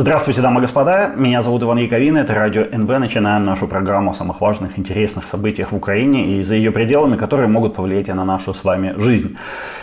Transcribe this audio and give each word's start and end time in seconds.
Здравствуйте, 0.00 0.40
дамы 0.40 0.60
и 0.60 0.62
господа. 0.62 1.12
Меня 1.14 1.42
зовут 1.42 1.62
Иван 1.62 1.76
Яковин. 1.76 2.16
Это 2.16 2.32
радио 2.32 2.62
НВ. 2.62 2.88
Начинаем 2.88 3.44
нашу 3.44 3.68
программу 3.68 4.12
о 4.12 4.14
самых 4.14 4.40
важных, 4.40 4.78
интересных 4.78 5.26
событиях 5.26 5.72
в 5.72 5.76
Украине 5.76 6.38
и 6.38 6.42
за 6.42 6.54
ее 6.54 6.72
пределами, 6.72 7.18
которые 7.18 7.48
могут 7.48 7.74
повлиять 7.74 8.08
на 8.08 8.24
нашу 8.24 8.54
с 8.54 8.64
вами 8.64 8.94
жизнь. 8.96 9.36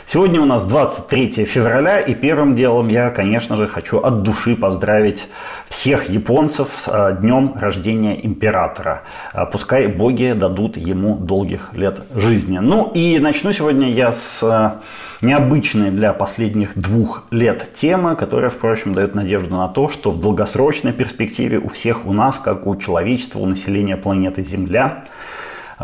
Сегодня 0.10 0.40
у 0.40 0.46
нас 0.46 0.64
23 0.64 1.44
февраля, 1.44 2.00
и 2.00 2.16
первым 2.16 2.56
делом 2.56 2.88
я, 2.88 3.10
конечно 3.10 3.58
же, 3.58 3.68
хочу 3.68 3.98
от 3.98 4.24
души 4.24 4.56
поздравить 4.56 5.28
всех 5.68 6.10
японцев 6.10 6.70
с 6.78 6.88
а, 6.88 7.12
днем 7.12 7.56
рождения 7.60 8.26
императора. 8.26 9.02
А, 9.34 9.46
пускай 9.46 9.88
боги 9.88 10.32
дадут 10.32 10.78
ему 10.78 11.18
долгих 11.18 11.74
лет 11.74 12.00
жизни. 12.16 12.58
Ну 12.60 12.90
и 12.94 13.20
начну 13.20 13.52
сегодня 13.52 13.92
я 13.92 14.14
с 14.14 14.40
а, 14.42 14.80
необычной 15.20 15.92
для 15.92 16.14
последних 16.14 16.78
двух 16.78 17.26
лет 17.30 17.74
темы, 17.74 18.16
которая, 18.16 18.50
впрочем, 18.50 18.94
дает 18.94 19.14
надежду 19.14 19.58
на 19.58 19.68
то, 19.68 19.90
что 19.90 20.12
в 20.12 20.22
долгосрочной 20.22 20.94
перспективе 20.94 21.60
у 21.60 21.68
всех 21.68 22.06
у 22.06 22.14
нас, 22.14 22.38
как 22.42 22.66
у 22.66 22.74
человечества, 22.78 23.40
у 23.40 23.46
населения 23.46 23.98
планеты 23.98 24.42
Земля, 24.42 25.04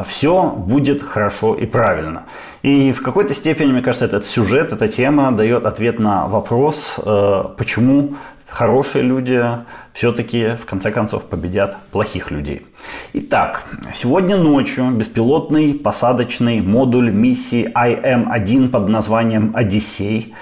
все 0.02 0.50
будет 0.50 1.04
хорошо 1.04 1.54
и 1.54 1.68
правильно. 1.68 2.24
И 2.64 2.92
в 2.92 3.04
какой-то 3.04 3.34
степени, 3.36 3.72
мне 3.72 3.82
кажется, 3.82 4.06
этот 4.06 4.26
сюжет, 4.26 4.72
эта 4.72 4.88
тема 4.88 5.32
дает 5.32 5.66
ответ 5.66 6.00
на 6.00 6.28
вопрос, 6.28 6.96
э, 6.98 7.44
почему 7.58 8.16
хорошие 8.54 9.04
люди 9.04 9.44
все-таки 9.94 10.56
в 10.56 10.66
конце 10.66 10.92
концов 10.92 11.24
победят 11.24 11.78
плохих 11.92 12.32
людей. 12.32 12.66
Итак, 13.14 13.64
сегодня 13.96 14.38
ночью 14.38 14.92
беспилотный 14.92 15.74
посадочный 15.74 16.62
модуль 16.62 17.12
миссии 17.12 17.72
IM-1 17.76 18.70
под 18.70 18.90
названием 18.90 19.52
«Одиссей» 19.56 20.34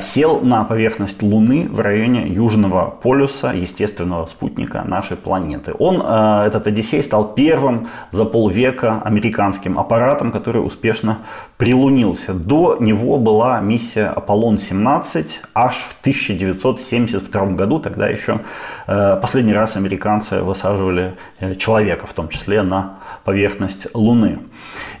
сел 0.00 0.40
на 0.40 0.64
поверхность 0.64 1.22
Луны 1.22 1.68
в 1.70 1.80
районе 1.80 2.28
Южного 2.28 2.90
полюса, 2.90 3.52
естественного 3.52 4.26
спутника 4.26 4.82
нашей 4.82 5.16
планеты. 5.16 5.74
Он, 5.78 6.02
э, 6.04 6.46
этот 6.46 6.66
Одиссей, 6.66 7.02
стал 7.02 7.34
первым 7.34 7.88
за 8.10 8.24
полвека 8.24 9.02
американским 9.02 9.78
аппаратом, 9.78 10.32
который 10.32 10.64
успешно 10.64 11.18
прилунился. 11.56 12.34
До 12.34 12.76
него 12.80 13.18
была 13.18 13.60
миссия 13.60 14.12
Аполлон-17 14.14 15.26
аж 15.54 15.74
в 15.76 15.96
1972 16.00 17.46
году. 17.46 17.78
Тогда 17.78 18.08
еще 18.08 18.40
э, 18.86 19.18
последний 19.20 19.54
раз 19.54 19.76
американцы 19.76 20.42
высаживали 20.42 21.14
человека, 21.58 22.06
в 22.06 22.12
том 22.12 22.28
числе 22.28 22.62
на 22.62 22.98
поверхность 23.24 23.86
Луны. 23.94 24.38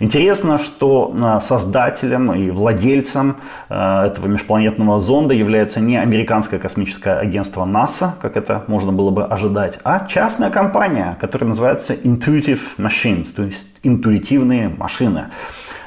Интересно, 0.00 0.58
что 0.58 1.40
создателем 1.42 2.32
и 2.32 2.50
владельцем 2.50 3.36
этого 3.68 4.26
межпланетного 4.26 5.00
зонда 5.00 5.34
является 5.34 5.80
не 5.80 5.96
американское 5.96 6.58
космическое 6.58 7.18
агентство 7.18 7.64
НАСА, 7.64 8.14
как 8.20 8.36
это 8.36 8.64
можно 8.66 8.92
было 8.92 9.10
бы 9.10 9.24
ожидать, 9.24 9.78
а 9.84 10.06
частная 10.06 10.50
компания, 10.50 11.16
которая 11.20 11.48
называется 11.48 11.94
Intuitive 11.94 12.60
Machines, 12.78 13.28
то 13.34 13.42
есть 13.42 13.66
интуитивные 13.82 14.68
машины. 14.68 15.26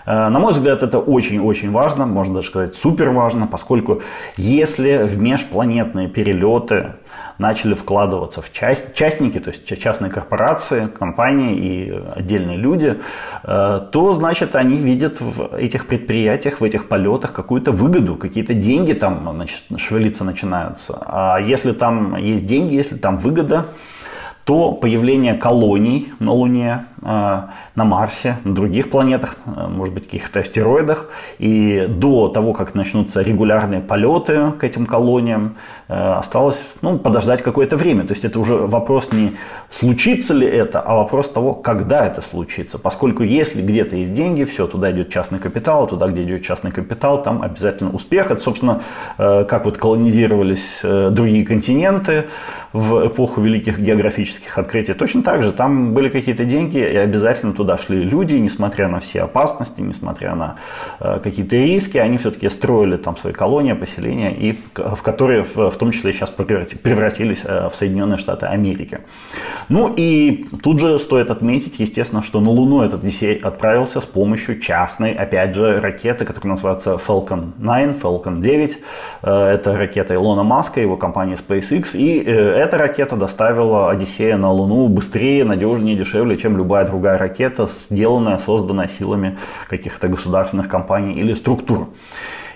Э, 0.09 0.29
на 0.29 0.39
мой 0.39 0.53
взгляд, 0.53 0.81
это 0.81 0.97
очень-очень 0.97 1.71
важно, 1.71 2.07
можно 2.07 2.35
даже 2.35 2.47
сказать 2.47 2.75
супер 2.75 3.11
важно, 3.11 3.45
поскольку 3.45 4.01
если 4.37 5.03
в 5.03 5.19
межпланетные 5.19 6.07
перелеты 6.07 6.93
начали 7.37 7.75
вкладываться 7.75 8.41
в 8.41 8.51
часть, 8.51 8.95
частники, 8.95 9.39
то 9.39 9.51
есть 9.51 9.79
частные 9.79 10.11
корпорации, 10.11 10.87
компании 10.87 11.55
и 11.57 12.01
отдельные 12.15 12.57
люди, 12.57 12.99
э, 13.43 13.81
то, 13.91 14.13
значит, 14.13 14.55
они 14.55 14.77
видят 14.77 15.21
в 15.21 15.55
этих 15.55 15.85
предприятиях, 15.85 16.59
в 16.59 16.63
этих 16.63 16.87
полетах 16.87 17.31
какую-то 17.31 17.71
выгоду, 17.71 18.15
какие-то 18.15 18.55
деньги 18.55 18.93
там 18.93 19.29
значит, 19.31 19.61
шевелиться 19.77 20.23
начинаются. 20.23 20.97
А 21.05 21.39
если 21.39 21.71
там 21.71 22.15
есть 22.15 22.47
деньги, 22.47 22.73
если 22.73 22.97
там 22.97 23.17
выгода, 23.17 23.67
то 24.49 24.71
появление 24.71 25.35
колоний 25.35 26.11
на 26.19 26.31
Луне, 26.31 26.85
э, 27.03 27.05
на 27.75 27.83
Марсе, 27.83 28.37
на 28.43 28.55
других 28.55 28.89
планетах, 28.89 29.37
э, 29.45 29.67
может 29.67 29.93
быть, 29.93 30.05
каких-то 30.05 30.39
астероидах, 30.39 31.07
и 31.37 31.85
до 31.87 32.29
того, 32.29 32.53
как 32.53 32.73
начнутся 32.73 33.21
регулярные 33.21 33.79
полеты 33.79 34.53
к 34.59 34.63
этим 34.63 34.87
колониям, 34.87 35.55
э, 35.87 35.93
осталось 35.93 36.63
ну, 36.81 36.97
подождать 36.97 37.43
какое-то 37.43 37.77
время. 37.77 38.05
То 38.05 38.13
есть 38.13 38.25
это 38.25 38.39
уже 38.39 38.55
вопрос 38.55 39.11
не 39.11 39.33
случится 39.69 40.33
ли 40.33 40.47
это, 40.47 40.79
а 40.79 40.95
вопрос 40.95 41.29
того, 41.29 41.53
когда 41.53 42.07
это 42.07 42.23
случится. 42.23 42.79
Поскольку 42.79 43.21
если 43.21 43.61
где-то 43.61 43.97
есть 43.97 44.15
деньги, 44.15 44.45
все, 44.45 44.65
туда 44.65 44.91
идет 44.91 45.11
частный 45.11 45.37
капитал, 45.37 45.85
туда, 45.85 46.07
где 46.07 46.23
идет 46.23 46.43
частный 46.43 46.71
капитал, 46.71 47.21
там 47.21 47.43
обязательно 47.43 47.91
успех. 47.91 48.31
Это, 48.31 48.41
собственно, 48.41 48.81
как 49.17 49.65
вот 49.65 49.77
колонизировались 49.77 50.81
другие 50.81 51.45
континенты 51.45 52.29
в 52.73 53.07
эпоху 53.07 53.41
великих 53.41 53.79
географических 53.79 54.28
технических 54.29 54.57
открытий. 54.57 54.93
Точно 54.93 55.23
так 55.23 55.43
же 55.43 55.51
там 55.51 55.93
были 55.93 56.09
какие-то 56.09 56.45
деньги, 56.45 56.77
и 56.77 56.97
обязательно 56.97 57.53
туда 57.53 57.77
шли 57.77 58.03
люди, 58.03 58.35
несмотря 58.35 58.87
на 58.87 58.99
все 58.99 59.21
опасности, 59.21 59.81
несмотря 59.81 60.35
на 60.35 60.55
э, 60.99 61.19
какие-то 61.23 61.55
риски, 61.55 61.97
они 61.97 62.17
все-таки 62.17 62.49
строили 62.49 62.97
там 62.97 63.17
свои 63.17 63.33
колонии, 63.33 63.73
поселения, 63.73 64.33
и 64.33 64.57
в 64.75 65.01
которые 65.01 65.43
в, 65.43 65.55
в 65.55 65.77
том 65.77 65.91
числе 65.91 66.13
сейчас 66.13 66.29
превратились 66.29 67.41
э, 67.43 67.69
в 67.69 67.75
Соединенные 67.75 68.17
Штаты 68.17 68.45
Америки. 68.45 68.99
Ну 69.69 69.93
и 69.95 70.45
тут 70.63 70.79
же 70.79 70.99
стоит 70.99 71.31
отметить, 71.31 71.79
естественно, 71.79 72.23
что 72.23 72.41
на 72.41 72.49
Луну 72.49 72.81
этот 72.81 73.03
Одиссей 73.03 73.35
отправился 73.35 74.01
с 74.01 74.05
помощью 74.05 74.59
частной, 74.59 75.13
опять 75.13 75.55
же, 75.55 75.79
ракеты, 75.79 76.25
которая 76.25 76.51
называется 76.51 76.99
Falcon 77.07 77.51
9, 77.57 78.01
Falcon 78.01 78.41
9. 78.41 78.77
Э, 79.23 79.45
это 79.55 79.77
ракета 79.77 80.13
Илона 80.13 80.43
Маска, 80.43 80.81
его 80.81 80.97
компании 80.97 81.37
SpaceX, 81.37 81.89
и 81.93 82.21
э, 82.21 82.31
эта 82.31 82.77
ракета 82.77 83.15
доставила 83.15 83.89
Одиссея 83.91 84.18
Одиссея 84.19 84.37
на 84.37 84.51
Луну 84.51 84.89
быстрее, 84.89 85.45
надежнее, 85.45 85.95
дешевле, 85.95 86.35
чем 86.35 86.57
любая 86.57 86.85
другая 86.85 87.17
ракета, 87.17 87.69
сделанная, 87.69 88.37
созданная 88.37 88.89
силами 88.97 89.37
каких-то 89.69 90.09
государственных 90.09 90.67
компаний 90.67 91.13
или 91.13 91.33
структур. 91.35 91.87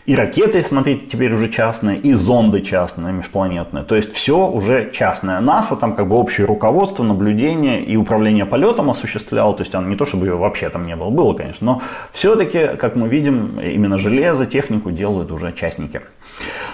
И 0.06 0.18
ракеты, 0.18 0.62
смотрите, 0.62 1.06
теперь 1.06 1.31
уже 1.31 1.47
частные, 1.47 1.97
и 1.97 2.12
зонды 2.12 2.59
частные, 2.59 3.13
межпланетные. 3.13 3.85
То 3.85 3.96
есть 3.96 4.12
все 4.12 4.46
уже 4.46 4.91
частное. 4.91 5.40
НАСА 5.40 5.78
там 5.78 5.96
как 5.96 6.09
бы 6.09 6.18
общее 6.18 6.46
руководство, 6.46 7.03
наблюдение 7.03 7.81
и 7.81 7.96
управление 7.96 8.46
полетом 8.46 8.90
осуществляло. 8.90 9.53
То 9.53 9.62
есть 9.62 9.73
оно 9.73 9.88
не 9.88 9.96
то, 9.96 10.06
чтобы 10.06 10.25
ее 10.25 10.35
вообще 10.35 10.68
там 10.68 10.84
не 10.85 10.97
было, 10.97 11.09
было, 11.09 11.34
конечно. 11.34 11.66
Но 11.66 11.81
все-таки, 12.12 12.75
как 12.78 12.97
мы 12.97 13.07
видим, 13.07 13.57
именно 13.62 13.97
железо, 13.97 14.46
технику 14.46 14.91
делают 14.91 15.31
уже 15.31 15.53
частники. 15.53 16.02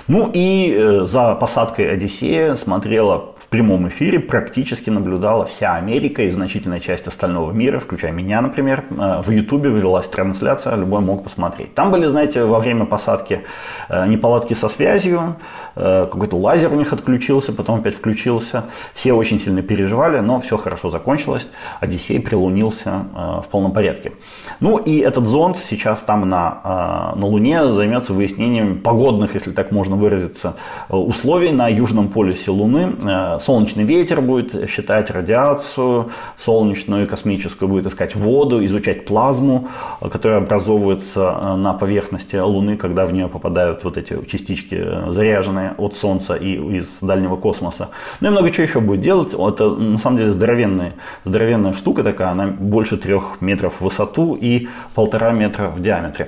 Ну 0.08 0.32
и 0.34 0.74
э, 0.76 1.06
за 1.06 1.36
посадкой 1.36 1.94
Одиссея 1.94 2.56
смотрела 2.56 3.36
прямом 3.50 3.88
эфире 3.88 4.20
практически 4.20 4.90
наблюдала 4.90 5.46
вся 5.46 5.76
Америка 5.76 6.24
и 6.24 6.30
значительная 6.30 6.80
часть 6.80 7.08
остального 7.08 7.52
мира, 7.52 7.80
включая 7.80 8.12
меня, 8.12 8.42
например. 8.42 8.84
Э, 8.92 9.22
в 9.22 9.30
Ютубе 9.32 9.70
вывелась 9.70 10.08
трансляция, 10.08 10.76
любой 10.76 11.02
мог 11.02 11.24
посмотреть. 11.24 11.74
Там 11.74 11.92
были, 11.92 12.06
знаете, 12.06 12.44
во 12.44 12.60
время 12.60 12.86
посадки 12.86 13.42
э, 13.90 14.08
неполадки 14.08 14.54
со 14.54 14.70
связью, 14.70 15.36
э, 15.76 16.08
какой-то 16.12 16.38
лазер 16.38 16.72
у 16.72 16.76
них 16.76 16.94
отключился, 16.94 17.52
потом 17.52 17.80
опять 17.80 17.96
включился. 17.96 18.66
Все 18.94 19.14
очень 19.14 19.40
сильно 19.40 19.62
переживали, 19.62 20.20
но 20.20 20.40
все 20.40 20.58
хорошо 20.58 20.92
закончилось. 20.92 21.48
Одиссей 21.80 22.20
прилунился 22.20 23.06
в 23.44 23.46
полном 23.50 23.74
порядке. 23.74 24.12
Ну 24.60 24.78
и 24.78 25.00
этот 25.00 25.28
зонд 25.28 25.58
сейчас 25.58 26.02
там 26.02 26.30
на, 26.30 27.14
на 27.16 27.26
Луне 27.26 27.74
займется 27.74 28.14
выяснением 28.14 28.80
погодных, 28.81 29.34
если 29.36 29.52
так 29.52 29.72
можно 29.72 29.96
выразиться, 29.96 30.56
условий 30.90 31.52
на 31.52 31.68
южном 31.68 32.10
полюсе 32.10 32.52
Луны 32.52 33.39
солнечный 33.40 33.84
ветер 33.84 34.22
будет 34.22 34.70
считать 34.70 35.10
радиацию 35.12 36.12
солнечную 36.38 37.04
и 37.04 37.06
космическую, 37.06 37.70
будет 37.70 37.88
искать 37.88 38.16
воду, 38.16 38.64
изучать 38.66 39.06
плазму, 39.06 39.68
которая 40.12 40.40
образовывается 40.40 41.40
э, 41.42 41.56
на 41.56 41.74
поверхности 41.74 42.36
Луны, 42.36 42.78
когда 42.78 43.06
в 43.06 43.14
нее 43.14 43.28
попадают 43.28 43.84
вот 43.84 43.98
эти 43.98 44.24
частички, 44.26 44.76
э, 44.76 45.12
заряженные 45.12 45.74
от 45.78 45.96
Солнца 45.96 46.36
и 46.36 46.56
из 46.78 46.88
дальнего 47.02 47.36
космоса. 47.36 47.90
Ну 48.22 48.30
и 48.30 48.32
много 48.32 48.52
чего 48.52 48.64
еще 48.64 48.80
будет 48.80 49.02
делать. 49.02 49.34
Это 49.34 49.69
на 49.69 49.98
самом 49.98 50.18
деле 50.18 50.31
здоровенная, 50.31 50.94
здоровенная 51.25 51.74
штука 51.74 52.04
такая, 52.04 52.30
она 52.30 52.48
больше 52.48 52.98
трех 52.98 53.42
метров 53.42 53.75
в 53.80 53.81
высоту 53.81 54.36
и 54.36 54.68
полтора 54.96 55.31
метра 55.31 55.69
в 55.69 55.81
диаметре. 55.81 56.28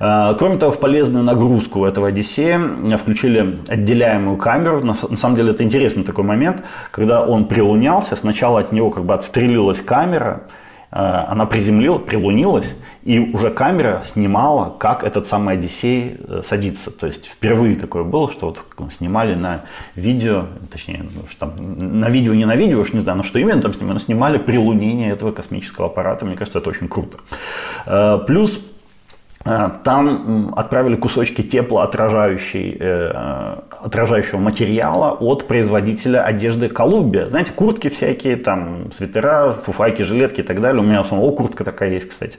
Э, 0.00 0.34
кроме 0.38 0.58
того, 0.58 0.72
в 0.72 0.80
полезную 0.80 1.24
нагрузку 1.24 1.84
этого 1.84 2.08
Одиссея 2.08 2.60
включили 2.98 3.58
отделяемую 3.68 4.36
камеру. 4.36 4.84
На 4.84 5.16
самом 5.16 5.36
деле 5.36 5.52
это 5.52 5.62
интересный 5.62 6.04
такой 6.04 6.24
момент, 6.24 6.62
когда 6.90 7.24
он 7.24 7.46
прилунялся, 7.46 8.16
сначала 8.16 8.60
от 8.60 8.72
него 8.72 8.90
как 8.90 9.04
бы 9.04 9.14
отстрелилась 9.14 9.80
камера, 9.80 10.42
э, 10.90 10.96
она 10.96 11.46
приземлила, 11.46 11.98
прилунилась, 11.98 12.74
и 13.04 13.18
уже 13.18 13.50
камера 13.50 14.02
снимала, 14.06 14.74
как 14.78 15.04
этот 15.04 15.26
самый 15.26 15.54
Одиссей 15.54 16.16
э, 16.18 16.42
садится. 16.44 16.90
То 16.90 17.06
есть 17.06 17.26
впервые 17.26 17.76
такое 17.76 18.02
было, 18.02 18.30
что 18.30 18.46
вот 18.46 18.92
снимали 18.92 19.34
на 19.34 19.62
видео, 19.94 20.46
точнее, 20.70 21.04
ну, 21.14 21.22
там, 21.38 21.52
на 22.00 22.08
видео, 22.08 22.34
не 22.34 22.46
на 22.46 22.56
видео, 22.56 22.80
уж 22.80 22.92
не 22.92 23.00
знаю, 23.00 23.18
но 23.18 23.22
что 23.22 23.38
именно 23.38 23.62
там 23.62 23.74
снимали, 23.74 23.94
но 23.94 24.00
снимали 24.00 24.38
прилунение 24.38 25.12
этого 25.12 25.30
космического 25.30 25.86
аппарата. 25.86 26.24
Мне 26.24 26.36
кажется, 26.36 26.58
это 26.58 26.70
очень 26.70 26.88
круто. 26.88 27.18
Плюс 28.26 28.58
Э, 28.58 28.73
там 29.44 30.54
отправили 30.56 30.96
кусочки 30.96 31.42
теплоотражающей, 31.42 32.76
э, 32.80 33.56
отражающего 33.82 34.38
материала 34.38 35.10
от 35.20 35.46
производителя 35.46 36.24
одежды 36.24 36.70
Колумбия. 36.70 37.26
Знаете, 37.26 37.52
куртки 37.52 37.88
всякие, 37.88 38.36
там, 38.36 38.90
свитера, 38.92 39.52
фуфайки, 39.52 40.00
жилетки 40.00 40.40
и 40.40 40.44
так 40.44 40.62
далее. 40.62 40.80
У 40.80 40.84
меня 40.84 41.02
у 41.02 41.04
самого 41.04 41.30
куртка 41.32 41.62
такая 41.62 41.90
есть, 41.90 42.08
кстати. 42.08 42.38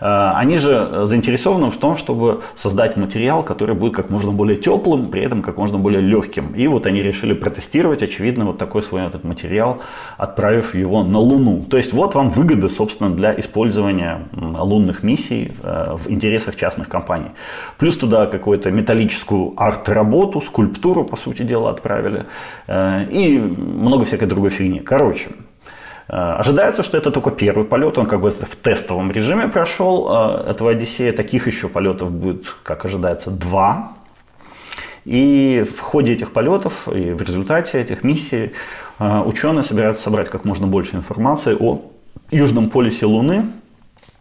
Э, 0.00 0.32
они 0.34 0.56
же 0.56 1.02
заинтересованы 1.06 1.70
в 1.70 1.76
том, 1.76 1.94
чтобы 1.96 2.40
создать 2.56 2.96
материал, 2.96 3.42
который 3.42 3.74
будет 3.74 3.94
как 3.94 4.08
можно 4.08 4.32
более 4.32 4.56
теплым, 4.56 5.08
при 5.08 5.22
этом 5.22 5.42
как 5.42 5.58
можно 5.58 5.76
более 5.76 6.00
легким. 6.00 6.54
И 6.54 6.66
вот 6.68 6.86
они 6.86 7.02
решили 7.02 7.34
протестировать, 7.34 8.02
очевидно, 8.02 8.46
вот 8.46 8.56
такой 8.56 8.82
свой 8.82 9.06
этот 9.06 9.24
материал, 9.24 9.82
отправив 10.16 10.74
его 10.74 11.04
на 11.04 11.18
Луну. 11.18 11.62
То 11.70 11.76
есть 11.76 11.92
вот 11.92 12.14
вам 12.14 12.30
выгоды, 12.30 12.70
собственно, 12.70 13.10
для 13.10 13.38
использования 13.38 14.22
лунных 14.32 15.02
миссий 15.02 15.52
в 15.62 16.10
интересах 16.10 16.45
интересах 16.46 16.56
частных 16.56 16.88
компаний. 16.88 17.30
Плюс 17.78 17.96
туда 17.96 18.26
какую-то 18.26 18.70
металлическую 18.70 19.52
арт-работу, 19.56 20.40
скульптуру, 20.40 21.04
по 21.04 21.16
сути 21.16 21.44
дела, 21.44 21.70
отправили. 21.70 22.24
Э, 22.68 23.04
и 23.10 23.38
много 23.38 24.04
всякой 24.04 24.28
другой 24.28 24.50
фигни. 24.50 24.80
Короче, 24.80 25.28
э, 26.08 26.40
Ожидается, 26.40 26.82
что 26.82 26.98
это 26.98 27.10
только 27.10 27.30
первый 27.30 27.64
полет, 27.64 27.98
он 27.98 28.06
как 28.06 28.20
бы 28.20 28.30
в 28.30 28.56
тестовом 28.62 29.12
режиме 29.12 29.48
прошел 29.48 30.08
э, 30.08 30.50
этого 30.50 30.70
Одиссея. 30.70 31.12
Таких 31.12 31.46
еще 31.46 31.68
полетов 31.68 32.10
будет, 32.10 32.46
как 32.62 32.84
ожидается, 32.84 33.30
два. 33.30 33.92
И 35.06 35.62
в 35.62 35.80
ходе 35.80 36.12
этих 36.12 36.32
полетов 36.32 36.88
и 36.88 37.12
в 37.12 37.22
результате 37.22 37.80
этих 37.80 38.04
миссий 38.04 38.50
ученые 38.98 39.62
собираются 39.62 40.02
собрать 40.02 40.28
как 40.28 40.44
можно 40.44 40.66
больше 40.66 40.96
информации 40.96 41.56
о 41.60 41.80
южном 42.32 42.70
полюсе 42.70 43.06
Луны, 43.06 43.44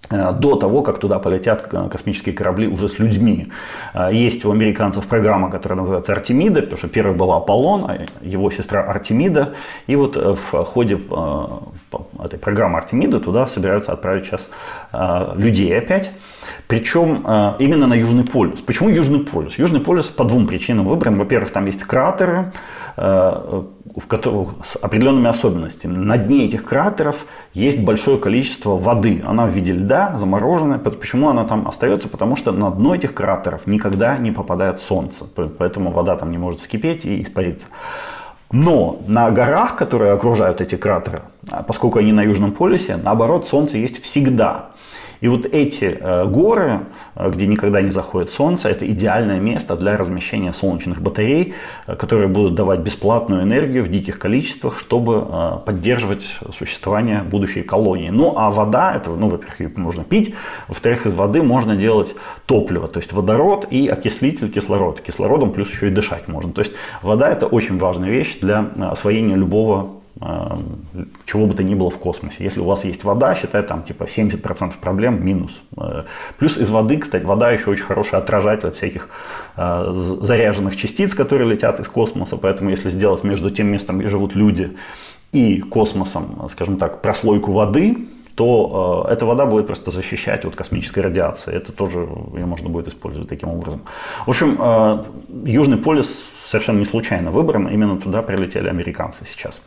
до 0.10 0.56
того, 0.56 0.82
как 0.82 1.00
туда 1.00 1.20
полетят 1.20 1.68
э, 1.72 1.90
космические 1.90 2.36
корабли 2.36 2.68
уже 2.68 2.90
с 2.90 3.00
людьми. 3.00 3.48
Э, 3.94 4.10
есть 4.12 4.46
у 4.46 4.52
американцев 4.52 5.06
программа, 5.06 5.50
которая 5.50 5.80
называется 5.80 6.14
Артемида, 6.14 6.62
потому 6.62 6.78
что 6.78 6.88
первый 6.88 7.16
был 7.16 7.32
Аполлон, 7.34 7.86
а 7.90 8.06
его 8.22 8.52
сестра 8.52 8.84
Артемида. 8.84 9.56
И 9.88 9.96
вот 9.96 10.16
в 10.16 10.64
ходе 10.66 11.00
этой 12.24 12.40
программы 12.40 12.78
Артемида 12.78 13.20
туда 13.20 13.48
собираются 13.48 13.92
отправить 13.92 14.26
сейчас 14.26 14.48
людей 15.36 15.78
опять. 15.78 16.12
Причем 16.68 17.26
именно 17.60 17.88
на 17.88 17.94
Южный 17.96 18.24
полюс. 18.24 18.62
Почему 18.62 18.90
Южный 18.90 19.20
полюс? 19.20 19.58
Южный 19.58 19.80
полюс 19.80 20.08
по 20.08 20.24
двум 20.24 20.48
причинам 20.48 20.88
выбран. 20.88 21.18
Во-первых, 21.18 21.52
там 21.52 21.66
есть 21.66 21.84
кратеры, 21.84 22.52
в 23.96 24.08
которых, 24.08 24.50
с 24.64 24.76
определенными 24.76 25.30
особенностями. 25.30 25.96
На 25.96 26.18
дне 26.18 26.46
этих 26.46 26.66
кратеров 26.66 27.26
есть 27.54 27.82
большое 27.82 28.18
количество 28.18 28.78
воды. 28.78 29.24
Она 29.26 29.46
в 29.46 29.52
виде 29.52 29.72
льда, 29.72 30.18
замороженная. 30.18 30.80
Почему 30.80 31.30
она 31.30 31.46
там 31.46 31.68
остается? 31.68 32.10
Потому 32.10 32.36
что 32.36 32.52
на 32.52 32.70
дно 32.72 32.96
этих 32.96 33.14
кратеров 33.14 33.68
никогда 33.68 34.18
не 34.18 34.32
попадает 34.32 34.82
солнце. 34.82 35.26
Поэтому 35.58 35.92
вода 35.92 36.16
там 36.18 36.32
не 36.32 36.38
может 36.38 36.62
скипеть 36.62 37.06
и 37.06 37.22
испариться. 37.22 37.68
Но 38.52 39.00
на 39.08 39.32
горах, 39.32 39.76
которые 39.76 40.12
окружают 40.12 40.62
эти 40.62 40.76
кратеры, 40.76 41.22
а 41.50 41.64
поскольку 41.64 42.00
они 42.00 42.12
на 42.12 42.22
Южном 42.22 42.52
полюсе, 42.52 42.98
наоборот, 42.98 43.48
солнце 43.48 43.78
есть 43.78 44.04
всегда. 44.04 44.70
И 45.26 45.28
вот 45.28 45.48
эти 45.48 45.86
э, 45.86 46.26
горы, 46.26 46.82
э, 47.16 47.32
где 47.32 47.48
никогда 47.48 47.82
не 47.82 47.90
заходит 47.90 48.30
солнце, 48.30 48.70
это 48.70 48.86
идеальное 48.86 49.40
место 49.40 49.76
для 49.76 49.98
размещения 49.98 50.54
солнечных 50.54 51.02
батарей, 51.02 51.56
э, 51.88 51.96
которые 51.96 52.28
будут 52.28 52.54
давать 52.54 52.82
бесплатную 52.82 53.42
энергию 53.42 53.84
в 53.84 53.88
диких 53.88 54.20
количествах, 54.20 54.78
чтобы 54.78 55.28
поддерживать 55.66 56.38
существование 56.56 57.24
будущей 57.24 57.64
колонии. 57.64 58.12
Ну 58.12 58.36
а 58.38 58.52
вода, 58.52 58.96
это, 58.96 59.10
ну, 59.10 59.30
во-первых, 59.30 59.62
ее 59.62 59.72
можно 59.76 60.04
пить, 60.04 60.36
во-вторых, 60.68 61.08
из 61.08 61.14
воды 61.16 61.42
можно 61.42 61.76
делать 61.76 62.16
топливо, 62.46 62.88
то 62.88 63.00
есть 63.00 63.12
водород 63.12 63.66
и 63.72 63.88
окислитель 63.88 64.52
кислород. 64.52 65.02
Кислородом 65.02 65.54
плюс 65.54 65.72
еще 65.72 65.88
и 65.88 65.90
дышать 65.90 66.28
можно. 66.28 66.54
То 66.54 66.62
есть 66.62 66.74
вода 67.02 67.32
это 67.32 67.48
очень 67.48 67.80
важная 67.80 68.12
вещь 68.12 68.38
для 68.42 68.70
освоения 68.92 69.36
любого 69.36 69.95
чего 71.26 71.46
бы 71.46 71.54
то 71.54 71.64
ни 71.64 71.76
было 71.76 71.90
в 71.90 71.98
космосе. 71.98 72.38
Если 72.44 72.62
у 72.62 72.66
вас 72.66 72.86
есть 72.86 73.04
вода, 73.04 73.36
считай 73.36 73.64
там 73.64 73.84
типа 73.84 74.06
70% 74.06 74.74
проблем 74.80 75.26
минус. 75.26 75.60
Э, 75.78 76.04
плюс 76.38 76.58
из 76.58 76.70
воды, 76.70 76.98
кстати, 76.98 77.26
вода 77.26 77.52
еще 77.52 77.70
очень 77.70 77.84
хороший 77.84 78.16
отражатель 78.16 78.70
от 78.70 78.78
всяких 78.78 79.10
э, 79.58 80.18
заряженных 80.22 80.78
частиц, 80.78 81.14
которые 81.14 81.50
летят 81.50 81.82
из 81.82 81.88
космоса. 81.88 82.38
Поэтому 82.38 82.70
если 82.70 82.90
сделать 82.90 83.24
между 83.24 83.52
тем 83.52 83.68
местом, 83.68 84.00
где 84.00 84.08
живут 84.08 84.36
люди, 84.36 84.78
и 85.34 85.60
космосом, 85.60 86.48
скажем 86.50 86.78
так, 86.78 87.02
прослойку 87.02 87.52
воды, 87.52 88.08
то 88.36 89.06
э, 89.08 89.14
эта 89.14 89.26
вода 89.26 89.46
будет 89.46 89.68
просто 89.68 89.92
защищать 89.92 90.46
от 90.46 90.56
космической 90.56 91.00
радиации. 91.00 91.54
Это 91.54 91.72
тоже 91.72 92.00
ее 92.36 92.46
можно 92.46 92.70
будет 92.70 92.88
использовать 92.88 93.30
таким 93.30 93.50
образом. 93.50 93.82
В 94.26 94.30
общем, 94.30 94.58
э, 94.60 95.04
Южный 95.46 95.78
полюс 95.78 96.10
совершенно 96.46 96.80
не 96.80 96.86
случайно 96.86 97.32
выбран. 97.32 97.68
Именно 97.68 97.98
туда 97.98 98.22
прилетели 98.22 98.68
американцы 98.68 99.20
сейчас. 99.32 99.62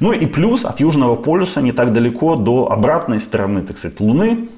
Ну 0.00 0.12
и 0.12 0.26
плюс 0.26 0.64
от 0.64 0.80
Южного 0.80 1.14
полюса 1.14 1.60
не 1.60 1.72
так 1.72 1.92
далеко 1.92 2.36
до 2.36 2.70
обратной 2.70 3.20
стороны, 3.20 3.62
так 3.62 3.78
сказать, 3.78 4.00
Луны, 4.00 4.48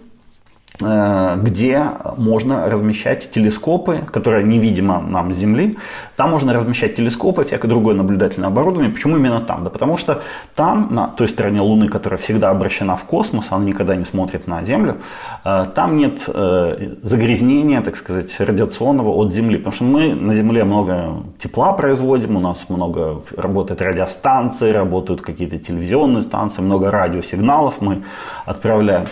где 0.81 1.85
можно 2.17 2.69
размещать 2.69 3.31
телескопы, 3.31 4.05
которые 4.11 4.45
невидимо 4.45 5.01
нам 5.01 5.33
с 5.33 5.37
Земли. 5.37 5.77
Там 6.17 6.31
можно 6.31 6.53
размещать 6.55 6.97
телескопы, 6.97 7.45
всякое 7.45 7.69
другое 7.69 7.95
наблюдательное 7.95 8.49
оборудование. 8.49 8.91
Почему 8.91 9.17
именно 9.17 9.41
там? 9.41 9.65
Да 9.65 9.71
потому 9.71 9.97
что 9.97 10.23
там, 10.55 10.89
на 10.91 11.09
той 11.09 11.29
стороне 11.29 11.61
Луны, 11.61 11.89
которая 11.89 12.19
всегда 12.19 12.51
обращена 12.51 12.97
в 12.97 13.05
космос, 13.05 13.47
она 13.51 13.65
никогда 13.65 13.97
не 13.97 14.05
смотрит 14.05 14.47
на 14.47 14.65
Землю, 14.65 14.97
э, 15.45 15.67
там 15.75 15.97
нет 15.97 16.23
э, 16.27 16.95
загрязнения, 17.03 17.83
так 17.83 17.97
сказать, 17.97 18.35
радиационного 18.41 19.11
от 19.11 19.33
Земли. 19.33 19.59
Потому 19.59 19.75
что 19.75 19.85
мы 19.85 20.15
на 20.15 20.33
Земле 20.35 20.65
много 20.65 21.23
тепла 21.39 21.73
производим, 21.73 22.37
у 22.37 22.41
нас 22.41 22.65
много 22.69 23.21
работает 23.37 23.83
радиостанции, 23.83 24.71
работают 24.71 25.21
какие-то 25.21 25.59
телевизионные 25.59 26.23
станции, 26.23 26.63
много 26.63 26.91
радиосигналов 26.91 27.81
мы 27.81 28.05
отправляем. 28.47 29.05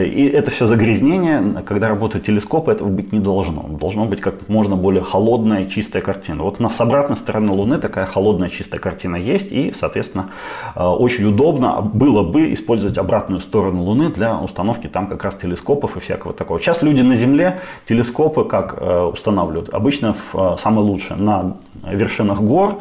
И 0.00 0.26
это 0.26 0.50
все 0.50 0.66
загрязнение, 0.66 1.62
когда 1.66 1.88
работают 1.88 2.24
телескопы, 2.24 2.72
этого 2.72 2.88
быть 2.88 3.12
не 3.12 3.18
должно. 3.18 3.62
Должно 3.78 4.06
быть 4.06 4.20
как 4.20 4.48
можно 4.48 4.74
более 4.74 5.02
холодная, 5.02 5.66
чистая 5.66 6.02
картина. 6.02 6.44
Вот 6.44 6.60
у 6.60 6.62
нас 6.62 6.76
с 6.76 6.80
обратной 6.80 7.16
стороны 7.16 7.52
Луны 7.52 7.78
такая 7.78 8.06
холодная, 8.06 8.48
чистая 8.48 8.80
картина 8.80 9.16
есть, 9.16 9.52
и, 9.52 9.74
соответственно, 9.78 10.30
э, 10.74 10.82
очень 10.82 11.26
удобно 11.26 11.82
было 11.82 12.22
бы 12.22 12.54
использовать 12.54 12.96
обратную 12.96 13.40
сторону 13.42 13.82
Луны 13.82 14.08
для 14.08 14.38
установки 14.38 14.86
там 14.86 15.08
как 15.08 15.24
раз 15.24 15.36
телескопов 15.36 15.96
и 15.96 16.00
всякого 16.00 16.32
такого. 16.32 16.58
Сейчас 16.58 16.82
люди 16.82 17.02
на 17.02 17.14
Земле 17.14 17.60
телескопы 17.86 18.44
как 18.44 18.76
э, 18.78 19.02
устанавливают? 19.02 19.68
Обычно 19.74 20.14
в, 20.14 20.34
э, 20.34 20.56
самые 20.62 20.86
лучшие 20.86 21.18
на 21.18 21.56
вершинах 21.86 22.40
гор, 22.40 22.78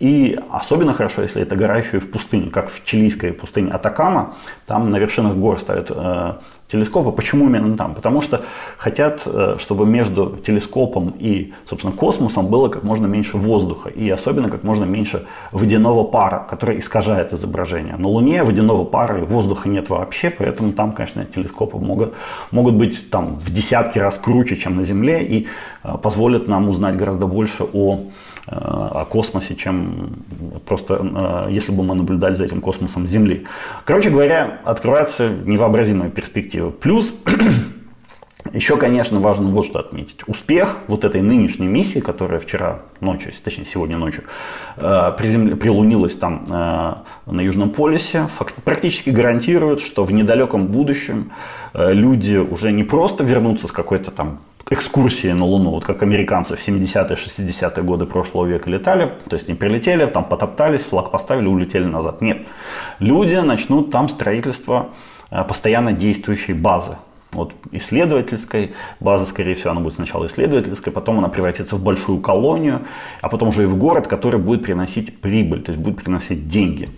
и 0.00 0.38
особенно 0.50 0.94
хорошо, 0.94 1.22
если 1.22 1.42
это 1.42 1.56
гора 1.56 1.76
еще 1.76 1.98
и 1.98 2.00
в 2.00 2.10
пустыне, 2.10 2.50
как 2.50 2.70
в 2.70 2.84
чилийской 2.86 3.34
пустыне 3.34 3.70
Атакама. 3.70 4.34
Там 4.66 4.90
на 4.90 4.96
вершинах 4.96 5.36
гор 5.36 5.60
ставят 5.60 5.90
э, 5.90 6.32
телескопы. 6.68 7.12
Почему 7.12 7.46
именно 7.46 7.76
там? 7.76 7.94
Потому 7.94 8.22
что 8.22 8.40
хотят, 8.78 9.20
э, 9.26 9.56
чтобы 9.58 9.84
между 9.84 10.38
телескопом 10.46 11.12
и, 11.18 11.52
собственно, 11.68 11.92
космосом 11.92 12.46
было 12.46 12.68
как 12.68 12.82
можно 12.82 13.06
меньше 13.06 13.36
воздуха. 13.36 13.90
И 13.90 14.08
особенно 14.08 14.48
как 14.48 14.62
можно 14.62 14.84
меньше 14.84 15.26
водяного 15.52 16.04
пара, 16.04 16.46
который 16.48 16.78
искажает 16.78 17.34
изображение. 17.34 17.96
На 17.96 18.08
Луне 18.08 18.42
водяного 18.42 18.84
пара 18.84 19.18
и 19.18 19.22
воздуха 19.22 19.68
нет 19.68 19.90
вообще, 19.90 20.30
поэтому 20.30 20.72
там, 20.72 20.92
конечно, 20.92 21.26
телескопы 21.26 21.76
могут, 21.76 22.14
могут 22.52 22.74
быть 22.74 23.10
там 23.10 23.34
в 23.34 23.52
десятки 23.52 23.98
раз 23.98 24.16
круче, 24.16 24.56
чем 24.56 24.76
на 24.76 24.82
Земле, 24.82 25.22
и 25.22 25.46
э, 25.84 25.98
позволят 26.02 26.48
нам 26.48 26.70
узнать 26.70 26.96
гораздо 26.96 27.26
больше 27.26 27.64
о 27.74 28.00
о 28.46 29.04
космосе, 29.04 29.54
чем 29.54 30.24
просто 30.66 31.46
э, 31.48 31.52
если 31.52 31.72
бы 31.72 31.82
мы 31.82 31.94
наблюдали 31.94 32.34
за 32.34 32.44
этим 32.44 32.60
космосом 32.60 33.06
Земли. 33.06 33.46
Короче 33.84 34.10
говоря, 34.10 34.60
открываются 34.64 35.28
невообразимые 35.28 36.10
перспективы. 36.10 36.70
Плюс 36.70 37.12
еще, 38.52 38.76
конечно, 38.76 39.20
важно 39.20 39.50
вот 39.50 39.66
что 39.66 39.78
отметить. 39.78 40.20
Успех 40.26 40.78
вот 40.88 41.04
этой 41.04 41.20
нынешней 41.20 41.68
миссии, 41.68 42.00
которая 42.00 42.40
вчера 42.40 42.80
ночью, 43.00 43.32
точнее 43.44 43.66
сегодня 43.66 43.98
ночью, 43.98 44.24
э, 44.76 45.12
приземля... 45.16 45.56
прилунилась 45.56 46.14
там 46.14 46.46
на 46.48 47.40
Южном 47.40 47.70
полюсе, 47.70 48.26
практически 48.64 49.10
гарантирует, 49.10 49.80
что 49.80 50.04
в 50.04 50.12
недалеком 50.12 50.66
будущем 50.66 51.30
люди 51.74 52.36
уже 52.36 52.72
не 52.72 52.84
просто 52.84 53.22
вернутся 53.22 53.68
с 53.68 53.72
какой-то 53.72 54.10
там 54.10 54.40
экскурсии 54.70 55.32
на 55.32 55.44
Луну, 55.44 55.70
вот 55.70 55.84
как 55.84 56.02
американцы 56.02 56.56
в 56.56 56.66
70-е, 56.66 57.16
60-е 57.16 57.82
годы 57.82 58.06
прошлого 58.06 58.46
века 58.46 58.70
летали, 58.70 59.12
то 59.28 59.36
есть 59.36 59.48
не 59.48 59.54
прилетели, 59.54 60.06
там 60.06 60.24
потоптались, 60.24 60.82
флаг 60.82 61.10
поставили, 61.10 61.48
улетели 61.48 61.84
назад. 61.84 62.20
Нет. 62.20 62.38
Люди 63.00 63.34
начнут 63.34 63.90
там 63.90 64.08
строительство 64.08 64.90
э, 65.30 65.42
постоянно 65.44 65.92
действующей 65.92 66.54
базы. 66.54 66.96
Вот 67.32 67.52
исследовательской 67.72 68.72
базы, 68.98 69.26
скорее 69.26 69.54
всего, 69.54 69.70
она 69.70 69.80
будет 69.80 69.94
сначала 69.94 70.26
исследовательской, 70.26 70.92
потом 70.92 71.18
она 71.18 71.28
превратится 71.28 71.76
в 71.76 71.82
большую 71.82 72.20
колонию, 72.20 72.86
а 73.20 73.28
потом 73.28 73.48
уже 73.48 73.64
и 73.64 73.66
в 73.66 73.76
город, 73.76 74.08
который 74.08 74.40
будет 74.40 74.64
приносить 74.64 75.20
прибыль, 75.20 75.62
то 75.62 75.72
есть 75.72 75.82
будет 75.82 76.02
приносить 76.02 76.48
деньги. 76.48 76.90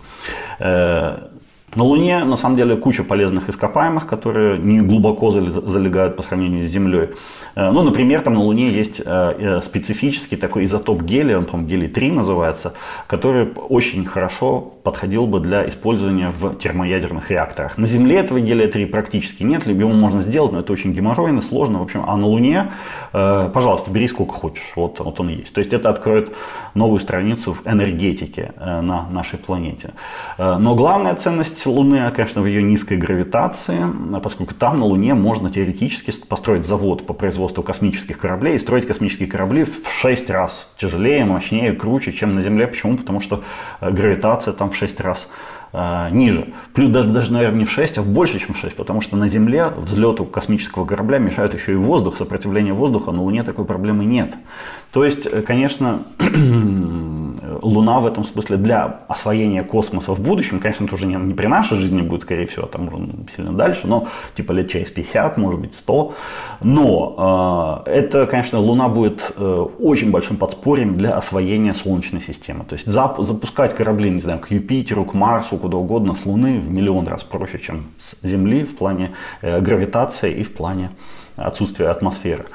На 1.75 1.83
Луне, 1.83 2.23
на 2.23 2.37
самом 2.37 2.55
деле, 2.55 2.75
куча 2.75 3.03
полезных 3.03 3.49
ископаемых, 3.49 4.05
которые 4.05 4.59
не 4.59 4.81
глубоко 4.81 5.31
залегают 5.31 6.15
по 6.15 6.23
сравнению 6.23 6.67
с 6.67 6.69
Землей. 6.69 7.09
Э, 7.55 7.71
ну, 7.71 7.83
например, 7.83 8.21
там 8.21 8.35
на 8.35 8.41
Луне 8.41 8.69
есть 8.69 9.01
э, 9.03 9.03
э, 9.05 9.61
специфический 9.61 10.35
такой 10.35 10.65
изотоп 10.65 11.01
гелия, 11.01 11.37
он, 11.37 11.45
по-моему, 11.45 11.69
гелий-3 11.69 12.11
называется, 12.13 12.73
который 13.07 13.49
очень 13.69 14.05
хорошо 14.05 14.61
подходил 14.83 15.25
бы 15.25 15.39
для 15.39 15.67
использования 15.67 16.29
в 16.29 16.55
термоядерных 16.55 17.31
реакторах. 17.31 17.77
На 17.77 17.87
Земле 17.87 18.17
этого 18.17 18.39
гелия-3 18.39 18.85
практически 18.87 19.41
нет, 19.43 19.65
либо 19.65 19.81
его 19.81 19.91
можно 19.91 20.21
сделать, 20.21 20.51
но 20.51 20.59
это 20.59 20.73
очень 20.73 20.93
геморройно, 20.93 21.41
сложно. 21.41 21.79
В 21.79 21.83
общем, 21.83 22.03
а 22.05 22.15
на 22.17 22.27
Луне, 22.27 22.71
пожалуйста, 23.11 23.89
бери 23.89 24.07
сколько 24.07 24.33
хочешь, 24.33 24.73
вот, 24.75 24.99
вот 24.99 25.19
он 25.19 25.29
есть. 25.29 25.53
То 25.53 25.59
есть 25.59 25.73
это 25.73 25.89
откроет 25.89 26.31
новую 26.75 26.99
страницу 26.99 27.53
в 27.53 27.65
энергетике 27.65 28.53
на 28.59 29.07
нашей 29.09 29.39
планете. 29.39 29.93
Но 30.37 30.75
главная 30.75 31.15
ценность 31.15 31.62
ценность 31.63 31.65
Луны, 31.65 32.11
конечно, 32.11 32.41
в 32.41 32.45
ее 32.45 32.61
низкой 32.61 32.97
гравитации, 32.97 33.85
а 34.13 34.19
поскольку 34.19 34.53
там 34.53 34.77
на 34.77 34.85
Луне 34.85 35.13
можно 35.13 35.49
теоретически 35.49 36.13
построить 36.27 36.65
завод 36.65 37.05
по 37.05 37.13
производству 37.13 37.63
космических 37.63 38.17
кораблей 38.17 38.55
и 38.55 38.59
строить 38.59 38.85
космические 38.85 39.27
корабли 39.27 39.63
в 39.63 39.89
6 40.01 40.29
раз 40.29 40.69
тяжелее, 40.77 41.25
мощнее, 41.25 41.73
круче, 41.73 42.11
чем 42.11 42.35
на 42.35 42.41
Земле. 42.41 42.67
Почему? 42.67 42.97
Потому 42.97 43.19
что 43.19 43.43
э, 43.81 43.91
гравитация 43.91 44.53
там 44.53 44.69
в 44.69 44.75
6 44.75 44.99
раз 45.01 45.27
э, 45.73 46.09
ниже. 46.11 46.53
Плюс 46.73 46.89
даже, 46.89 47.09
даже, 47.09 47.31
наверное, 47.33 47.59
не 47.59 47.65
в 47.65 47.71
6, 47.71 47.97
а 47.97 48.01
в 48.01 48.07
больше, 48.07 48.39
чем 48.39 48.55
в 48.55 48.57
6, 48.57 48.75
потому 48.75 49.01
что 49.01 49.15
на 49.17 49.27
Земле 49.27 49.67
взлету 49.75 50.25
космического 50.25 50.85
корабля 50.85 51.17
мешает 51.17 51.53
еще 51.53 51.73
и 51.73 51.75
воздух, 51.75 52.17
сопротивление 52.17 52.73
воздуха, 52.73 53.11
на 53.11 53.21
Луне 53.21 53.43
такой 53.43 53.65
проблемы 53.65 54.05
нет. 54.05 54.35
То 54.91 55.05
есть, 55.05 55.25
э, 55.25 55.41
конечно, 55.41 55.99
Луна 57.61 57.99
в 57.99 58.05
этом 58.05 58.23
смысле 58.23 58.57
для 58.57 59.01
освоения 59.07 59.63
космоса 59.63 60.13
в 60.13 60.19
будущем, 60.19 60.59
конечно, 60.59 60.85
это 60.85 60.95
уже 60.95 61.05
не, 61.05 61.15
не 61.15 61.33
при 61.33 61.47
нашей 61.47 61.77
жизни 61.77 62.01
будет, 62.01 62.23
скорее 62.23 62.45
всего, 62.45 62.65
там 62.65 62.87
уже 62.87 63.09
сильно 63.35 63.51
дальше, 63.53 63.87
но 63.87 64.07
типа 64.35 64.51
лет 64.53 64.69
через 64.69 64.89
50, 64.89 65.37
может 65.37 65.59
быть 65.59 65.75
100. 65.75 66.13
Но 66.61 67.83
э, 67.85 67.91
это, 67.91 68.25
конечно, 68.25 68.59
Луна 68.59 68.89
будет 68.89 69.33
э, 69.35 69.65
очень 69.79 70.11
большим 70.11 70.37
подспорьем 70.37 70.95
для 70.97 71.17
освоения 71.17 71.73
Солнечной 71.73 72.21
системы. 72.21 72.65
То 72.65 72.73
есть 72.73 72.87
зап- 72.87 73.23
запускать 73.23 73.75
корабли, 73.75 74.09
не 74.09 74.21
знаю, 74.21 74.39
к 74.39 74.51
Юпитеру, 74.51 75.05
к 75.05 75.13
Марсу, 75.13 75.57
куда 75.57 75.77
угодно, 75.77 76.15
с 76.15 76.25
Луны 76.25 76.59
в 76.59 76.71
миллион 76.71 77.07
раз 77.07 77.23
проще, 77.23 77.59
чем 77.59 77.83
с 77.99 78.15
Земли 78.23 78.63
в 78.63 78.75
плане 78.75 79.11
э, 79.41 79.59
гравитации 79.59 80.33
и 80.33 80.43
в 80.43 80.53
плане 80.53 80.91
отсутствия 81.35 81.89
атмосферы. 81.89 82.45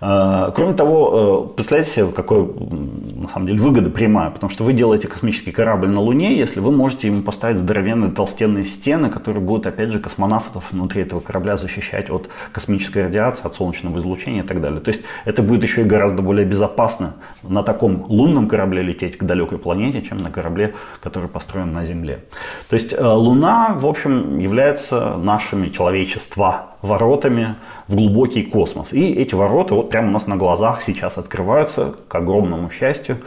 Кроме 0.00 0.72
того, 0.72 1.50
э, 1.52 1.54
представляете 1.56 1.90
себе, 1.90 2.06
какой 2.06 2.46
на 2.46 3.28
самом 3.28 3.46
деле 3.46 3.60
выгода 3.60 3.90
прямая, 3.90 4.30
потому 4.30 4.50
что 4.50 4.64
вы 4.64 4.72
делаете 4.72 5.08
космический 5.08 5.52
корабль 5.52 5.88
на 5.88 6.00
Луне, 6.00 6.38
если 6.38 6.60
вы 6.60 6.72
можете 6.72 7.08
ему 7.08 7.22
поставить 7.22 7.58
здоровенные 7.58 8.10
толстенные 8.10 8.64
стены, 8.64 9.10
которые 9.10 9.42
будут, 9.42 9.66
опять 9.66 9.90
же, 9.90 10.00
космонавтов 10.00 10.72
внутри 10.72 11.02
этого 11.02 11.20
корабля 11.20 11.58
защищать 11.58 12.10
от 12.10 12.30
космической 12.52 13.04
радиации, 13.04 13.44
от 13.44 13.54
солнечного 13.54 13.98
излучения 13.98 14.42
и 14.42 14.46
так 14.46 14.62
далее. 14.62 14.80
То 14.80 14.90
есть 14.90 15.02
это 15.26 15.42
будет 15.42 15.62
еще 15.64 15.82
и 15.82 15.84
гораздо 15.84 16.22
более 16.22 16.46
безопасно 16.46 17.16
на 17.42 17.62
таком 17.62 18.06
лунном 18.08 18.48
корабле 18.48 18.82
лететь 18.82 19.18
к 19.18 19.24
далекой 19.24 19.58
планете, 19.58 20.00
чем 20.00 20.16
на 20.16 20.30
корабле, 20.30 20.74
который 21.02 21.28
построен 21.28 21.74
на 21.74 21.84
Земле. 21.84 22.24
То 22.70 22.76
есть 22.76 22.94
э, 22.94 23.04
Луна, 23.04 23.76
в 23.78 23.86
общем, 23.86 24.38
является 24.38 25.16
нашими 25.16 25.68
человечества 25.68 26.70
воротами 26.82 27.56
в 27.90 27.96
глубокий 27.96 28.44
космос. 28.44 28.92
И 28.92 29.12
эти 29.14 29.34
ворота 29.34 29.74
вот 29.74 29.90
прямо 29.90 30.08
у 30.08 30.10
нас 30.12 30.26
на 30.26 30.36
глазах 30.36 30.82
сейчас 30.86 31.18
открываются, 31.18 31.96
к 32.06 32.14
огромному 32.14 32.70
счастью. 32.70 33.18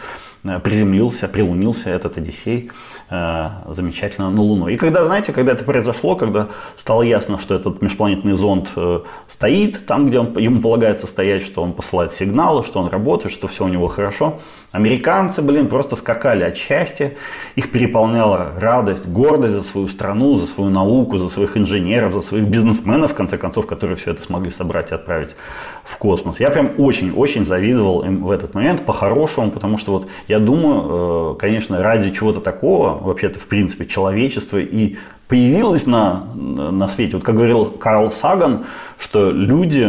Э, 0.46 0.60
приземлился, 0.60 1.27
прилунился 1.27 1.89
этот 1.89 2.17
Одиссей 2.17 2.72
замечательно 3.10 4.30
на 4.30 4.42
Луну. 4.42 4.68
И 4.68 4.76
когда, 4.76 5.06
знаете, 5.06 5.32
когда 5.34 5.52
это 5.52 5.64
произошло, 5.64 6.16
когда 6.16 6.48
стало 6.78 7.04
ясно, 7.04 7.38
что 7.38 7.56
этот 7.56 7.82
межпланетный 7.82 8.34
зонд 8.34 8.70
э, 8.76 9.02
стоит 9.28 9.86
там, 9.86 10.08
где 10.08 10.20
он, 10.20 10.38
ему 10.38 10.62
полагается 10.62 11.08
стоять, 11.08 11.44
что 11.44 11.62
он 11.62 11.74
посылает 11.74 12.12
сигналы, 12.12 12.64
что 12.64 12.80
он 12.80 12.90
работает, 12.90 13.34
что 13.34 13.48
все 13.48 13.66
у 13.66 13.68
него 13.68 13.88
хорошо, 13.88 14.40
американцы, 14.72 15.42
блин, 15.42 15.68
просто 15.68 15.96
скакали 15.96 16.44
от 16.44 16.58
счастья, 16.58 17.14
их 17.56 17.72
переполняла 17.72 18.54
радость, 18.58 19.08
гордость 19.08 19.56
за 19.56 19.64
свою 19.64 19.88
страну, 19.88 20.38
за 20.38 20.48
свою 20.48 20.70
науку, 20.70 21.18
за 21.18 21.30
своих 21.30 21.56
инженеров, 21.58 22.14
за 22.14 22.22
своих 22.22 22.46
бизнесменов, 22.46 23.12
в 23.12 23.16
конце 23.16 23.38
концов, 23.38 23.68
которые 23.68 23.96
все 23.96 24.12
это 24.12 24.24
смогли 24.24 24.52
собрать 24.52 24.92
и 24.92 24.96
отправить 24.96 25.36
в 25.84 25.98
космос. 25.98 26.40
Я 26.40 26.50
прям 26.50 26.72
очень-очень 26.78 27.46
завидовал 27.46 28.04
им 28.04 28.24
в 28.24 28.32
этот 28.32 28.54
момент, 28.54 28.86
по-хорошему, 28.86 29.52
потому 29.52 29.78
что 29.78 29.92
вот 29.92 30.08
я 30.28 30.40
думаю, 30.40 31.34
э, 31.34 31.40
конечно, 31.40 31.82
ради 31.82 32.12
чего-то 32.12 32.40
такого, 32.40 32.98
вообще-то, 33.00 33.40
в 33.40 33.48
принципе, 33.48 33.86
человечество 33.86 34.58
и 34.58 34.98
появилось 35.27 35.86
на, 35.86 36.25
на 36.36 36.88
свете. 36.88 37.15
Вот 37.15 37.25
как 37.25 37.36
говорил 37.36 37.65
Карл 37.65 38.12
Саган, 38.12 38.65
что 39.00 39.32
люди, 39.32 39.84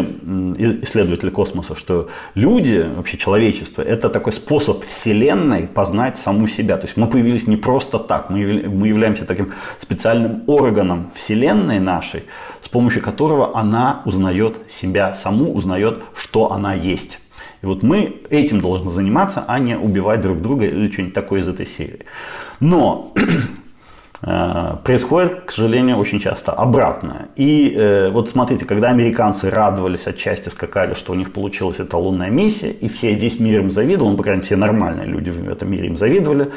исследователи 0.82 1.30
космоса, 1.30 1.74
что 1.74 2.08
люди, 2.34 2.84
вообще 2.96 3.18
человечество, 3.18 3.82
это 3.82 4.08
такой 4.08 4.32
способ 4.32 4.84
Вселенной 4.84 5.66
познать 5.66 6.16
саму 6.16 6.48
себя. 6.48 6.76
То 6.76 6.86
есть 6.86 6.96
мы 6.96 7.06
появились 7.06 7.46
не 7.46 7.56
просто 7.56 7.98
так, 7.98 8.30
мы, 8.30 8.64
мы 8.68 8.88
являемся 8.88 9.24
таким 9.24 9.52
специальным 9.80 10.44
органом 10.46 11.10
Вселенной 11.14 11.78
нашей, 11.78 12.24
с 12.62 12.68
помощью 12.68 13.02
которого 13.02 13.56
она 13.56 14.02
узнает 14.04 14.58
себя 14.70 15.14
саму, 15.14 15.52
узнает, 15.52 16.00
что 16.16 16.52
она 16.52 16.74
есть. 16.74 17.18
И 17.62 17.66
вот 17.66 17.82
мы 17.82 18.20
этим 18.30 18.60
должны 18.60 18.90
заниматься, 18.90 19.44
а 19.46 19.58
не 19.58 19.76
убивать 19.76 20.20
друг 20.20 20.42
друга 20.42 20.66
или 20.66 20.90
что-нибудь 20.90 21.14
такое 21.14 21.40
из 21.40 21.48
этой 21.48 21.66
серии. 21.66 22.00
Но 22.60 23.12
происходит, 24.24 25.42
к 25.42 25.50
сожалению, 25.50 25.98
очень 25.98 26.18
часто 26.18 26.52
обратное. 26.52 27.28
И 27.36 27.74
э, 27.76 28.08
вот 28.08 28.30
смотрите, 28.30 28.64
когда 28.64 28.88
американцы 28.88 29.50
радовались 29.50 30.06
отчасти, 30.06 30.48
скакали, 30.48 30.94
что 30.94 31.12
у 31.12 31.14
них 31.14 31.30
получилась 31.30 31.78
эта 31.78 31.98
лунная 31.98 32.30
миссия, 32.30 32.70
и 32.70 32.88
все 32.88 33.14
здесь 33.16 33.38
миром 33.38 33.70
завидовали, 33.70 34.12
ну, 34.12 34.16
по 34.16 34.22
крайней 34.22 34.38
мере, 34.38 34.46
все 34.46 34.56
нормальные 34.56 35.06
люди 35.06 35.28
в 35.28 35.46
этом 35.46 35.70
мире 35.70 35.88
им 35.88 35.98
завидовали, 35.98 36.52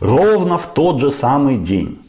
ровно 0.00 0.58
в 0.58 0.66
тот 0.66 1.00
же 1.00 1.12
самый 1.12 1.58
день 1.58 2.00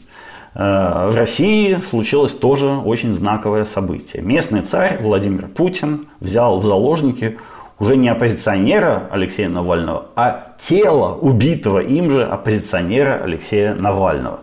э, 0.54 0.58
в 0.58 1.14
России 1.14 1.78
случилось 1.88 2.32
тоже 2.32 2.66
очень 2.66 3.12
знаковое 3.12 3.64
событие. 3.64 4.24
Местный 4.24 4.62
царь 4.62 4.98
Владимир 5.00 5.46
Путин 5.46 6.08
взял 6.18 6.58
в 6.58 6.64
заложники 6.64 7.38
уже 7.78 7.96
не 7.96 8.08
оппозиционера 8.08 9.04
Алексея 9.12 9.50
Навального, 9.50 10.06
а 10.16 10.54
тело 10.58 11.14
убитого 11.14 11.78
им 11.78 12.10
же 12.10 12.24
оппозиционера 12.24 13.20
Алексея 13.22 13.74
Навального. 13.74 14.40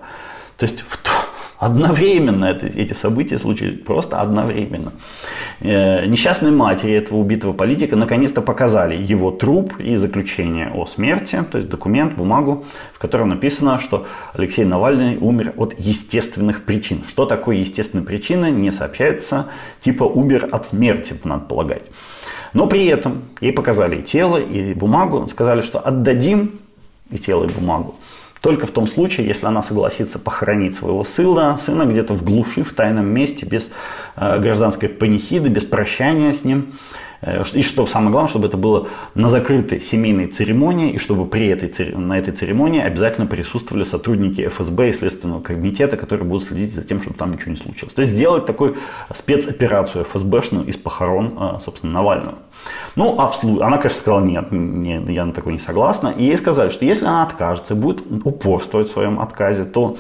То 0.64 0.70
есть 0.70 0.80
в 0.80 0.98
Одновременно 1.60 2.46
это, 2.46 2.68
эти 2.68 2.94
события 2.94 3.38
случились, 3.38 3.82
просто 3.84 4.22
одновременно. 4.22 4.92
Э, 5.62 6.06
несчастной 6.06 6.52
матери 6.52 6.94
этого 6.94 7.20
убитого 7.20 7.54
политика 7.54 7.96
наконец-то 7.96 8.42
показали 8.42 8.96
его 8.96 9.32
труп 9.32 9.80
и 9.80 9.96
заключение 9.96 10.72
о 10.74 10.86
смерти, 10.86 11.44
то 11.50 11.58
есть 11.58 11.70
документ, 11.70 12.16
бумагу, 12.16 12.66
в 12.94 13.00
котором 13.00 13.30
написано, 13.30 13.80
что 13.80 14.08
Алексей 14.34 14.66
Навальный 14.66 15.18
умер 15.18 15.54
от 15.56 15.80
естественных 15.80 16.64
причин. 16.64 17.04
Что 17.08 17.26
такое 17.26 17.58
естественные 17.58 18.06
причины, 18.06 18.52
не 18.52 18.72
сообщается, 18.72 19.48
типа 19.82 20.04
умер 20.04 20.50
от 20.52 20.68
смерти, 20.68 21.16
надо 21.24 21.46
полагать. 21.46 21.84
Но 22.54 22.68
при 22.68 22.86
этом 22.88 23.24
ей 23.40 23.54
показали 23.54 23.98
и 23.98 24.04
тело, 24.04 24.38
и 24.38 24.74
бумагу, 24.74 25.30
сказали, 25.30 25.62
что 25.62 25.80
отдадим 25.80 26.60
и 27.10 27.18
тело, 27.18 27.46
и 27.46 27.48
бумагу 27.48 27.96
только 28.44 28.68
в 28.68 28.72
том 28.72 28.88
случае, 28.88 29.26
если 29.26 29.46
она 29.46 29.64
согласится 29.64 30.20
похоронить 30.20 30.76
своего 30.76 31.06
сына, 31.06 31.56
сына 31.56 31.86
где-то 31.86 32.14
в 32.14 32.26
глуши, 32.26 32.66
в 32.66 32.74
тайном 32.74 33.06
месте, 33.06 33.46
без 33.46 33.70
э, 34.18 34.40
гражданской 34.40 34.90
панихиды, 34.90 35.48
без 35.48 35.64
прощания 35.64 36.34
с 36.34 36.44
ним. 36.44 36.74
Э, 37.24 37.44
и 37.54 37.64
что 37.64 37.88
самое 37.88 38.12
главное, 38.12 38.30
чтобы 38.30 38.48
это 38.48 38.58
было 38.58 38.88
на 39.16 39.30
закрытой 39.30 39.82
семейной 39.82 40.28
церемонии, 40.28 40.94
и 40.94 40.98
чтобы 40.98 41.26
при 41.26 41.48
этой, 41.48 41.96
на 41.96 42.18
этой 42.18 42.34
церемонии 42.34 42.82
обязательно 42.82 43.28
присутствовали 43.28 43.84
сотрудники 43.84 44.48
ФСБ 44.48 44.90
и 44.90 44.94
Следственного 44.94 45.42
комитета, 45.42 45.98
которые 45.98 46.28
будут 46.28 46.48
следить 46.48 46.74
за 46.74 46.84
тем, 46.84 47.02
чтобы 47.02 47.16
там 47.16 47.32
ничего 47.32 47.52
не 47.52 47.58
случилось. 47.58 47.94
То 47.94 48.02
есть 48.02 48.14
сделать 48.14 48.46
такую 48.46 48.76
спецоперацию 49.16 50.04
ФСБшную 50.06 50.66
из 50.66 50.76
похорон, 50.76 51.38
э, 51.40 51.60
собственно, 51.64 51.94
Навального. 51.94 52.36
Ну, 52.96 53.16
а 53.20 53.28
в 53.28 53.36
случае, 53.36 53.66
она, 53.66 53.78
конечно, 53.78 54.00
сказала, 54.00 54.24
нет, 54.24 54.52
не, 54.52 55.04
я 55.14 55.26
на 55.26 55.34
такое 55.34 55.54
не 55.54 55.60
согласна. 55.60 56.10
И 56.10 56.24
ей 56.24 56.38
сказали, 56.38 56.70
что 56.70 56.86
если 56.86 57.06
она 57.06 57.24
откажется, 57.24 57.76
будет 57.76 58.02
упорствовать 58.26 58.88
в 58.88 58.92
своем 58.92 59.20
отказе, 59.20 59.66
то 59.66 59.98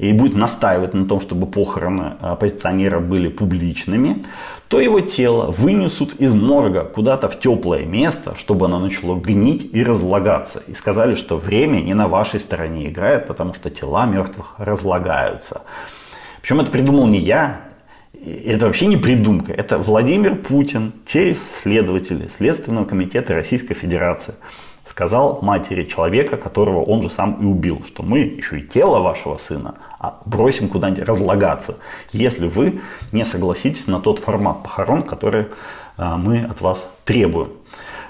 и 0.00 0.14
будет 0.14 0.34
настаивать 0.34 0.94
на 0.94 1.04
том, 1.04 1.20
чтобы 1.20 1.46
похороны 1.46 2.14
оппозиционера 2.20 3.00
были 3.00 3.28
публичными, 3.28 4.24
то 4.68 4.80
его 4.80 5.00
тело 5.00 5.50
вынесут 5.50 6.14
из 6.14 6.32
морга 6.32 6.84
куда-то 6.84 7.28
в 7.28 7.38
теплое 7.38 7.84
место, 7.84 8.34
чтобы 8.36 8.64
оно 8.64 8.78
начало 8.78 9.20
гнить 9.20 9.68
и 9.72 9.84
разлагаться. 9.84 10.62
И 10.68 10.74
сказали, 10.74 11.14
что 11.14 11.36
время 11.36 11.80
не 11.80 11.92
на 11.92 12.08
вашей 12.08 12.40
стороне 12.40 12.88
играет, 12.88 13.26
потому 13.26 13.52
что 13.52 13.68
тела 13.68 14.06
мертвых 14.06 14.54
разлагаются. 14.56 15.62
Причем 16.40 16.60
это 16.60 16.70
придумал 16.70 17.06
не 17.06 17.18
я, 17.18 17.60
это 18.24 18.66
вообще 18.66 18.86
не 18.86 18.96
придумка, 18.96 19.52
это 19.52 19.76
Владимир 19.76 20.34
Путин 20.34 20.94
через 21.04 21.38
следователей 21.62 22.30
Следственного 22.34 22.86
комитета 22.86 23.34
Российской 23.34 23.74
Федерации 23.74 24.34
сказал 24.90 25.38
матери 25.40 25.84
человека, 25.84 26.36
которого 26.36 26.82
он 26.82 27.02
же 27.02 27.10
сам 27.10 27.34
и 27.40 27.44
убил, 27.44 27.82
что 27.86 28.02
мы 28.02 28.18
еще 28.18 28.58
и 28.58 28.66
тело 28.66 28.98
вашего 28.98 29.38
сына 29.38 29.76
а 30.00 30.18
бросим 30.24 30.68
куда-нибудь 30.68 31.04
разлагаться, 31.04 31.76
если 32.10 32.48
вы 32.48 32.80
не 33.12 33.24
согласитесь 33.26 33.86
на 33.86 34.00
тот 34.00 34.18
формат 34.18 34.62
похорон, 34.62 35.02
который 35.02 35.46
а, 35.98 36.16
мы 36.16 36.40
от 36.40 36.62
вас 36.62 36.86
требуем. 37.04 37.50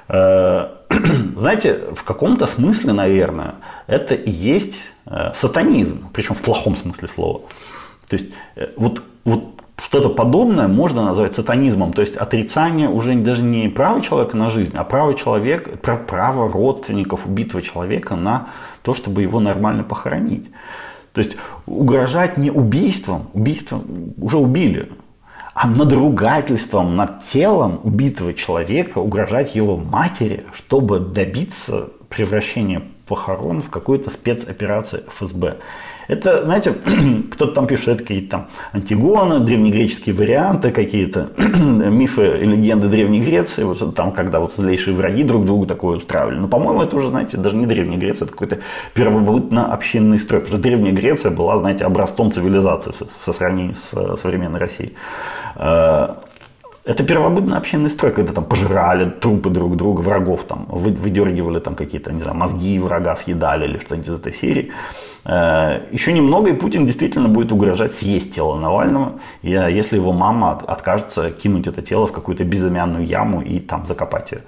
Э, 0.09 0.69
знаете, 1.37 1.81
в 1.93 2.05
каком-то 2.05 2.47
смысле, 2.47 2.93
наверное, 2.93 3.57
это 3.89 4.15
и 4.15 4.31
есть 4.31 4.79
э, 5.07 5.33
сатанизм, 5.35 6.09
причем 6.13 6.37
в 6.37 6.43
плохом 6.43 6.77
смысле 6.77 7.09
слова. 7.09 7.41
То 8.09 8.17
есть 8.17 8.31
э, 8.55 8.69
вот, 8.77 9.03
вот 9.25 9.60
что-то 9.83 10.09
подобное 10.11 10.69
можно 10.69 11.05
назвать 11.05 11.35
сатанизмом, 11.35 11.93
то 11.93 12.03
есть 12.03 12.17
отрицание 12.17 12.89
уже 12.89 13.15
даже 13.15 13.43
не 13.43 13.69
права 13.69 14.01
человека 14.01 14.37
на 14.37 14.51
жизнь, 14.51 14.75
а 14.77 14.85
право, 14.85 15.15
человека, 15.15 15.71
право 15.77 16.51
родственников 16.51 17.27
убитого 17.27 17.63
человека 17.63 18.17
на 18.17 18.49
то, 18.83 18.95
чтобы 18.95 19.23
его 19.23 19.41
нормально 19.41 19.83
похоронить. 19.83 20.51
То 21.13 21.21
есть 21.21 21.37
угрожать 21.67 22.37
не 22.37 22.51
убийством, 22.51 23.31
убийством 23.33 24.15
уже 24.19 24.39
убили, 24.39 24.91
а 25.55 25.67
надругательством 25.67 26.97
над 26.97 27.25
телом 27.25 27.81
убитого 27.83 28.33
человека, 28.33 28.99
угрожать 28.99 29.55
его 29.55 29.77
матери, 29.77 30.45
чтобы 30.53 31.01
добиться 31.01 31.89
превращения 32.09 32.83
похорон 33.07 33.63
в 33.63 33.71
какую-то 33.71 34.11
спецоперацию 34.11 35.05
ФСБ. 35.09 35.57
Это, 36.11 36.43
знаете, 36.43 36.73
кто-то 37.33 37.53
там 37.53 37.67
пишет, 37.69 37.89
это 37.89 37.99
какие-то 37.99 38.31
там 38.31 38.49
антигоны, 38.73 39.41
древнегреческие 39.41 40.13
варианты, 40.13 40.73
какие-то 40.73 41.29
мифы 41.37 42.39
и 42.41 42.45
легенды 42.45 42.89
Древней 42.89 43.21
Греции, 43.21 43.63
вот 43.63 43.95
там, 43.95 44.11
когда 44.11 44.41
вот 44.41 44.55
злейшие 44.57 44.97
враги 44.97 45.23
друг 45.23 45.47
другу 45.47 45.67
такое 45.67 45.99
устраивали. 45.99 46.39
Но, 46.39 46.49
по-моему, 46.49 46.83
это 46.83 46.97
уже, 46.97 47.09
знаете, 47.09 47.37
даже 47.37 47.55
не 47.55 47.67
Древняя 47.67 47.99
Греция, 47.99 48.27
это 48.27 48.33
какой-то 48.33 48.59
первобытно-общинный 48.95 50.19
строй. 50.19 50.41
Потому 50.41 50.59
что 50.59 50.69
Древняя 50.69 50.93
Греция 50.93 51.31
была, 51.31 51.57
знаете, 51.59 51.85
образцом 51.85 52.33
цивилизации 52.33 52.93
со 53.25 53.33
сравнении 53.33 53.75
с 53.75 53.91
э, 53.93 54.17
современной 54.21 54.59
Россией. 54.59 54.95
Э, 56.85 56.91
это 56.91 57.05
первобытный 57.05 57.57
общинный 57.57 57.91
строй, 57.91 58.13
когда 58.13 58.33
там 58.33 58.45
пожирали 58.45 59.11
трупы 59.11 59.51
друг 59.51 59.77
друга, 59.77 60.01
врагов 60.01 60.45
там, 60.45 60.67
выдергивали 60.69 61.59
там 61.61 61.75
какие-то, 61.75 62.13
не 62.13 62.23
знаю, 62.23 62.37
мозги 62.37 62.79
врага 62.79 63.17
съедали 63.17 63.65
или 63.67 63.79
что-нибудь 63.79 64.09
из 64.09 64.15
этой 64.15 64.33
серии. 64.33 64.73
Э, 65.25 65.81
Еще 65.93 66.13
немного, 66.13 66.51
и 66.51 66.55
Путин 66.55 66.87
действительно 66.87 67.29
будет 67.29 67.53
угрожать 67.53 67.95
съесть 67.95 68.35
тело 68.35 68.57
Навального, 68.57 69.21
если 69.43 69.97
его 69.97 70.13
мама 70.13 70.63
откажется 70.67 71.31
кинуть 71.31 71.67
это 71.67 71.83
тело 71.83 72.07
в 72.07 72.13
какую-то 72.13 72.45
безымянную 72.45 73.07
яму 73.07 73.43
и 73.43 73.59
там 73.61 73.87
закопать 73.87 74.33
ее. 74.33 74.43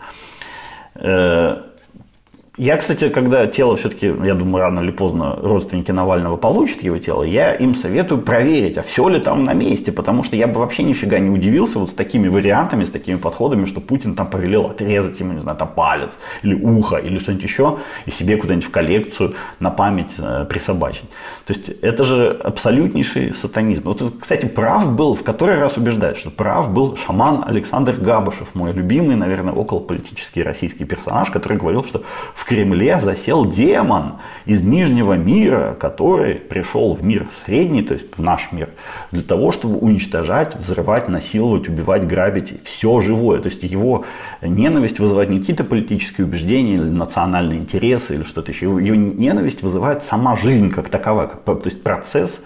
Я, 2.59 2.77
кстати, 2.77 3.09
когда 3.09 3.47
тело 3.47 3.77
все-таки, 3.79 4.09
я 4.09 4.35
думаю, 4.35 4.65
рано 4.65 4.81
или 4.81 4.91
поздно 4.91 5.39
родственники 5.41 5.91
Навального 5.91 6.37
получат 6.37 6.83
его 6.83 6.99
тело, 6.99 7.23
я 7.23 7.55
им 7.55 7.75
советую 7.75 8.21
проверить, 8.21 8.77
а 8.77 8.83
все 8.83 9.09
ли 9.09 9.21
там 9.21 9.43
на 9.43 9.55
месте, 9.55 9.91
потому 9.91 10.23
что 10.23 10.37
я 10.37 10.47
бы 10.47 10.61
вообще 10.61 10.83
нифига 10.83 11.19
не 11.19 11.31
удивился 11.31 11.79
вот 11.79 11.89
с 11.89 11.95
такими 11.95 12.29
вариантами, 12.29 12.85
с 12.85 12.91
такими 12.91 13.17
подходами, 13.17 13.65
что 13.65 13.81
Путин 13.81 14.15
там 14.15 14.27
повелел 14.29 14.67
отрезать 14.67 15.19
ему, 15.19 15.33
не 15.33 15.41
знаю, 15.41 15.57
там 15.57 15.69
палец 15.75 16.19
или 16.43 16.53
ухо 16.53 16.97
или 16.97 17.19
что-нибудь 17.19 17.43
еще 17.43 17.79
и 18.05 18.11
себе 18.11 18.37
куда-нибудь 18.37 18.67
в 18.67 18.71
коллекцию 18.71 19.35
на 19.59 19.71
память 19.71 20.13
э, 20.19 20.45
присобачить. 20.47 21.09
То 21.47 21.55
есть 21.55 21.71
это 21.81 22.05
же 22.05 22.39
абсолютнейший 22.45 23.33
сатанизм. 23.33 23.85
Вот, 23.85 24.03
кстати, 24.21 24.45
прав 24.45 24.93
был, 24.93 25.15
в 25.15 25.23
который 25.23 25.59
раз 25.59 25.79
убеждает, 25.79 26.19
что 26.19 26.29
прав 26.29 26.71
был 26.71 26.99
шаман 26.99 27.43
Александр 27.47 27.95
Габышев, 27.95 28.55
мой 28.55 28.75
любимый, 28.75 29.17
наверное, 29.17 29.55
околополитический 29.55 30.43
российский 30.43 30.85
персонаж, 30.85 31.31
который 31.31 31.57
говорил, 31.57 31.83
что 31.83 32.03
Кремле 32.45 33.01
засел 33.01 33.45
демон 33.45 34.15
из 34.47 34.63
Нижнего 34.63 35.15
мира, 35.15 35.77
который 35.79 36.35
пришел 36.35 36.95
в 36.95 37.05
мир 37.05 37.29
средний, 37.45 37.83
то 37.83 37.95
есть 37.95 38.17
в 38.17 38.23
наш 38.23 38.53
мир, 38.53 38.71
для 39.11 39.23
того, 39.23 39.53
чтобы 39.53 39.79
уничтожать, 39.79 40.57
взрывать, 40.57 41.09
насиловать, 41.09 41.69
убивать, 41.69 42.07
грабить 42.07 42.63
все 42.65 43.01
живое. 43.01 43.41
То 43.41 43.49
есть 43.49 43.63
его 43.63 44.05
ненависть 44.41 44.99
вызывает 44.99 45.31
не 45.31 45.41
какие-то 45.41 45.65
политические 45.65 46.27
убеждения 46.27 46.75
или 46.75 46.83
национальные 46.83 47.61
интересы 47.61 48.15
или 48.15 48.23
что-то 48.23 48.53
еще. 48.53 48.67
Его, 48.67 48.79
ненависть 48.79 49.63
вызывает 49.63 50.05
сама 50.05 50.37
жизнь 50.37 50.71
как 50.71 50.89
таковая, 50.89 51.29
то 51.29 51.61
есть 51.65 51.83
процесс 51.83 52.41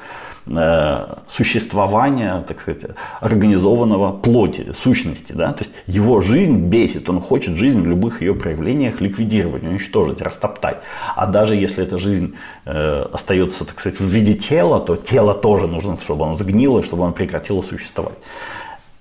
существования, 1.28 2.44
так 2.46 2.60
сказать, 2.60 2.84
организованного 3.20 4.12
плоти, 4.12 4.72
сущности. 4.80 5.32
Да? 5.32 5.52
То 5.52 5.64
есть 5.64 5.72
его 5.86 6.20
жизнь 6.20 6.58
бесит, 6.58 7.08
он 7.10 7.20
хочет 7.20 7.56
жизнь 7.56 7.80
в 7.80 7.86
любых 7.86 8.22
ее 8.22 8.34
проявлениях 8.34 9.00
ликвидировать, 9.00 9.64
уничтожить, 9.64 10.22
растоптать. 10.22 10.78
А 11.16 11.26
даже 11.26 11.56
если 11.56 11.82
эта 11.82 11.98
жизнь 11.98 12.36
э, 12.64 13.06
остается, 13.12 13.64
так 13.64 13.80
сказать, 13.80 13.98
в 13.98 14.04
виде 14.04 14.34
тела, 14.34 14.78
то 14.78 14.94
тело 14.94 15.34
тоже 15.34 15.66
нужно, 15.66 15.98
чтобы 15.98 16.24
оно 16.24 16.36
сгнило, 16.36 16.82
чтобы 16.84 17.04
оно 17.04 17.12
прекратило 17.12 17.62
существовать. 17.62 18.16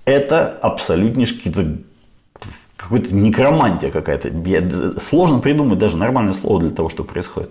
Это 0.04 0.48
абсолютнейший 0.62 1.84
какой-то 2.76 3.14
некромантия 3.14 3.90
какая-то. 3.90 5.00
Сложно 5.00 5.38
придумать 5.38 5.78
даже 5.78 5.96
нормальное 5.96 6.34
слово 6.34 6.60
для 6.60 6.70
того, 6.70 6.88
что 6.88 7.04
происходит. 7.04 7.50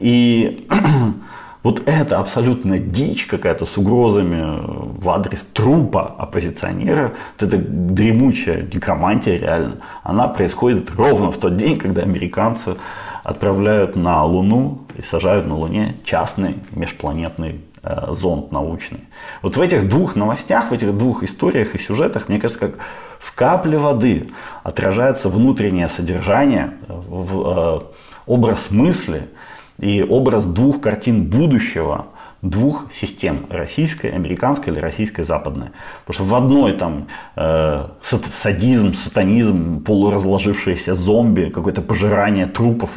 И 0.00 0.66
Вот 1.62 1.82
это 1.86 2.18
абсолютно 2.18 2.78
дичь 2.78 3.26
какая-то 3.26 3.66
с 3.66 3.76
угрозами 3.76 4.60
в 5.00 5.10
адрес 5.10 5.42
трупа 5.52 6.14
оппозиционера, 6.18 7.14
вот 7.38 7.48
эта 7.48 7.58
дремучая 7.58 8.62
некромантия 8.62 9.38
реально, 9.38 9.78
она 10.04 10.28
происходит 10.28 10.90
ровно 10.96 11.32
в 11.32 11.38
тот 11.38 11.56
день, 11.56 11.76
когда 11.76 12.02
американцы 12.02 12.76
отправляют 13.24 13.96
на 13.96 14.24
Луну 14.24 14.82
и 14.96 15.02
сажают 15.02 15.46
на 15.46 15.56
Луне 15.56 15.96
частный 16.04 16.58
межпланетный 16.70 17.60
э, 17.82 18.06
зонд 18.12 18.52
научный. 18.52 19.00
Вот 19.42 19.56
в 19.56 19.60
этих 19.60 19.88
двух 19.88 20.14
новостях, 20.14 20.70
в 20.70 20.72
этих 20.72 20.96
двух 20.96 21.24
историях 21.24 21.74
и 21.74 21.78
сюжетах, 21.78 22.28
мне 22.28 22.38
кажется, 22.38 22.68
как 22.68 22.78
в 23.18 23.34
капле 23.34 23.76
воды 23.78 24.28
отражается 24.62 25.28
внутреннее 25.28 25.88
содержание, 25.88 26.74
в, 26.86 27.48
э, 27.48 27.80
образ 28.26 28.70
мысли– 28.70 29.24
и 29.80 30.02
образ 30.02 30.46
двух 30.46 30.80
картин 30.80 31.24
будущего, 31.24 32.06
двух 32.42 32.86
систем, 32.92 33.46
российской, 33.50 34.08
американской 34.08 34.72
или 34.72 34.80
российской, 34.80 35.22
западной. 35.22 35.68
Потому 36.04 36.14
что 36.14 36.24
в 36.24 36.34
одной 36.34 36.72
там 36.72 37.08
э, 37.36 37.88
садизм, 38.02 38.94
сатанизм, 38.94 39.82
полуразложившиеся 39.84 40.94
зомби, 40.94 41.50
какое-то 41.50 41.82
пожирание 41.82 42.46
трупов, 42.46 42.96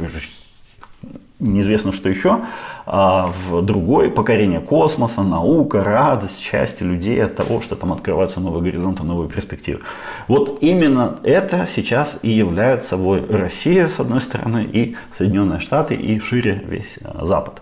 неизвестно 1.42 1.92
что 1.92 2.08
еще, 2.08 2.42
а 2.86 3.28
в 3.28 3.62
другой 3.62 4.10
покорение 4.10 4.60
космоса, 4.60 5.22
наука, 5.22 5.84
радость, 5.84 6.40
счастье 6.40 6.88
людей 6.88 7.22
от 7.24 7.36
того, 7.36 7.62
что 7.62 7.76
там 7.76 7.92
открываются 7.92 8.40
новые 8.40 8.64
горизонты, 8.64 9.04
новые 9.04 9.30
перспективы. 9.30 9.82
Вот 10.28 10.60
именно 10.62 11.18
это 11.24 11.68
сейчас 11.74 12.18
и 12.22 12.30
является 12.30 12.90
собой 12.90 13.26
Россия, 13.28 13.88
с 13.88 14.00
одной 14.00 14.22
стороны, 14.22 14.64
и 14.72 14.96
Соединенные 15.18 15.60
Штаты, 15.60 15.96
и 15.96 16.20
шире 16.20 16.64
весь 16.66 16.98
э, 17.02 17.26
Запад. 17.26 17.62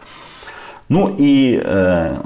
Ну 0.89 1.15
и 1.17 1.59
э, 1.63 2.17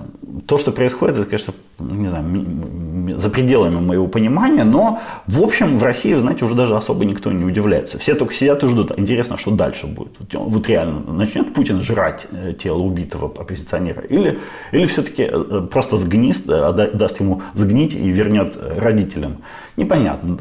то, 0.48 0.58
что 0.58 0.72
происходит, 0.72 1.18
это, 1.18 1.26
конечно, 1.26 1.54
не 1.92 2.08
знаю, 2.08 3.20
за 3.20 3.30
пределами 3.30 3.80
моего 3.80 4.08
понимания, 4.08 4.64
но 4.64 5.02
в 5.28 5.42
общем 5.42 5.78
в 5.78 5.84
России, 5.84 6.14
знаете, 6.14 6.46
уже 6.46 6.56
даже 6.56 6.76
особо 6.76 7.06
никто 7.06 7.32
не 7.32 7.44
удивляется. 7.44 7.98
Все 7.98 8.16
только 8.16 8.34
сидят 8.34 8.64
и 8.64 8.68
ждут. 8.68 8.98
Интересно, 8.98 9.38
что 9.38 9.52
дальше 9.52 9.88
будет. 9.88 10.18
Вот 10.34 10.68
реально 10.68 11.12
начнет 11.12 11.54
Путин 11.54 11.82
жрать 11.82 12.28
э, 12.32 12.54
тело 12.54 12.80
убитого 12.80 13.28
оппозиционера 13.28 14.02
или, 14.04 14.40
или 14.72 14.86
все-таки 14.86 15.24
э, 15.24 15.68
просто 15.72 15.98
сгнист, 15.98 16.48
э, 16.48 16.92
даст 16.94 17.20
ему 17.20 17.42
сгнить 17.54 17.94
и 17.94 18.10
вернет 18.10 18.58
родителям. 18.58 19.38
Непонятно, 19.78 20.38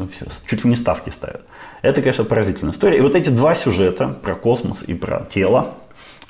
чуть 0.47 0.65
ли 0.65 0.71
не 0.71 0.77
ставки 0.77 1.11
ставят. 1.11 1.43
Это, 1.83 2.01
конечно, 2.01 2.25
поразительная 2.25 2.75
история. 2.75 2.99
И 2.99 3.01
вот 3.01 3.17
эти 3.17 3.31
два 3.31 3.55
сюжета 3.55 4.09
про 4.23 4.35
космос 4.35 4.83
и 4.87 4.95
про 4.95 5.27
тело, 5.33 5.69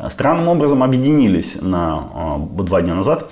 странным 0.09 0.49
образом 0.49 0.83
объединились 0.83 1.57
на 1.61 2.39
два 2.39 2.81
дня 2.81 2.95
назад, 2.95 3.31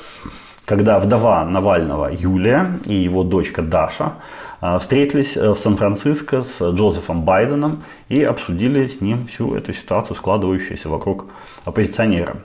когда 0.67 1.01
вдова 1.01 1.45
Навального 1.45 2.13
Юлия 2.13 2.79
и 2.87 2.95
его 2.95 3.25
дочка 3.25 3.63
Даша 3.63 4.15
а, 4.61 4.79
встретились 4.79 5.37
э, 5.37 5.51
в 5.53 5.59
Сан-Франциско 5.59 6.43
с 6.43 6.61
Джозефом 6.61 7.23
Байденом 7.23 7.83
и 8.09 8.23
обсудили 8.23 8.89
с 8.89 9.01
ним 9.01 9.27
всю 9.27 9.55
эту 9.55 9.73
ситуацию, 9.73 10.17
складывающуюся 10.17 10.89
вокруг 10.91 11.27
оппозиционера. 11.65 12.37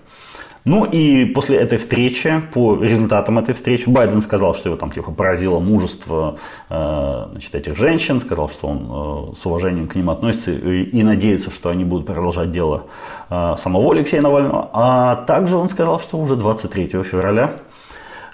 Ну 0.64 0.84
и 0.86 1.26
после 1.26 1.58
этой 1.58 1.78
встречи, 1.78 2.42
по 2.54 2.82
результатам 2.82 3.38
этой 3.38 3.54
встречи, 3.54 3.88
Байден 3.88 4.22
сказал, 4.22 4.56
что 4.56 4.70
его 4.70 4.78
там 4.78 4.92
типа 4.92 5.12
поразило 5.12 5.60
мужество 5.60 6.38
э, 6.70 7.28
значит, 7.32 7.54
этих 7.54 7.78
женщин, 7.78 8.22
сказал, 8.22 8.50
что 8.50 8.68
он 8.70 9.34
э, 9.34 9.36
с 9.40 9.46
уважением 9.46 9.88
к 9.88 9.96
ним 9.96 10.10
относится 10.10 10.52
и, 10.52 10.84
и 10.84 11.04
надеется, 11.04 11.52
что 11.52 11.70
они 11.70 11.84
будут 11.84 12.08
продолжать 12.08 12.52
дело 12.52 12.86
самого 13.30 13.92
Алексея 13.92 14.22
Навального. 14.22 14.70
А 14.72 15.16
также 15.28 15.58
он 15.58 15.68
сказал, 15.70 16.00
что 16.00 16.18
уже 16.18 16.36
23 16.36 16.88
февраля 17.04 17.54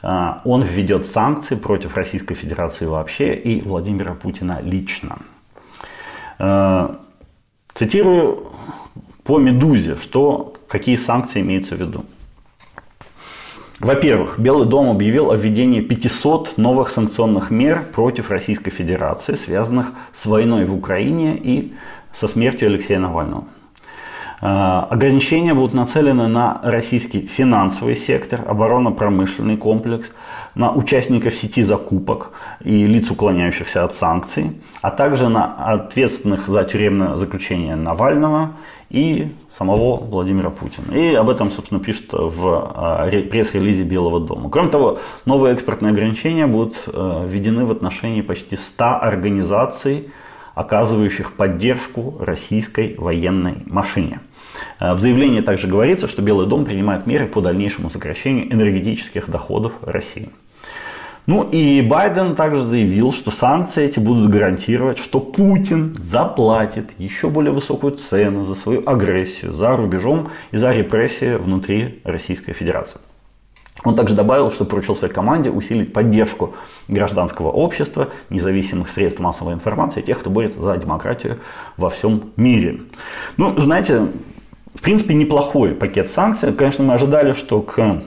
он 0.02 0.64
введет 0.64 1.08
санкции 1.08 1.56
против 1.56 1.96
Российской 1.96 2.34
Федерации 2.36 2.86
вообще 2.86 3.36
и 3.36 3.62
Владимира 3.62 4.14
Путина 4.14 4.60
лично. 4.62 5.20
Э, 6.40 6.96
цитирую 7.74 8.52
По 9.24 9.38
«Медузе», 9.38 9.98
что, 9.98 10.56
какие 10.68 10.98
санкции 10.98 11.42
имеются 11.42 11.76
в 11.76 11.80
виду? 11.80 12.06
Во-первых, 13.80 14.38
Белый 14.40 14.68
дом 14.68 14.90
объявил 14.90 15.32
о 15.32 15.36
введении 15.36 15.82
500 15.82 16.58
новых 16.58 16.92
санкционных 16.92 17.50
мер 17.50 17.84
против 17.94 18.30
Российской 18.30 18.70
Федерации, 18.70 19.36
связанных 19.36 19.92
с 20.14 20.26
войной 20.26 20.66
в 20.66 20.76
Украине 20.76 21.36
и 21.36 21.74
со 22.14 22.28
смертью 22.28 22.68
Алексея 22.68 23.00
Навального. 23.00 23.46
Э, 24.42 24.86
ограничения 24.90 25.54
будут 25.54 25.74
нацелены 25.74 26.28
на 26.28 26.60
российский 26.64 27.22
финансовый 27.22 27.96
сектор, 27.96 28.42
оборонно-промышленный 28.48 29.58
комплекс, 29.58 30.10
на 30.56 30.74
участников 30.74 31.34
сети 31.34 31.64
закупок 31.64 32.32
и 32.64 32.86
лиц, 32.86 33.10
уклоняющихся 33.12 33.84
от 33.84 33.96
санкций, 33.96 34.60
а 34.82 34.92
также 34.92 35.30
на 35.30 35.46
ответственных 35.74 36.48
за 36.48 36.64
тюремное 36.64 37.16
заключение 37.16 37.76
Навального 37.76 38.54
и 38.90 39.32
самого 39.58 39.98
Владимира 39.98 40.50
Путина. 40.50 40.94
И 40.94 41.14
об 41.14 41.30
этом, 41.30 41.52
собственно, 41.52 41.80
пишут 41.80 42.08
в 42.12 43.10
э, 43.12 43.22
пресс-релизе 43.22 43.84
Белого 43.84 44.20
дома. 44.20 44.50
Кроме 44.50 44.70
того, 44.70 45.00
новые 45.26 45.54
экспортные 45.54 45.92
ограничения 45.92 46.48
будут 46.48 46.76
э, 46.88 47.26
введены 47.28 47.66
в 47.66 47.72
отношении 47.72 48.22
почти 48.22 48.58
100 48.58 48.86
организаций, 49.02 50.10
оказывающих 50.62 51.34
поддержку 51.34 52.16
российской 52.20 52.96
военной 52.98 53.64
машине. 53.66 54.20
Э, 54.80 54.94
в 54.94 55.00
заявлении 55.00 55.42
также 55.42 55.68
говорится, 55.68 56.08
что 56.08 56.22
Белый 56.22 56.48
дом 56.48 56.66
принимает 56.66 57.08
меры 57.08 57.26
по 57.26 57.42
дальнейшему 57.42 57.90
сокращению 57.90 58.52
энергетических 58.54 59.30
доходов 59.30 59.74
России. 59.82 60.30
Ну 61.28 61.44
и 61.44 61.82
Байден 61.82 62.36
также 62.36 62.62
заявил, 62.62 63.14
что 63.14 63.30
санкции 63.32 63.84
эти 63.84 64.00
будут 64.00 64.30
гарантировать, 64.30 64.98
что 64.98 65.20
Путин 65.20 65.96
заплатит 66.00 66.90
еще 66.98 67.30
более 67.30 67.52
высокую 67.52 67.94
цену 67.94 68.46
за 68.46 68.56
свою 68.56 68.82
агрессию 68.90 69.54
за 69.54 69.76
рубежом 69.76 70.30
и 70.52 70.58
за 70.58 70.74
репрессии 70.74 71.36
внутри 71.36 72.02
Российской 72.04 72.54
Федерации. 72.54 73.00
Он 73.84 73.96
также 73.96 74.14
добавил, 74.14 74.52
что 74.52 74.66
поручил 74.66 74.96
своей 74.96 75.14
команде 75.14 75.50
усилить 75.50 75.92
поддержку 75.92 76.54
гражданского 76.88 77.50
общества, 77.50 78.10
независимых 78.30 78.90
средств 78.90 79.20
массовой 79.20 79.54
информации, 79.54 80.02
тех, 80.02 80.20
кто 80.20 80.30
борется 80.30 80.62
за 80.62 80.78
демократию 80.78 81.40
во 81.78 81.90
всем 81.90 82.32
мире. 82.36 82.82
Ну, 83.38 83.60
знаете, 83.60 84.08
в 84.76 84.82
принципе, 84.82 85.14
неплохой 85.14 85.72
пакет 85.72 86.12
санкций. 86.12 86.54
Конечно, 86.54 86.84
мы 86.84 86.94
ожидали, 86.94 87.34
что 87.34 87.62
к 87.62 88.02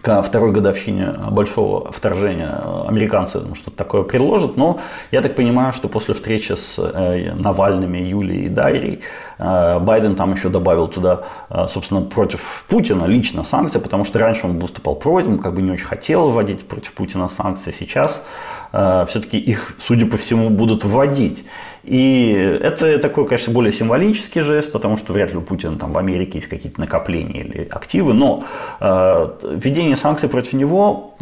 ко 0.00 0.22
второй 0.22 0.50
годовщине 0.50 1.14
большого 1.30 1.92
вторжения 1.92 2.62
американцы 2.88 3.40
ну, 3.40 3.54
что-то 3.54 3.76
такое 3.76 4.02
предложат, 4.02 4.56
но 4.56 4.80
я 5.10 5.20
так 5.20 5.36
понимаю, 5.36 5.74
что 5.74 5.88
после 5.88 6.14
встречи 6.14 6.52
с 6.52 6.76
э, 6.78 7.34
Навальными, 7.34 7.98
Юлией 7.98 8.46
и 8.46 8.48
Дайрой 8.48 9.00
э, 9.38 9.78
Байден 9.80 10.16
там 10.16 10.32
еще 10.32 10.48
добавил 10.48 10.88
туда, 10.88 11.24
э, 11.50 11.66
собственно, 11.68 12.00
против 12.00 12.64
Путина 12.68 13.04
лично 13.04 13.44
санкции, 13.44 13.78
потому 13.78 14.06
что 14.06 14.18
раньше 14.18 14.46
он 14.46 14.58
выступал 14.58 14.94
против, 14.94 15.40
как 15.42 15.54
бы 15.54 15.60
не 15.60 15.72
очень 15.72 15.86
хотел 15.86 16.30
вводить 16.30 16.66
против 16.66 16.94
Путина 16.94 17.28
санкции, 17.28 17.74
сейчас 17.78 18.24
все-таки 18.72 19.38
их, 19.38 19.76
судя 19.86 20.04
по 20.04 20.16
всему, 20.16 20.50
будут 20.50 20.84
вводить. 20.84 21.44
И 21.84 22.32
это 22.62 22.98
такой, 22.98 23.26
конечно, 23.26 23.52
более 23.52 23.72
символический 23.72 24.40
жест, 24.40 24.72
потому 24.72 24.96
что 24.96 25.12
вряд 25.12 25.30
ли 25.32 25.36
у 25.36 25.42
Путина 25.42 25.78
там 25.78 25.92
в 25.92 25.98
Америке 25.98 26.38
есть 26.38 26.48
какие-то 26.48 26.80
накопления 26.80 27.40
или 27.40 27.68
активы, 27.70 28.14
но 28.14 28.44
э, 28.80 29.28
введение 29.50 29.96
санкций 29.96 30.28
против 30.28 30.54
него 30.54 31.16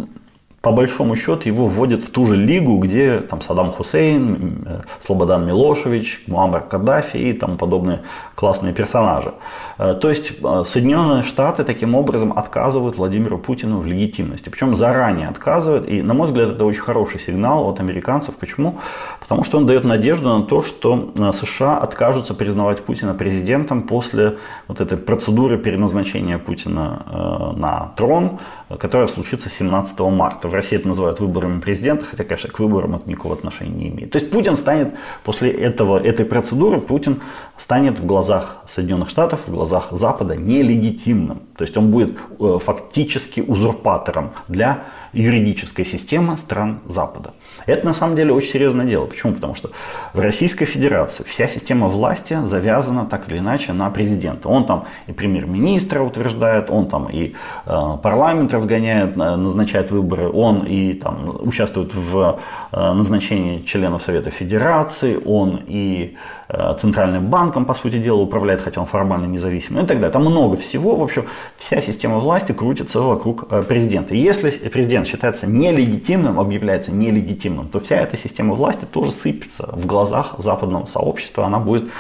по 0.62 0.70
большому 0.70 1.16
счету 1.16 1.48
его 1.48 1.66
вводят 1.66 2.03
в 2.03 2.11
ту 2.11 2.25
же 2.25 2.37
лигу, 2.37 2.79
где 2.79 3.18
там 3.18 3.42
Саддам 3.42 3.72
Хусейн, 3.72 4.64
э, 4.64 4.81
Слободан 5.05 5.44
Милошевич, 5.44 6.22
Муаммар 6.29 6.62
Каддафи 6.62 7.16
и 7.16 7.33
тому 7.33 7.57
подобные 7.57 8.03
классные 8.37 8.72
персонажи. 8.72 9.35
Э, 9.79 9.94
то 9.94 10.09
есть 10.09 10.35
э, 10.40 10.64
Соединенные 10.64 11.25
Штаты 11.25 11.64
таким 11.64 11.96
образом 11.96 12.33
отказывают 12.33 12.96
Владимиру 12.96 13.38
Путину 13.38 13.79
в 13.79 13.87
легитимности. 13.87 14.51
Причем 14.51 14.77
заранее 14.77 15.27
отказывают. 15.27 15.88
И, 15.88 16.01
на 16.01 16.14
мой 16.14 16.29
взгляд, 16.29 16.51
это 16.51 16.64
очень 16.64 16.81
хороший 16.81 17.18
сигнал 17.18 17.68
от 17.68 17.81
американцев. 17.81 18.37
Почему? 18.37 18.79
Потому 19.18 19.42
что 19.42 19.59
он 19.59 19.66
дает 19.66 19.83
надежду 19.83 20.38
на 20.38 20.44
то, 20.44 20.62
что 20.62 21.11
США 21.33 21.79
откажутся 21.79 22.35
признавать 22.35 22.85
Путина 22.85 23.14
президентом 23.14 23.83
после 23.83 24.38
вот 24.68 24.81
этой 24.81 24.96
процедуры 24.96 25.59
переназначения 25.59 26.38
Путина 26.38 27.53
на 27.57 27.92
трон, 27.96 28.38
которая 28.78 29.08
случится 29.08 29.50
17 29.50 29.98
марта. 30.00 30.48
В 30.48 30.54
России 30.54 30.76
это 30.76 30.88
называют 30.88 31.20
выборами 31.20 31.61
президента, 31.61 32.04
хотя, 32.04 32.24
конечно, 32.24 32.50
к 32.50 32.58
выборам 32.58 32.94
это 32.96 33.08
никакого 33.08 33.35
отношения 33.35 33.72
не 33.72 33.88
имеет. 33.88 34.11
То 34.11 34.18
есть 34.18 34.30
Путин 34.30 34.56
станет 34.56 34.94
после 35.24 35.50
этого, 35.50 35.98
этой 35.98 36.24
процедуры, 36.24 36.80
Путин 36.80 37.20
станет 37.58 37.98
в 37.98 38.06
глазах 38.06 38.62
Соединенных 38.68 39.11
Штатов, 39.11 39.40
в 39.46 39.52
глазах 39.52 39.88
Запада 39.90 40.37
нелегитимным. 40.37 41.42
То 41.56 41.64
есть 41.64 41.76
он 41.76 41.90
будет 41.90 42.16
э, 42.38 42.58
фактически 42.64 43.40
узурпатором 43.40 44.32
для 44.48 44.85
юридической 45.12 45.85
системы 45.85 46.38
стран 46.38 46.80
Запада. 46.88 47.35
Это 47.66 47.87
на 47.87 47.92
самом 47.92 48.16
деле 48.16 48.33
очень 48.33 48.53
серьезное 48.53 48.87
дело. 48.87 49.07
Почему? 49.07 49.33
Потому 49.33 49.55
что 49.55 49.70
в 50.12 50.18
Российской 50.18 50.64
Федерации 50.64 51.25
вся 51.25 51.46
система 51.46 51.88
власти 51.88 52.38
завязана 52.44 53.07
так 53.07 53.29
или 53.29 53.38
иначе 53.38 53.72
на 53.72 53.90
президента. 53.90 54.48
Он 54.48 54.66
там 54.66 54.85
и 55.07 55.12
премьер-министра 55.12 56.01
утверждает, 56.01 56.70
он 56.70 56.87
там 56.88 57.09
и 57.11 57.35
э, 57.66 57.98
парламент 58.03 58.53
разгоняет, 58.55 59.16
назначает 59.16 59.90
выборы, 59.90 60.29
он 60.29 60.64
и 60.64 60.94
там 60.94 61.38
участвует 61.40 61.94
в 61.94 62.40
э, 62.72 62.92
назначении 62.92 63.62
членов 63.62 64.03
Совета 64.03 64.31
Федерации, 64.31 65.18
он 65.25 65.61
и 65.66 66.16
э, 66.41 66.41
Центральным 66.80 67.28
банком, 67.28 67.64
по 67.64 67.74
сути 67.74 67.98
дела, 67.98 68.20
управляет, 68.20 68.60
хотя 68.60 68.80
он 68.80 68.86
формально 68.86 69.26
независимый 69.26 69.80
ну 69.80 69.84
и 69.84 69.88
так 69.88 69.98
далее. 69.98 70.12
Там 70.12 70.22
много 70.22 70.56
всего. 70.56 70.96
В 70.96 71.02
общем, 71.02 71.24
вся 71.56 71.80
система 71.80 72.18
власти 72.18 72.52
крутится 72.52 73.00
вокруг 73.00 73.46
э, 73.50 73.62
президента. 73.62 74.14
Если 74.14 74.50
президент 74.50 75.06
считается 75.06 75.46
нелегитимным, 75.46 76.38
объявляется 76.38 76.92
нелегитимным, 76.92 77.68
то 77.68 77.80
вся 77.80 77.96
эта 77.96 78.16
система 78.16 78.54
власти 78.54 78.84
тоже 78.84 79.12
сыпется 79.12 79.68
в 79.72 79.86
глазах 79.86 80.34
западного 80.38 80.86
сообщества. 80.86 81.46
Она 81.46 81.58
будет 81.58 81.90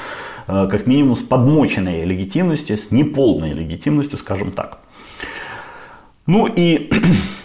как 0.46 0.88
минимум 0.88 1.14
с 1.14 1.22
подмоченной 1.22 2.02
легитимностью, 2.02 2.76
с 2.76 2.90
неполной 2.90 3.52
легитимностью, 3.52 4.18
скажем 4.18 4.50
так. 4.50 4.78
Ну 6.26 6.46
и 6.46 6.90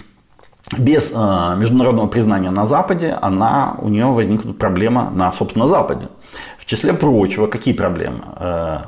без 0.77 1.11
э, 1.13 1.55
международного 1.57 2.07
признания 2.07 2.51
на 2.51 2.65
Западе, 2.65 3.17
она, 3.21 3.75
у 3.81 3.89
нее 3.89 4.05
возникнут 4.05 4.57
проблемы 4.57 5.09
на, 5.11 5.31
собственно, 5.31 5.67
Западе. 5.67 6.09
Числе 6.67 6.93
прочего, 6.93 7.47
какие 7.47 7.73
проблемы? 7.73 8.25
Э, 8.35 8.79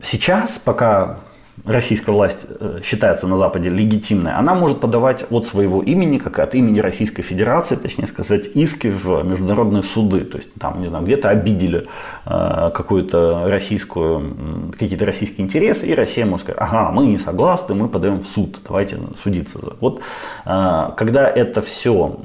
сейчас, 0.00 0.58
пока 0.58 1.18
российская 1.64 2.12
власть 2.12 2.46
э, 2.48 2.80
считается 2.84 3.26
на 3.26 3.36
Западе 3.36 3.70
легитимной, 3.70 4.32
она 4.32 4.54
может 4.54 4.80
подавать 4.80 5.24
от 5.30 5.46
своего 5.46 5.82
имени, 5.82 6.18
как 6.18 6.38
и 6.38 6.42
от 6.42 6.54
имени 6.54 6.80
Российской 6.80 7.22
Федерации, 7.22 7.76
точнее 7.76 8.06
сказать, 8.06 8.46
иски 8.54 8.88
в 8.88 9.22
международные 9.22 9.82
суды. 9.82 10.20
То 10.20 10.38
есть 10.38 10.52
там, 10.54 10.80
не 10.80 10.88
знаю, 10.88 11.04
где-то 11.04 11.30
обидели 11.30 11.86
э, 12.26 12.70
какую-то 12.74 13.48
российскую, 13.48 14.72
какие-то 14.78 15.06
российские 15.06 15.46
интересы, 15.46 15.86
и 15.86 15.94
Россия 15.94 16.26
может 16.26 16.46
сказать, 16.46 16.60
ага, 16.60 16.90
мы 16.92 17.06
не 17.06 17.18
согласны, 17.18 17.74
мы 17.74 17.88
подаем 17.88 18.20
в 18.20 18.26
суд, 18.26 18.60
давайте 18.66 18.98
судиться. 19.22 19.58
Вот 19.80 20.02
э, 20.44 20.90
когда 20.96 21.28
это 21.28 21.62
все, 21.62 22.18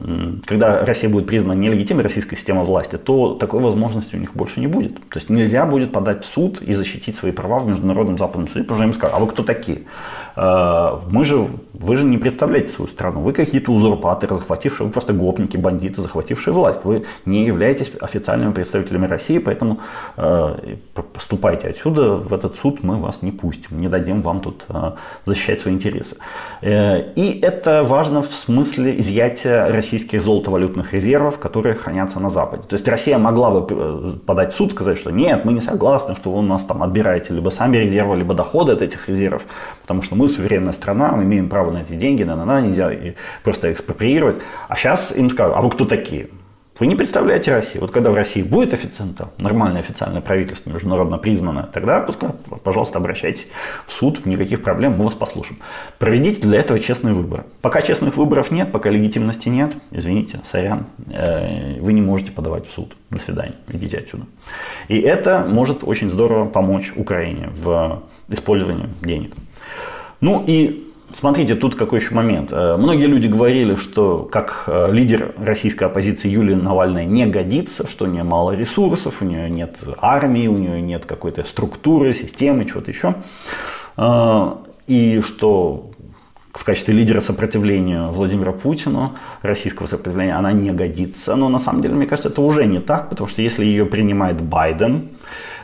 когда 0.46 0.86
Россия 0.86 1.10
будет 1.10 1.28
признана 1.28 1.58
нелегитимной 1.58 2.04
российской 2.04 2.36
системой 2.36 2.66
власти, 2.66 2.98
то 2.98 3.36
такой 3.36 3.62
возможности 3.62 4.16
у 4.16 4.20
них 4.20 4.36
больше 4.36 4.60
не 4.60 4.68
будет. 4.68 4.96
То 4.96 5.18
есть 5.18 5.30
нельзя 5.30 5.66
будет 5.66 5.92
подать 5.92 6.24
в 6.24 6.28
суд 6.28 6.62
и 6.62 6.74
защитить 6.74 7.16
свои 7.16 7.32
права 7.32 7.60
в 7.60 7.68
международном 7.68 8.18
западном 8.18 8.48
суде, 8.48 8.64
потому 8.64 8.78
что 8.78 8.86
им 8.86 8.94
скажут, 8.94 9.16
а 9.16 9.21
вы 9.22 9.28
кто 9.32 9.44
такие? 9.44 9.84
Э, 10.36 11.00
мы 11.10 11.26
же, 11.26 11.48
вы 11.74 11.96
же 11.98 12.06
не 12.06 12.18
представляете 12.18 12.70
свою 12.70 12.90
страну. 12.90 13.22
Вы 13.22 13.34
какие-то 13.34 13.72
узурпаторы, 13.72 14.36
захватившие, 14.36 14.88
вы 14.88 14.94
просто 14.94 15.14
гопники, 15.14 15.58
бандиты, 15.58 16.02
захватившие 16.02 16.54
власть. 16.54 16.80
Вы 16.84 17.06
не 17.26 17.46
являетесь 17.46 17.92
официальными 18.00 18.54
представителями 18.54 19.08
России, 19.08 19.40
поэтому 19.40 19.80
э, 20.18 20.76
поступайте 21.14 21.68
отсюда, 21.68 22.16
в 22.16 22.34
этот 22.34 22.56
суд 22.56 22.84
мы 22.84 22.98
вас 22.98 23.22
не 23.22 23.32
пустим, 23.32 23.80
не 23.80 23.88
дадим 23.88 24.22
вам 24.22 24.42
тут 24.42 24.66
э, 24.70 24.92
защищать 25.26 25.60
свои 25.60 25.74
интересы. 25.74 26.16
И 26.62 27.40
это 27.42 27.84
важно 27.84 28.22
в 28.22 28.34
смысле 28.34 29.00
изъятия 29.00 29.68
российских 29.68 30.24
золотовалютных 30.24 30.94
резервов, 30.94 31.40
которые 31.40 31.76
хранятся 31.76 32.20
на 32.20 32.30
Западе. 32.30 32.64
То 32.68 32.76
есть 32.76 32.88
Россия 32.88 33.18
могла 33.18 33.52
бы 33.52 34.20
подать 34.26 34.54
в 34.54 34.58
суд, 34.58 34.72
сказать, 34.72 34.98
что 34.98 35.12
нет, 35.12 35.46
мы 35.46 35.54
не 35.54 35.62
согласны, 35.62 36.16
что 36.16 36.32
вы 36.32 36.40
у 36.40 36.42
нас 36.42 36.64
там 36.64 36.84
отбираете 36.84 37.34
либо 37.34 37.50
сами 37.50 37.78
резервы, 37.78 38.18
либо 38.18 38.34
доходы 38.34 38.74
от 38.74 38.82
этих 38.82 39.10
резервов, 39.12 39.44
потому 39.82 40.02
что 40.02 40.16
мы 40.16 40.28
суверенная 40.28 40.74
страна, 40.74 41.12
мы 41.12 41.24
имеем 41.24 41.50
право 41.50 41.72
на 41.72 41.82
эти 41.82 41.94
деньги, 41.94 42.24
на, 42.24 42.36
на, 42.36 42.46
на 42.46 42.62
нельзя 42.62 42.92
просто 43.44 43.72
экспроприировать. 43.72 44.38
А 44.68 44.76
сейчас 44.76 45.14
им 45.16 45.30
скажут, 45.30 45.56
а 45.56 45.62
вы 45.62 45.70
кто 45.70 45.86
такие? 45.86 46.28
Вы 46.80 46.88
не 46.88 46.96
представляете 46.96 47.52
Россию. 47.52 47.82
Вот 47.82 47.92
когда 47.92 48.10
в 48.10 48.16
России 48.16 48.42
будет 48.42 48.74
официально, 48.74 49.14
нормальное 49.38 49.82
официальное 49.82 50.22
правительство, 50.22 50.72
международно 50.72 51.18
признанное, 51.18 51.64
тогда, 51.64 52.00
пускай, 52.00 52.32
пожалуйста, 52.64 52.98
обращайтесь 52.98 53.50
в 53.86 53.92
суд, 53.92 54.26
никаких 54.26 54.64
проблем, 54.64 54.94
мы 54.94 55.06
вас 55.06 55.14
послушаем. 55.14 55.60
Проведите 56.00 56.42
для 56.42 56.60
этого 56.60 56.80
честные 56.80 57.14
выборы. 57.14 57.44
Пока 57.62 57.82
честных 57.82 58.16
выборов 58.18 58.50
нет, 58.50 58.72
пока 58.72 58.90
легитимности 58.90 59.50
нет, 59.50 59.74
извините, 59.92 60.40
сорян, 60.50 60.88
э, 61.12 61.80
вы 61.80 61.94
не 61.94 62.02
можете 62.02 62.32
подавать 62.32 62.68
в 62.68 62.72
суд. 62.72 62.96
До 63.10 63.20
свидания, 63.20 63.56
идите 63.72 63.98
отсюда. 63.98 64.24
И 64.88 65.00
это 65.00 65.46
может 65.48 65.84
очень 65.84 66.10
здорово 66.10 66.46
помочь 66.46 66.94
Украине 66.96 67.50
в 67.54 68.02
использовании 68.30 68.90
денег. 69.02 69.34
Ну 70.20 70.44
и 70.46 70.88
Смотрите, 71.14 71.56
тут 71.56 71.76
какой 71.76 72.00
еще 72.00 72.16
момент. 72.16 72.50
Э, 72.52 72.78
многие 72.78 73.06
люди 73.06 73.28
говорили, 73.28 73.76
что 73.76 74.28
как 74.32 74.64
э, 74.68 74.92
лидер 74.92 75.34
российской 75.38 75.86
оппозиции 75.86 76.30
Юлия 76.30 76.56
Навальная 76.56 77.06
не 77.06 77.26
годится, 77.26 77.88
что 77.88 78.06
у 78.06 78.08
нее 78.08 78.24
мало 78.24 78.52
ресурсов, 78.52 79.22
у 79.22 79.26
нее 79.26 79.50
нет 79.50 79.78
армии, 79.98 80.48
у 80.48 80.58
нее 80.58 80.82
нет 80.82 81.06
какой-то 81.06 81.44
структуры, 81.44 82.14
системы, 82.14 82.66
чего-то 82.66 82.92
еще. 82.92 83.16
Э, 83.98 84.52
и 84.88 85.22
что 85.22 85.91
в 86.54 86.64
качестве 86.64 86.94
лидера 86.94 87.22
сопротивления 87.22 88.08
Владимира 88.08 88.52
Путину, 88.52 89.16
российского 89.42 89.88
сопротивления, 89.88 90.36
она 90.36 90.52
не 90.52 90.72
годится. 90.72 91.36
Но 91.36 91.50
на 91.50 91.60
самом 91.60 91.82
деле, 91.82 91.96
мне 91.96 92.06
кажется, 92.06 92.30
это 92.30 92.42
уже 92.42 92.66
не 92.66 92.80
так, 92.80 93.10
потому 93.10 93.28
что 93.30 93.42
если 93.42 93.66
ее 93.66 93.86
принимает 93.86 94.42
Байден, 94.42 95.10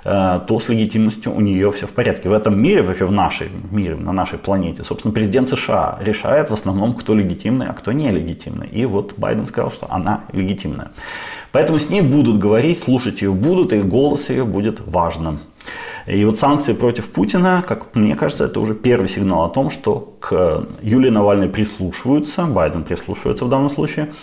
Э, 0.10 0.40
то 0.48 0.58
с 0.60 0.70
легитимностью 0.70 1.36
у 1.36 1.42
нее 1.42 1.70
все 1.74 1.86
в 1.86 1.90
порядке. 1.90 2.30
В 2.30 2.34
этом 2.34 2.58
мире, 2.58 2.82
вообще 2.82 3.04
в 3.04 3.12
нашей 3.12 3.50
мире, 3.72 3.96
на 3.96 4.14
нашей 4.14 4.40
планете, 4.40 4.86
собственно, 4.86 5.14
президент 5.14 5.50
США 5.50 5.98
решает 6.00 6.50
в 6.50 6.54
основном, 6.54 6.94
кто 6.94 7.14
легитимный, 7.14 7.68
а 7.68 7.74
кто 7.74 7.92
нелегитимный. 7.92 8.68
И 8.68 8.86
вот 8.86 9.16
Байден 9.18 9.48
сказал, 9.48 9.70
что 9.70 9.88
она 9.90 10.22
легитимная. 10.32 10.92
Поэтому 11.52 11.78
с 11.80 11.90
ней 11.90 12.02
будут 12.02 12.40
говорить, 12.40 12.80
слушать 12.80 13.22
ее 13.22 13.34
будут, 13.34 13.74
и 13.74 13.82
голос 13.82 14.30
ее 14.30 14.46
будет 14.46 14.80
важным. 14.86 15.40
И 16.08 16.24
вот 16.24 16.40
санкции 16.40 16.72
против 16.72 17.10
Путина, 17.10 17.64
как 17.68 17.94
мне 17.94 18.16
кажется, 18.16 18.46
это 18.46 18.62
уже 18.62 18.74
первый 18.74 19.10
сигнал 19.10 19.44
о 19.44 19.50
том, 19.50 19.70
что 19.70 20.14
к 20.22 20.64
Юлии 20.82 21.10
Навальной 21.10 21.50
прислушиваются, 21.50 22.46
Байден 22.46 22.84
прислушивается 22.84 23.44
в 23.44 23.50
данном 23.50 23.70
случае, 23.70 24.14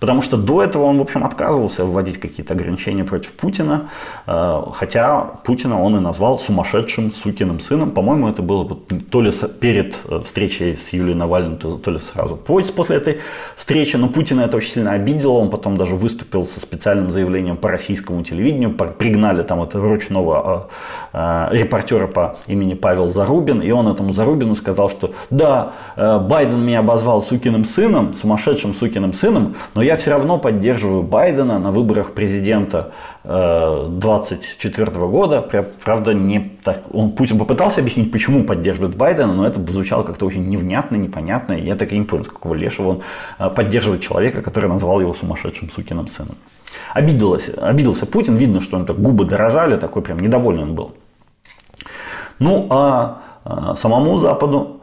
Потому 0.00 0.22
что 0.22 0.38
до 0.38 0.62
этого 0.62 0.84
он, 0.84 0.98
в 0.98 1.02
общем, 1.02 1.24
отказывался 1.24 1.84
вводить 1.84 2.18
какие-то 2.18 2.54
ограничения 2.54 3.04
против 3.04 3.32
Путина, 3.32 3.90
э, 4.26 4.62
хотя 4.72 5.20
Путина 5.44 5.80
он 5.80 5.96
и 5.98 6.00
назвал 6.00 6.38
сумасшедшим 6.38 7.12
сукиным 7.12 7.60
сыном. 7.60 7.90
По-моему, 7.90 8.28
это 8.28 8.40
было 8.40 8.66
то 9.10 9.20
ли 9.20 9.30
перед 9.60 9.94
э, 10.08 10.20
встречей 10.24 10.74
с 10.74 10.94
Юлией 10.94 11.14
Навальной, 11.14 11.56
то 11.58 11.90
ли 11.90 11.98
сразу 11.98 12.36
после 12.36 12.96
этой 12.96 13.18
встречи. 13.56 13.96
Но 13.96 14.08
Путина 14.08 14.40
это 14.40 14.56
очень 14.56 14.72
сильно 14.72 14.92
обидело. 14.92 15.32
Он 15.32 15.50
потом 15.50 15.76
даже 15.76 15.94
выступил 15.94 16.46
со 16.46 16.60
специальным 16.60 17.10
заявлением 17.10 17.58
по 17.58 17.68
российскому 17.68 18.22
телевидению. 18.22 18.70
Пригнали 18.70 19.42
там 19.42 19.62
этого 19.62 19.86
ручного 19.86 20.70
э, 21.12 21.48
репортера 21.52 22.06
по 22.06 22.36
имени 22.46 22.72
Павел 22.72 23.12
Зарубин. 23.12 23.60
И 23.60 23.70
он 23.70 23.86
этому 23.86 24.14
Зарубину 24.14 24.56
сказал, 24.56 24.88
что 24.88 25.12
да, 25.28 25.72
Байден 25.96 26.60
меня 26.60 26.78
обозвал 26.78 27.22
сукиным 27.22 27.66
сыном, 27.66 28.14
сумасшедшим 28.14 28.74
сукиным 28.74 29.12
сыном, 29.12 29.56
но 29.74 29.82
я 29.89 29.89
я 29.90 29.96
все 29.96 30.12
равно 30.12 30.38
поддерживаю 30.38 31.02
Байдена 31.02 31.58
на 31.58 31.72
выборах 31.72 32.12
президента 32.12 32.92
2024 33.24 34.86
э, 34.86 35.06
года. 35.08 35.42
Правда, 35.84 36.14
не 36.14 36.38
так, 36.62 36.82
он, 36.92 37.10
Путин 37.10 37.38
попытался 37.38 37.80
объяснить, 37.80 38.12
почему 38.12 38.44
поддерживает 38.44 38.96
Байдена, 38.96 39.34
но 39.34 39.44
это 39.44 39.60
звучало 39.72 40.04
как-то 40.04 40.26
очень 40.26 40.48
невнятно, 40.48 40.94
непонятно. 40.94 41.54
И 41.54 41.66
я 41.66 41.74
так 41.74 41.92
и 41.92 41.98
не 41.98 42.04
понял, 42.04 42.24
с 42.24 42.28
какого 42.28 42.54
лешего 42.54 42.88
он 42.88 43.02
э, 43.40 43.50
поддерживает 43.50 44.00
человека, 44.00 44.42
который 44.42 44.68
назвал 44.68 45.00
его 45.00 45.12
сумасшедшим 45.12 45.70
сукиным 45.70 46.06
сыном. 46.06 46.36
Обиделся, 46.94 47.52
обиделся 47.60 48.06
Путин, 48.06 48.36
видно, 48.36 48.60
что 48.60 48.76
он 48.76 48.86
так 48.86 48.96
губы 48.96 49.24
дорожали, 49.24 49.76
такой 49.76 50.02
прям 50.02 50.20
недовольный 50.20 50.62
он 50.62 50.74
был. 50.76 50.92
Ну, 52.38 52.68
а, 52.70 53.22
а 53.44 53.74
самому 53.74 54.18
Западу 54.18 54.79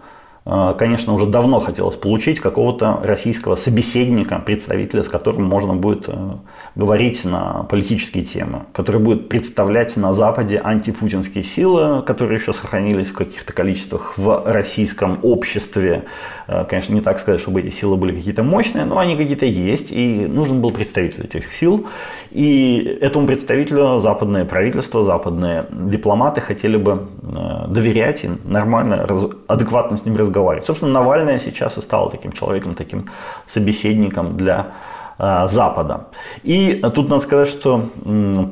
конечно, 0.77 1.13
уже 1.13 1.25
давно 1.25 1.59
хотелось 1.59 1.95
получить 1.95 2.39
какого-то 2.39 3.01
российского 3.03 3.57
собеседника, 3.57 4.39
представителя, 4.39 5.03
с 5.03 5.09
которым 5.09 5.43
можно 5.43 5.73
будет 5.73 6.05
э, 6.07 6.37
говорить 6.77 7.25
на 7.25 7.63
политические 7.63 8.23
темы, 8.23 8.65
который 8.71 9.01
будет 9.01 9.29
представлять 9.29 9.97
на 9.97 10.13
Западе 10.13 10.61
антипутинские 10.63 11.43
силы, 11.43 12.03
которые 12.03 12.39
еще 12.39 12.53
сохранились 12.53 13.07
в 13.07 13.13
каких-то 13.13 13.51
количествах 13.51 14.15
в 14.15 14.43
российском 14.45 15.17
обществе. 15.23 16.03
Э, 16.47 16.65
конечно, 16.69 16.93
не 16.93 17.01
так 17.01 17.19
сказать, 17.19 17.41
чтобы 17.41 17.61
эти 17.61 17.73
силы 17.73 17.97
были 17.97 18.13
какие-то 18.13 18.43
мощные, 18.43 18.85
но 18.85 18.99
они 18.99 19.17
какие-то 19.17 19.47
есть, 19.47 19.91
и 19.91 20.27
нужен 20.27 20.61
был 20.61 20.69
представитель 20.69 21.25
этих 21.25 21.51
сил. 21.51 21.87
И 22.29 22.99
этому 23.01 23.25
представителю 23.25 23.99
западное 23.99 24.45
правительство, 24.45 25.03
западные 25.03 25.65
дипломаты 25.71 26.41
хотели 26.41 26.77
бы 26.77 27.07
э, 27.23 27.67
доверять 27.69 28.23
и 28.23 28.29
нормально, 28.45 29.07
адекватно 29.47 29.97
с 29.97 30.05
ним 30.05 30.15
разговаривать. 30.15 30.67
Собственно, 30.67 30.91
Навальная 30.91 31.39
сейчас 31.39 31.79
и 31.79 31.81
стала 31.81 32.11
таким 32.11 32.33
человеком, 32.33 32.75
таким 32.75 33.09
собеседником 33.47 34.37
для 34.37 34.73
Запада. 35.17 36.07
И 36.43 36.81
тут 36.93 37.09
надо 37.09 37.23
сказать, 37.23 37.47
что 37.47 37.89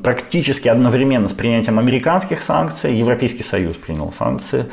практически 0.04 0.68
одновременно 0.68 1.30
с 1.30 1.34
принятием 1.34 1.78
американских 1.80 2.42
санкций 2.42 2.96
Европейский 2.96 3.44
Союз 3.44 3.78
принял 3.78 4.12
санкции 4.12 4.66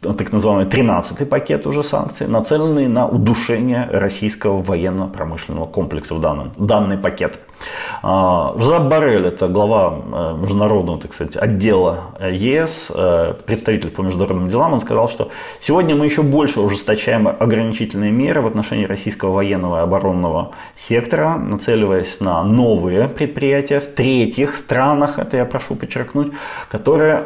так 0.00 0.32
называемый 0.32 0.66
13-й 0.66 1.26
пакет 1.26 1.66
уже 1.66 1.84
санкций, 1.84 2.26
нацеленный 2.26 2.88
на 2.88 3.06
удушение 3.06 3.86
российского 3.90 4.62
военно-промышленного 4.62 5.66
комплекса 5.66 6.14
в 6.14 6.20
данном, 6.20 6.52
данный 6.56 6.96
пакет. 6.96 7.38
А, 8.02 8.54
Жозеп 8.56 8.82
Барель, 8.82 9.26
это 9.26 9.48
глава 9.48 9.94
э, 10.12 10.36
международного, 10.40 11.00
так 11.00 11.14
сказать, 11.14 11.36
отдела 11.36 12.14
ЕС, 12.20 12.86
э, 12.90 13.34
представитель 13.44 13.90
по 13.90 14.02
международным 14.02 14.48
делам, 14.48 14.72
он 14.72 14.80
сказал, 14.80 15.08
что 15.08 15.30
сегодня 15.60 15.94
мы 15.94 16.06
еще 16.06 16.22
больше 16.22 16.60
ужесточаем 16.60 17.28
ограничительные 17.28 18.10
меры 18.10 18.40
в 18.40 18.46
отношении 18.46 18.84
российского 18.84 19.32
военного 19.32 19.78
и 19.78 19.82
оборонного 19.82 20.52
сектора, 20.76 21.36
нацеливаясь 21.36 22.20
на 22.20 22.42
новые 22.42 23.08
предприятия 23.08 23.80
в 23.80 23.86
третьих 23.86 24.56
странах, 24.56 25.18
это 25.18 25.36
я 25.36 25.44
прошу 25.44 25.74
подчеркнуть, 25.74 26.32
которые 26.68 27.24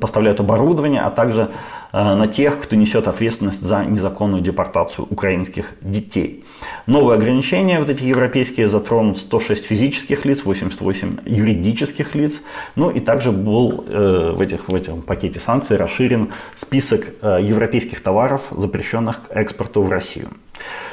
поставляют 0.00 0.40
оборудование, 0.40 1.02
а 1.02 1.10
также 1.10 1.42
Э, 1.42 1.50
на 1.92 2.26
тех, 2.26 2.60
кто 2.60 2.76
несет 2.76 3.06
ответственность 3.06 3.60
за 3.60 3.84
незаконную 3.84 4.42
депортацию 4.42 5.06
украинских 5.10 5.74
детей. 5.80 6.44
Новые 6.86 7.16
ограничения, 7.16 7.78
вот 7.78 7.90
эти 7.90 8.04
европейские, 8.04 8.68
затронут 8.68 9.18
106 9.18 9.64
физических 9.64 10.24
лиц, 10.24 10.44
88 10.44 11.18
юридических 11.26 12.14
лиц. 12.14 12.40
Ну 12.76 12.90
и 12.90 13.00
также 13.00 13.30
был 13.30 13.84
э, 13.86 14.32
в, 14.34 14.40
этих, 14.40 14.68
в 14.68 14.74
этом 14.74 15.02
пакете 15.02 15.40
санкций 15.40 15.76
расширен 15.76 16.30
список 16.54 17.06
э, 17.20 17.38
европейских 17.42 18.02
товаров, 18.02 18.42
запрещенных 18.50 19.28
к 19.28 19.36
экспорту 19.36 19.82
в 19.82 19.90
Россию. 19.90 20.28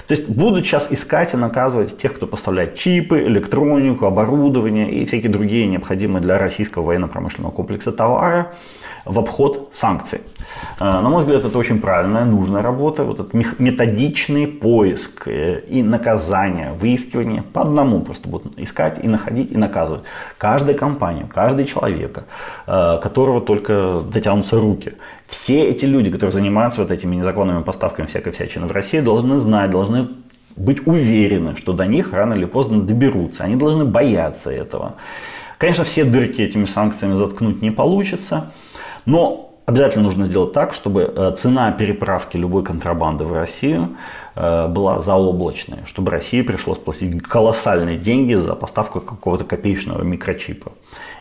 То 0.07 0.15
есть 0.15 0.27
будут 0.27 0.65
сейчас 0.65 0.87
искать 0.89 1.33
и 1.33 1.37
наказывать 1.37 1.97
тех, 1.97 2.15
кто 2.15 2.25
поставляет 2.25 2.75
чипы, 2.75 3.21
электронику, 3.23 4.05
оборудование 4.05 4.91
и 4.91 5.05
всякие 5.05 5.31
другие 5.31 5.67
необходимые 5.67 6.21
для 6.21 6.39
российского 6.39 6.83
военно-промышленного 6.83 7.51
комплекса 7.51 7.91
товары 7.91 8.47
в 9.05 9.19
обход 9.19 9.69
санкций. 9.73 10.21
Э, 10.79 11.01
на 11.01 11.09
мой 11.09 11.21
взгляд, 11.21 11.45
это 11.45 11.57
очень 11.57 11.79
правильная, 11.79 12.25
нужная 12.25 12.61
работа. 12.61 13.03
Вот 13.03 13.19
этот 13.19 13.33
методичный 13.59 14.47
поиск 14.47 15.27
э, 15.27 15.61
и 15.67 15.83
наказание, 15.83 16.73
выискивание 16.73 17.41
по 17.41 17.61
одному 17.61 18.01
просто 18.01 18.27
будут 18.29 18.57
искать 18.57 19.03
и 19.03 19.07
находить 19.07 19.51
и 19.51 19.57
наказывать. 19.57 20.03
Каждая 20.37 20.75
компания, 20.75 21.27
каждый 21.33 21.65
человека, 21.65 22.23
э, 22.67 22.99
которого 23.01 23.41
только 23.41 24.01
дотянутся 24.11 24.59
руки. 24.59 24.93
Все 25.29 25.65
эти 25.65 25.85
люди, 25.85 26.09
которые 26.09 26.33
занимаются 26.33 26.81
вот 26.81 26.91
этими 26.91 27.15
незаконными 27.15 27.61
поставками 27.61 28.07
всякой 28.07 28.33
всячины 28.33 28.65
в 28.65 28.71
России, 28.71 28.99
должны 28.99 29.37
знать, 29.37 29.69
должны 29.69 30.09
быть 30.55 30.85
уверены, 30.87 31.55
что 31.55 31.73
до 31.73 31.85
них 31.85 32.13
рано 32.13 32.33
или 32.33 32.45
поздно 32.45 32.81
доберутся. 32.81 33.43
Они 33.43 33.55
должны 33.55 33.85
бояться 33.85 34.49
этого. 34.49 34.95
Конечно, 35.57 35.83
все 35.83 36.03
дырки 36.03 36.41
этими 36.41 36.65
санкциями 36.65 37.15
заткнуть 37.15 37.61
не 37.61 37.69
получится. 37.69 38.51
Но 39.05 39.51
обязательно 39.65 40.05
нужно 40.05 40.25
сделать 40.25 40.53
так, 40.53 40.73
чтобы 40.73 41.13
э, 41.15 41.35
цена 41.37 41.71
переправки 41.71 42.35
любой 42.35 42.63
контрабанды 42.63 43.23
в 43.23 43.33
Россию 43.33 43.97
э, 44.35 44.67
была 44.67 44.99
заоблачной, 44.99 45.79
чтобы 45.85 46.11
России 46.11 46.41
пришлось 46.41 46.79
платить 46.79 47.21
колоссальные 47.21 47.97
деньги 47.97 48.33
за 48.33 48.55
поставку 48.55 48.99
какого-то 48.99 49.43
копеечного 49.43 50.01
микрочипа. 50.01 50.71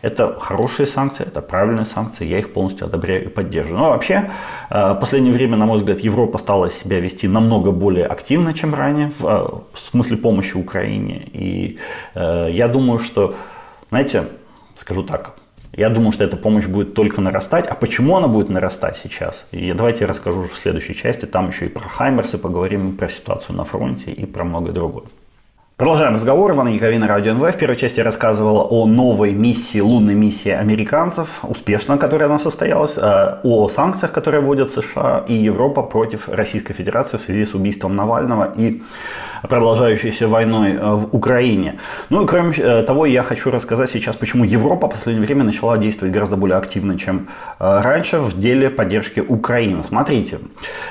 Это 0.02 0.38
хорошие 0.38 0.86
санкции, 0.86 1.26
это 1.26 1.40
правильные 1.40 1.84
санкции, 1.84 2.26
я 2.26 2.38
их 2.38 2.52
полностью 2.52 2.86
одобряю 2.86 3.24
и 3.24 3.28
поддерживаю. 3.28 3.78
Но 3.78 3.84
ну, 3.84 3.90
а 3.90 3.94
вообще, 3.94 4.30
э, 4.70 4.92
в 4.92 5.00
последнее 5.00 5.32
время, 5.32 5.56
на 5.56 5.66
мой 5.66 5.78
взгляд, 5.78 6.00
Европа 6.00 6.38
стала 6.38 6.70
себя 6.70 7.00
вести 7.00 7.28
намного 7.28 7.72
более 7.72 8.06
активно, 8.06 8.54
чем 8.54 8.74
ранее, 8.74 9.10
в 9.18 9.64
смысле 9.90 10.16
помощи 10.16 10.56
Украине. 10.56 11.28
И 11.32 11.78
я 12.14 12.68
думаю, 12.68 12.98
что, 12.98 13.34
знаете, 13.90 14.24
скажу 14.78 15.02
так, 15.02 15.34
я 15.78 15.90
думаю, 15.90 16.12
что 16.12 16.24
эта 16.24 16.36
помощь 16.36 16.66
будет 16.66 16.94
только 16.94 17.20
нарастать. 17.20 17.66
А 17.66 17.74
почему 17.74 18.16
она 18.16 18.26
будет 18.26 18.48
нарастать 18.48 18.96
сейчас? 18.96 19.44
И 19.52 19.72
давайте 19.72 20.00
я 20.00 20.06
расскажу 20.08 20.42
в 20.42 20.58
следующей 20.58 20.94
части. 20.94 21.26
Там 21.26 21.50
еще 21.50 21.66
и 21.66 21.68
про 21.68 21.88
Хаймерсы 21.88 22.38
поговорим, 22.38 22.96
про 22.96 23.08
ситуацию 23.08 23.54
на 23.56 23.62
фронте 23.64 24.10
и 24.10 24.26
про 24.26 24.44
многое 24.44 24.72
другое. 24.72 25.04
Продолжаем 25.78 26.16
разговор. 26.16 26.50
Иван 26.50 26.66
Яковина, 26.66 27.06
Радио 27.06 27.34
НВ. 27.34 27.54
В 27.54 27.56
первой 27.56 27.76
части 27.76 27.98
я 27.98 28.04
рассказывал 28.04 28.66
о 28.68 28.84
новой 28.84 29.32
миссии, 29.32 29.78
лунной 29.78 30.14
миссии 30.14 30.50
американцев, 30.50 31.44
успешно, 31.44 31.98
которая 31.98 32.28
она 32.28 32.40
состоялась, 32.40 32.96
э, 32.96 33.36
о 33.44 33.68
санкциях, 33.68 34.10
которые 34.10 34.40
вводят 34.40 34.72
США 34.72 35.24
и 35.28 35.34
Европа 35.34 35.82
против 35.82 36.28
Российской 36.28 36.74
Федерации 36.74 37.16
в 37.16 37.20
связи 37.20 37.44
с 37.44 37.54
убийством 37.54 37.94
Навального 37.94 38.52
и 38.56 38.82
продолжающейся 39.48 40.26
войной 40.26 40.72
э, 40.72 40.94
в 40.94 41.14
Украине. 41.14 41.78
Ну 42.10 42.24
и 42.24 42.26
кроме 42.26 42.52
э, 42.56 42.82
того, 42.82 43.06
я 43.06 43.22
хочу 43.22 43.52
рассказать 43.52 43.88
сейчас, 43.88 44.16
почему 44.16 44.42
Европа 44.42 44.88
в 44.88 44.90
последнее 44.90 45.24
время 45.24 45.44
начала 45.44 45.78
действовать 45.78 46.12
гораздо 46.12 46.34
более 46.34 46.56
активно, 46.56 46.98
чем 46.98 47.28
раньше 47.60 48.18
в 48.18 48.40
деле 48.40 48.68
поддержки 48.68 49.20
Украины. 49.20 49.84
Смотрите, 49.86 50.38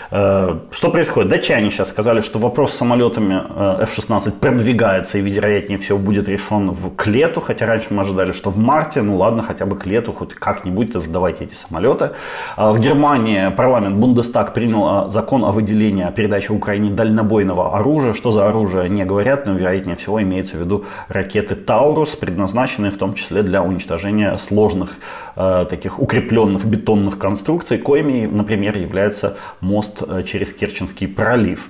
что 0.10 0.92
происходит. 0.92 1.30
Датчане 1.30 1.72
сейчас 1.72 1.90
сказали, 1.90 2.22
что 2.22 2.40
вопрос 2.40 2.72
с 2.72 2.78
самолетами 2.78 3.36
F-16 3.84 4.32
продвигается 4.32 4.77
продвигается 4.78 5.18
и, 5.18 5.22
вероятнее 5.22 5.78
всего, 5.78 5.98
будет 5.98 6.28
решен 6.30 6.72
в, 6.72 6.96
к 6.96 7.08
лету, 7.08 7.42
хотя 7.42 7.66
раньше 7.66 7.88
мы 7.90 8.02
ожидали, 8.02 8.32
что 8.32 8.50
в 8.50 8.58
марте, 8.58 9.02
ну 9.02 9.18
ладно, 9.18 9.42
хотя 9.42 9.66
бы 9.66 9.76
к 9.76 9.86
лету, 9.86 10.14
хоть 10.14 10.34
как-нибудь, 10.34 10.94
тоже 10.94 11.10
давайте 11.10 11.46
эти 11.46 11.56
самолеты. 11.56 12.12
А 12.56 12.72
в 12.72 12.80
Германии 12.80 13.50
парламент 13.50 13.96
Бундестаг 13.96 14.54
принял 14.54 14.86
а, 14.86 15.10
закон 15.10 15.44
о 15.44 15.52
выделении, 15.52 16.04
о 16.04 16.12
передаче 16.12 16.54
Украине 16.54 16.92
дальнобойного 16.92 17.78
оружия. 17.78 18.14
Что 18.14 18.32
за 18.32 18.48
оружие, 18.48 18.90
не 18.90 19.06
говорят, 19.06 19.46
но, 19.46 19.54
вероятнее 19.54 19.96
всего, 19.96 20.22
имеется 20.22 20.58
в 20.58 20.60
виду 20.60 20.86
ракеты 21.08 21.56
«Таурус», 21.56 22.16
предназначенные 22.16 22.92
в 22.92 22.98
том 22.98 23.14
числе 23.14 23.44
для 23.44 23.64
уничтожения 23.64 24.38
сложных 24.38 24.98
э, 25.38 25.66
таких 25.70 26.00
укрепленных 26.00 26.66
бетонных 26.66 27.18
конструкций, 27.18 27.78
коими, 27.78 28.26
например, 28.26 28.78
является 28.78 29.38
мост 29.62 30.04
э, 30.08 30.24
через 30.24 30.52
Керченский 30.54 31.08
пролив. 31.08 31.70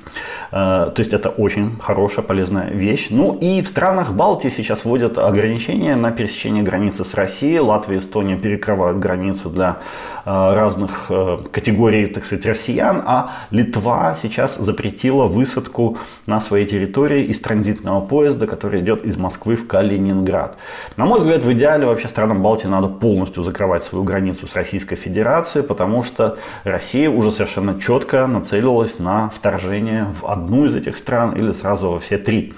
Э, 0.51 0.91
то 0.93 0.95
есть 0.97 1.13
это 1.13 1.29
очень 1.29 1.77
хорошая, 1.79 2.25
полезная 2.25 2.69
вещь. 2.71 3.07
Ну 3.11 3.37
и 3.39 3.61
в 3.61 3.67
странах 3.67 4.13
Балтии 4.13 4.49
сейчас 4.49 4.85
вводят 4.85 5.17
ограничения 5.17 5.95
на 5.95 6.11
пересечение 6.11 6.63
границы 6.63 7.03
с 7.05 7.13
Россией. 7.13 7.59
Латвия 7.59 7.97
и 7.97 7.99
Эстония 7.99 8.37
перекрывают 8.37 8.99
границу 8.99 9.49
для 9.49 9.77
разных 10.25 11.09
категорий, 11.51 12.07
так 12.07 12.25
сказать, 12.25 12.45
россиян. 12.45 13.01
А 13.05 13.31
Литва 13.49 14.17
сейчас 14.21 14.57
запретила 14.57 15.25
высадку 15.25 15.97
на 16.25 16.41
своей 16.41 16.65
территории 16.65 17.23
из 17.23 17.39
транзитного 17.39 18.01
поезда, 18.01 18.47
который 18.47 18.81
идет 18.81 19.05
из 19.05 19.17
Москвы 19.17 19.55
в 19.55 19.67
Калининград. 19.67 20.57
На 20.97 21.05
мой 21.05 21.19
взгляд, 21.19 21.43
в 21.43 21.51
идеале 21.53 21.85
вообще 21.85 22.07
странам 22.09 22.41
Балтии 22.41 22.67
надо 22.67 22.87
полностью 22.87 23.43
закрывать 23.57 23.83
свою 23.83 24.03
границу 24.03 24.47
с 24.47 24.55
Российской 24.55 24.95
Федерацией, 24.95 25.65
потому 25.65 26.03
что 26.03 26.37
Россия 26.63 27.09
уже 27.09 27.31
совершенно 27.31 27.81
четко 27.81 28.27
нацелилась 28.27 28.99
на 28.99 29.29
вторжение 29.29 30.05
в 30.13 30.27
одну 30.27 30.65
из 30.65 30.75
этих 30.75 30.95
стран 30.95 31.35
или 31.35 31.51
сразу 31.51 31.89
во 31.89 31.99
все 31.99 32.19
три. 32.19 32.53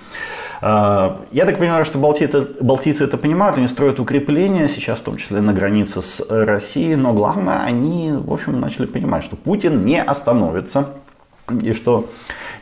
А, 0.61 1.21
я 1.31 1.45
так 1.45 1.57
понимаю, 1.57 1.85
что 1.85 1.99
балтийцы, 1.99 2.47
балтийцы 2.59 3.05
это 3.05 3.17
понимают, 3.17 3.57
они 3.57 3.69
строят 3.69 4.01
укрепления 4.01 4.67
сейчас, 4.67 4.99
в 4.99 5.03
том 5.03 5.15
числе 5.15 5.39
на 5.39 5.53
границе 5.53 6.01
с 6.01 6.25
Россией, 6.29 6.97
но 6.97 7.13
главное, 7.13 7.61
они, 7.63 8.11
в 8.11 8.33
общем, 8.33 8.59
начали 8.59 8.85
понимать, 8.85 9.23
что 9.23 9.37
Путин 9.37 9.79
не 9.79 10.01
остановится, 10.01 10.89
и 11.51 11.73
что 11.73 12.09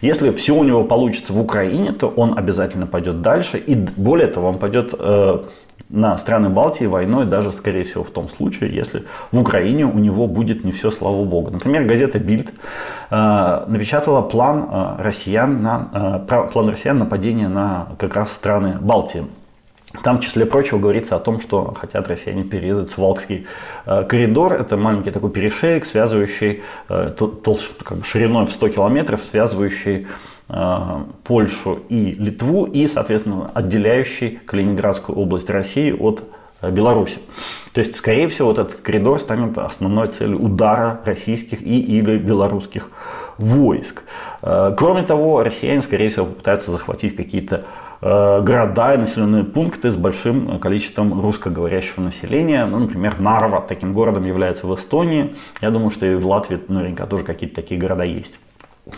если 0.02 0.32
все 0.32 0.56
у 0.56 0.64
него 0.64 0.84
получится 0.84 1.34
в 1.34 1.40
Украине, 1.40 1.92
то 1.92 2.08
он 2.08 2.38
обязательно 2.38 2.86
пойдет 2.86 3.22
дальше, 3.22 3.58
и 3.58 3.76
более 3.76 4.28
того, 4.28 4.50
он 4.50 4.60
пойдет 4.60 4.94
э, 4.98 5.40
на 5.90 6.18
страны 6.18 6.50
Балтии 6.50 6.86
войной, 6.86 7.26
даже, 7.26 7.52
скорее 7.54 7.84
всего, 7.84 8.04
в 8.04 8.10
том 8.12 8.30
случае, 8.30 8.74
если 8.74 9.06
в 9.32 9.40
Украине 9.40 9.86
у 9.86 9.98
него 9.98 10.28
будет 10.28 10.64
не 10.64 10.72
все, 10.72 10.92
слава 10.92 11.24
богу. 11.24 11.50
Например, 11.50 11.84
газета 11.86 12.20
«Бильд» 12.20 12.52
э, 13.10 13.64
напечатала 13.68 14.22
план, 14.22 14.68
э, 14.70 14.96
россиян 15.02 15.62
на, 15.64 16.26
э, 16.30 16.48
план 16.52 16.70
россиян 16.70 17.00
нападения 17.00 17.48
на 17.48 17.88
как 17.98 18.16
раз 18.16 18.32
страны 18.32 18.78
Балтии. 18.80 19.26
Там, 20.04 20.18
в 20.18 20.22
числе 20.22 20.46
прочего, 20.46 20.80
говорится 20.80 21.16
о 21.16 21.20
том, 21.20 21.42
что 21.42 21.74
хотят 21.74 22.08
россияне 22.08 22.44
перерезать 22.44 22.92
Свалкский 22.92 23.48
э, 23.86 24.04
коридор. 24.04 24.54
Это 24.54 24.78
маленький 24.78 25.12
такой 25.12 25.30
перешеек, 25.32 25.86
связывающий 25.86 26.64
э, 26.90 27.14
тол, 27.18 27.60
как 27.84 27.98
бы 28.00 28.04
шириной 28.04 28.46
в 28.46 28.52
100 28.52 28.70
километров, 28.70 29.22
связывающий 29.30 30.08
Э, 30.50 31.04
Польшу 31.26 31.80
и 31.90 32.14
Литву 32.14 32.66
и, 32.66 32.88
соответственно, 32.88 33.52
отделяющий 33.54 34.40
Калининградскую 34.46 35.18
область 35.18 35.50
России 35.50 35.92
от 35.92 36.24
Беларуси. 36.62 37.20
То 37.74 37.82
есть, 37.82 37.98
скорее 37.98 38.30
всего, 38.30 38.48
вот 38.48 38.58
этот 38.58 38.76
коридор 38.76 39.20
станет 39.20 39.58
основной 39.58 40.08
целью 40.08 40.42
удара 40.42 41.02
российских 41.04 41.62
и 41.62 41.80
или 41.80 42.18
белорусских 42.18 42.90
войск. 43.38 44.04
Кроме 44.42 45.04
того, 45.04 45.44
россияне, 45.44 45.84
скорее 45.84 46.10
всего, 46.10 46.26
попытаются 46.26 46.72
захватить 46.72 47.16
какие-то 47.16 47.66
города 48.02 48.94
и 48.94 48.98
населенные 48.98 49.44
пункты 49.44 49.92
с 49.92 49.98
большим 49.98 50.60
количеством 50.60 51.20
русскоговорящего 51.20 52.02
населения. 52.02 52.66
Ну, 52.66 52.80
например, 52.80 53.20
Нарва 53.20 53.62
таким 53.62 53.94
городом 53.94 54.26
является 54.26 54.68
в 54.68 54.76
Эстонии. 54.76 55.36
Я 55.62 55.72
думаю, 55.72 55.90
что 55.90 56.06
и 56.06 56.16
в 56.16 56.28
Латвии 56.28 56.60
наверняка 56.68 57.06
тоже 57.06 57.24
какие-то 57.24 57.56
такие 57.56 57.80
города 57.80 58.04
есть. 58.04 58.40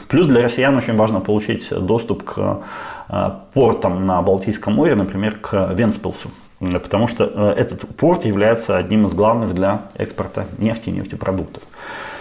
Плюс 0.08 0.28
для 0.28 0.42
россиян 0.42 0.76
очень 0.76 0.96
важно 0.96 1.20
получить 1.20 1.70
доступ 1.72 2.24
к 2.24 2.62
э, 3.10 3.32
портам 3.54 4.06
на 4.06 4.22
Балтийском 4.22 4.74
море, 4.74 4.96
например, 4.96 5.36
к 5.40 5.74
Венспилсу. 5.74 6.30
Потому 6.60 7.08
что 7.08 7.24
э, 7.26 7.54
этот 7.60 7.88
порт 7.96 8.26
является 8.26 8.78
одним 8.78 9.06
из 9.06 9.14
главных 9.14 9.54
для 9.54 9.84
экспорта 9.96 10.46
нефти 10.58 10.90
и 10.90 10.92
нефтепродуктов. 10.92 11.64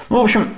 Ну, 0.08 0.20
в 0.20 0.24
общем, 0.24 0.48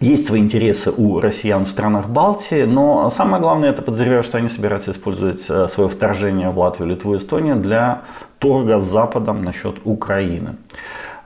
есть 0.00 0.26
свои 0.26 0.40
интересы 0.40 0.92
у 0.96 1.20
россиян 1.20 1.64
в 1.64 1.68
странах 1.68 2.08
Балтии, 2.08 2.64
но 2.64 3.10
самое 3.10 3.40
главное, 3.40 3.70
это 3.70 3.82
подозреваю, 3.82 4.22
что 4.22 4.38
они 4.38 4.48
собираются 4.48 4.90
использовать 4.90 5.44
э, 5.48 5.68
свое 5.68 5.88
вторжение 5.88 6.48
в 6.48 6.58
Латвию, 6.58 6.90
Литву 6.90 7.16
Эстонию 7.16 7.56
для 7.56 8.02
торга 8.38 8.80
с 8.80 8.88
Западом 8.88 9.44
насчет 9.44 9.76
Украины. 9.84 10.56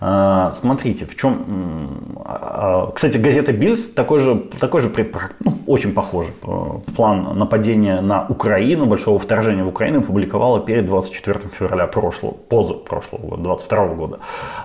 А, 0.03 0.55
смотрите, 0.59 1.05
в 1.05 1.15
чем... 1.15 2.15
А, 2.25 2.87
а, 2.89 2.93
кстати, 2.93 3.19
газета 3.19 3.53
Бильд 3.53 3.95
такой 3.95 4.21
же, 4.21 4.37
такой 4.59 4.81
же 4.81 4.91
ну, 5.41 5.59
очень 5.67 5.93
похожий 5.93 6.33
план 6.97 7.39
нападения 7.39 8.01
на 8.01 8.25
Украину, 8.27 8.87
большого 8.87 9.19
вторжения 9.19 9.63
в 9.63 9.69
Украину 9.69 10.01
публиковала 10.01 10.61
перед 10.61 10.87
24 10.87 11.41
февраля 11.51 11.87
прошлого, 11.87 12.33
поза 12.33 12.75
прошлого 12.75 13.21
года, 13.21 13.43
22 13.43 13.87
года. 13.89 14.19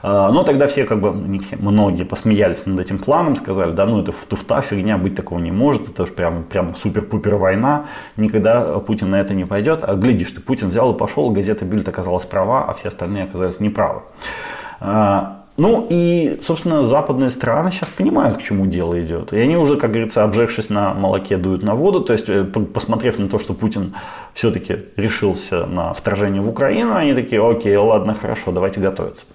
Но 0.04 0.44
тогда 0.44 0.68
все, 0.68 0.86
как 0.86 1.02
бы, 1.02 1.12
не 1.12 1.40
все, 1.40 1.58
многие 1.58 2.04
посмеялись 2.04 2.66
над 2.66 2.80
этим 2.80 2.98
планом, 2.98 3.36
сказали, 3.36 3.72
да 3.72 3.86
ну 3.86 4.02
это 4.02 4.14
туфта, 4.28 4.62
фигня, 4.62 4.98
быть 4.98 5.16
такого 5.16 5.40
не 5.40 5.52
может, 5.52 5.90
это 5.90 6.06
же 6.06 6.14
прям, 6.14 6.44
прям 6.44 6.76
супер-пупер 6.76 7.36
война, 7.36 7.86
никогда 8.16 8.80
Путин 8.80 9.10
на 9.10 9.20
это 9.20 9.34
не 9.34 9.46
пойдет. 9.46 9.84
А 9.84 9.96
глядишь, 9.96 10.32
ты 10.32 10.42
Путин 10.42 10.70
взял 10.70 10.94
и 10.94 10.98
пошел, 10.98 11.30
газета 11.30 11.66
Бильд 11.66 11.88
оказалась 11.88 12.26
права, 12.26 12.66
а 12.66 12.74
все 12.74 12.88
остальные 12.88 13.26
оказались 13.26 13.60
неправы. 13.60 14.02
А, 14.80 15.46
ну 15.58 15.88
и, 15.90 16.38
собственно, 16.44 16.84
западные 16.84 17.30
страны 17.30 17.72
сейчас 17.72 17.88
понимают, 17.90 18.38
к 18.38 18.42
чему 18.42 18.66
дело 18.66 19.02
идет. 19.02 19.32
И 19.32 19.38
они 19.38 19.56
уже, 19.56 19.78
как 19.78 19.92
говорится, 19.92 20.24
обжегшись 20.24 20.70
на 20.70 20.94
молоке, 20.94 21.38
дуют 21.38 21.64
на 21.64 21.76
воду. 21.76 22.02
То 22.02 22.12
есть, 22.12 22.28
э, 22.28 22.44
посмотрев 22.44 23.18
на 23.20 23.30
то, 23.30 23.40
что 23.40 23.54
Путин 23.54 23.96
все-таки 24.34 24.80
решился 24.98 25.66
на 25.66 25.94
вторжение 25.94 26.42
в 26.42 26.50
Украину, 26.50 26.96
они 26.96 27.14
такие, 27.14 27.42
окей, 27.42 27.76
ладно, 27.78 28.14
хорошо, 28.14 28.52
давайте 28.52 28.82
готовиться. 28.82 29.26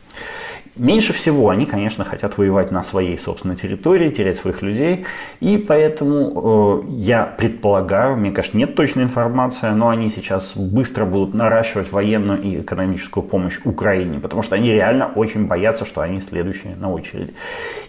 Меньше 0.80 1.12
всего 1.12 1.50
они, 1.50 1.66
конечно, 1.66 2.06
хотят 2.06 2.38
воевать 2.38 2.70
на 2.70 2.82
своей 2.84 3.18
собственной 3.18 3.56
территории, 3.56 4.08
терять 4.08 4.38
своих 4.38 4.62
людей. 4.62 5.04
И 5.40 5.58
поэтому 5.58 6.84
э, 6.86 6.90
я 6.92 7.26
предполагаю, 7.26 8.16
мне, 8.16 8.30
конечно, 8.30 8.56
нет 8.56 8.74
точной 8.74 9.02
информации, 9.02 9.68
но 9.68 9.90
они 9.90 10.08
сейчас 10.08 10.56
быстро 10.56 11.04
будут 11.04 11.34
наращивать 11.34 11.92
военную 11.92 12.40
и 12.40 12.60
экономическую 12.62 13.22
помощь 13.22 13.58
Украине, 13.64 14.20
потому 14.20 14.42
что 14.42 14.56
они 14.56 14.72
реально 14.72 15.12
очень 15.14 15.46
боятся, 15.46 15.84
что 15.84 16.00
они 16.00 16.22
следующие 16.22 16.74
на 16.76 16.90
очереди. 16.90 17.34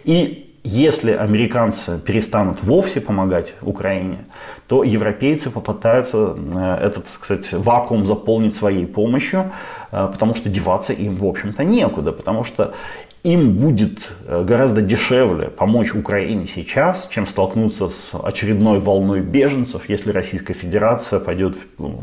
И 0.04 0.50
если 0.63 1.12
американцы 1.12 1.97
перестанут 2.00 2.63
вовсе 2.63 3.02
помогать 3.02 3.56
Украине, 3.62 4.26
то 4.67 4.84
европейцы 4.84 5.50
попытаются 5.50 6.36
э, 6.38 6.78
этот, 6.84 7.06
кстати, 7.19 7.56
вакуум 7.56 8.06
заполнить 8.06 8.56
своей 8.56 8.86
помощью, 8.86 9.52
э, 9.91 10.10
потому 10.12 10.36
что 10.36 10.50
деваться 10.50 10.93
им, 10.93 11.13
в 11.13 11.26
общем-то, 11.26 11.63
некуда, 11.63 12.12
потому 12.12 12.43
что 12.43 12.74
им 13.23 13.51
будет 13.53 14.12
э, 14.25 14.43
гораздо 14.43 14.81
дешевле 14.81 15.47
помочь 15.47 15.93
Украине 15.93 16.47
сейчас, 16.47 17.07
чем 17.12 17.27
столкнуться 17.27 17.89
с 17.89 18.12
очередной 18.13 18.79
волной 18.79 19.19
беженцев, 19.19 19.88
если 19.88 20.12
Российская 20.12 20.53
Федерация 20.53 21.19
пойдет 21.19 21.55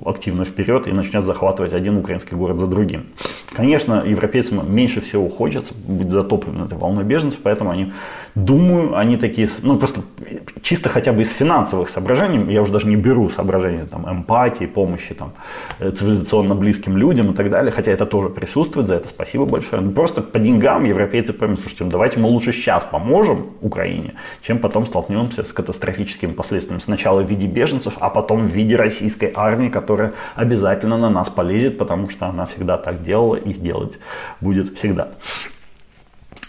активно 0.04 0.44
вперед 0.44 0.86
и 0.86 0.92
начнет 0.92 1.24
захватывать 1.24 1.72
один 1.72 1.96
украинский 1.96 2.36
город 2.36 2.58
за 2.58 2.68
другим. 2.68 3.06
Конечно, 3.52 4.04
европейцам 4.06 4.72
меньше 4.72 5.00
всего 5.00 5.28
хочется 5.28 5.74
быть 5.88 6.10
затоплены 6.10 6.66
этой 6.66 6.78
волной 6.78 7.02
беженцев, 7.02 7.40
поэтому 7.42 7.70
они, 7.70 7.92
думаю, 8.36 8.96
они 8.96 9.16
такие, 9.16 9.50
ну 9.62 9.76
просто 9.76 10.02
чисто 10.62 10.88
хотя 10.88 11.12
бы 11.12 11.22
из 11.22 11.32
финансовых 11.32 11.88
соображений, 11.88 12.52
я 12.52 12.62
уже 12.62 12.72
даже 12.72 12.86
не 12.86 12.96
беру 12.96 13.28
соображения 13.28 13.86
там, 13.86 14.08
эмпатии, 14.08 14.66
помощи 14.66 15.14
там, 15.14 15.32
э, 15.80 15.90
цивилизационно 15.90 16.54
близким 16.54 16.96
людям 16.96 17.32
и 17.32 17.34
так 17.34 17.50
далее, 17.50 17.72
хотя 17.72 17.90
это 17.90 18.06
тоже 18.06 18.28
присутствует, 18.28 18.86
за 18.86 18.94
это 18.94 19.08
спасибо 19.08 19.46
большое. 19.46 19.82
Но 19.82 19.90
просто 19.90 20.22
по 20.22 20.38
деньгам 20.38 20.84
европейцы 20.84 21.07
поймут, 21.32 21.60
слушайте, 21.60 21.84
ну 21.84 21.90
давайте 21.90 22.18
мы 22.18 22.28
лучше 22.28 22.52
сейчас 22.52 22.84
поможем 22.84 23.50
Украине, 23.60 24.14
чем 24.42 24.58
потом 24.58 24.86
столкнемся 24.86 25.42
с 25.42 25.52
катастрофическими 25.52 26.32
последствиями. 26.32 26.80
Сначала 26.80 27.22
в 27.22 27.30
виде 27.30 27.46
беженцев, 27.46 27.94
а 28.00 28.10
потом 28.10 28.44
в 28.44 28.50
виде 28.50 28.76
российской 28.76 29.32
армии, 29.34 29.68
которая 29.68 30.12
обязательно 30.34 30.98
на 30.98 31.10
нас 31.10 31.28
полезет, 31.28 31.78
потому 31.78 32.08
что 32.08 32.26
она 32.26 32.46
всегда 32.46 32.78
так 32.78 33.02
делала 33.02 33.36
их 33.36 33.60
делать 33.60 33.98
будет 34.40 34.76
всегда. 34.78 35.08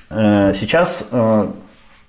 Э, 0.09 0.53
сейчас 0.55 1.09
э, 1.11 1.51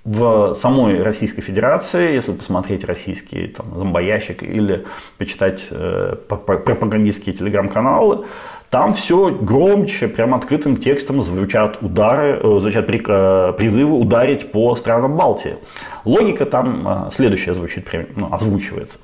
в 0.05 0.55
самой 0.55 1.03
Российской 1.03 1.42
Федерации, 1.42 2.14
если 2.14 2.32
посмотреть 2.32 2.84
российские 2.84 3.48
там, 3.48 3.66
зомбоящик 3.76 4.42
или 4.42 4.86
почитать 5.18 5.66
э, 5.70 6.16
пропагандистские 6.26 7.34
телеграм-каналы, 7.34 8.24
там 8.70 8.94
все 8.94 9.30
громче, 9.30 10.08
прям 10.08 10.34
открытым 10.34 10.76
текстом 10.76 11.22
звучат 11.22 11.82
удары, 11.82 12.40
э, 12.42 12.58
звучат 12.60 12.86
призывы 12.86 13.98
ударить 13.98 14.52
по 14.52 14.74
странам 14.76 15.16
Балтии. 15.16 15.56
Логика 16.04 16.46
там 16.46 17.10
следующая 17.12 17.54
звучит, 17.54 17.86
ну, 18.16 18.32
озвучивается. 18.32 18.98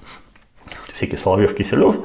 Всякий 0.95 1.17
Соловьев, 1.17 1.55
Киселев 1.55 1.97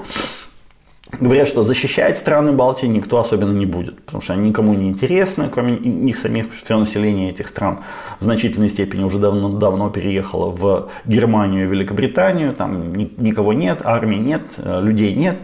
говорят, 1.19 1.47
что 1.47 1.63
защищать 1.63 2.17
страны 2.17 2.51
Балтии 2.51 2.87
никто 2.87 3.19
особенно 3.19 3.51
не 3.51 3.65
будет, 3.65 4.03
потому 4.05 4.21
что 4.21 4.33
они 4.33 4.49
никому 4.49 4.73
не 4.73 4.89
интересны, 4.89 5.49
кроме 5.49 5.77
них 5.77 6.17
самих, 6.17 6.53
все 6.53 6.77
население 6.77 7.31
этих 7.31 7.47
стран 7.47 7.79
в 8.19 8.23
значительной 8.23 8.69
степени 8.69 9.03
уже 9.03 9.19
давно, 9.19 9.49
давно 9.49 9.89
переехало 9.89 10.51
в 10.51 10.89
Германию 11.05 11.65
и 11.65 11.67
Великобританию, 11.67 12.53
там 12.53 12.93
никого 12.93 13.53
нет, 13.53 13.81
армии 13.83 14.17
нет, 14.17 14.43
э, 14.57 14.81
людей 14.81 15.13
нет. 15.15 15.37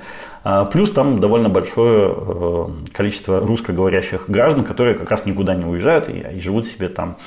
А, 0.50 0.64
плюс 0.64 0.92
там 0.92 1.20
довольно 1.20 1.50
большое 1.50 2.16
э, 2.16 2.68
количество 2.94 3.42
русскоговорящих 3.42 4.30
граждан, 4.30 4.64
которые 4.64 4.96
как 4.96 5.12
раз 5.12 5.26
никуда 5.26 5.56
не 5.56 5.66
уезжают 5.66 6.08
и 6.08 6.40
живут 6.40 6.66
себе 6.66 6.88
там 6.88 7.18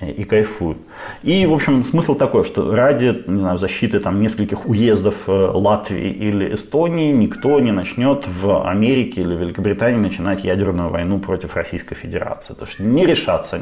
и 0.00 0.24
кайфуют. 0.24 0.76
И, 1.22 1.46
в 1.46 1.54
общем, 1.54 1.82
смысл 1.82 2.14
такой, 2.14 2.44
что 2.44 2.74
ради 2.74 3.22
не 3.26 3.40
знаю, 3.40 3.56
защиты 3.56 3.98
там, 3.98 4.20
нескольких 4.20 4.68
уездов 4.68 5.22
э, 5.26 5.32
Латвии 5.32 6.10
или 6.10 6.54
Эстонии 6.54 7.12
никто 7.12 7.58
не 7.60 7.72
начнет 7.72 8.26
в 8.28 8.68
Америке 8.68 9.22
или 9.22 9.34
Великобритании 9.34 9.98
начинать 9.98 10.44
ядерную 10.44 10.90
войну 10.90 11.18
против 11.18 11.56
Российской 11.56 11.94
Федерации. 11.94 12.52
То 12.52 12.66
есть 12.66 12.78
не 12.78 13.06
решатся. 13.06 13.60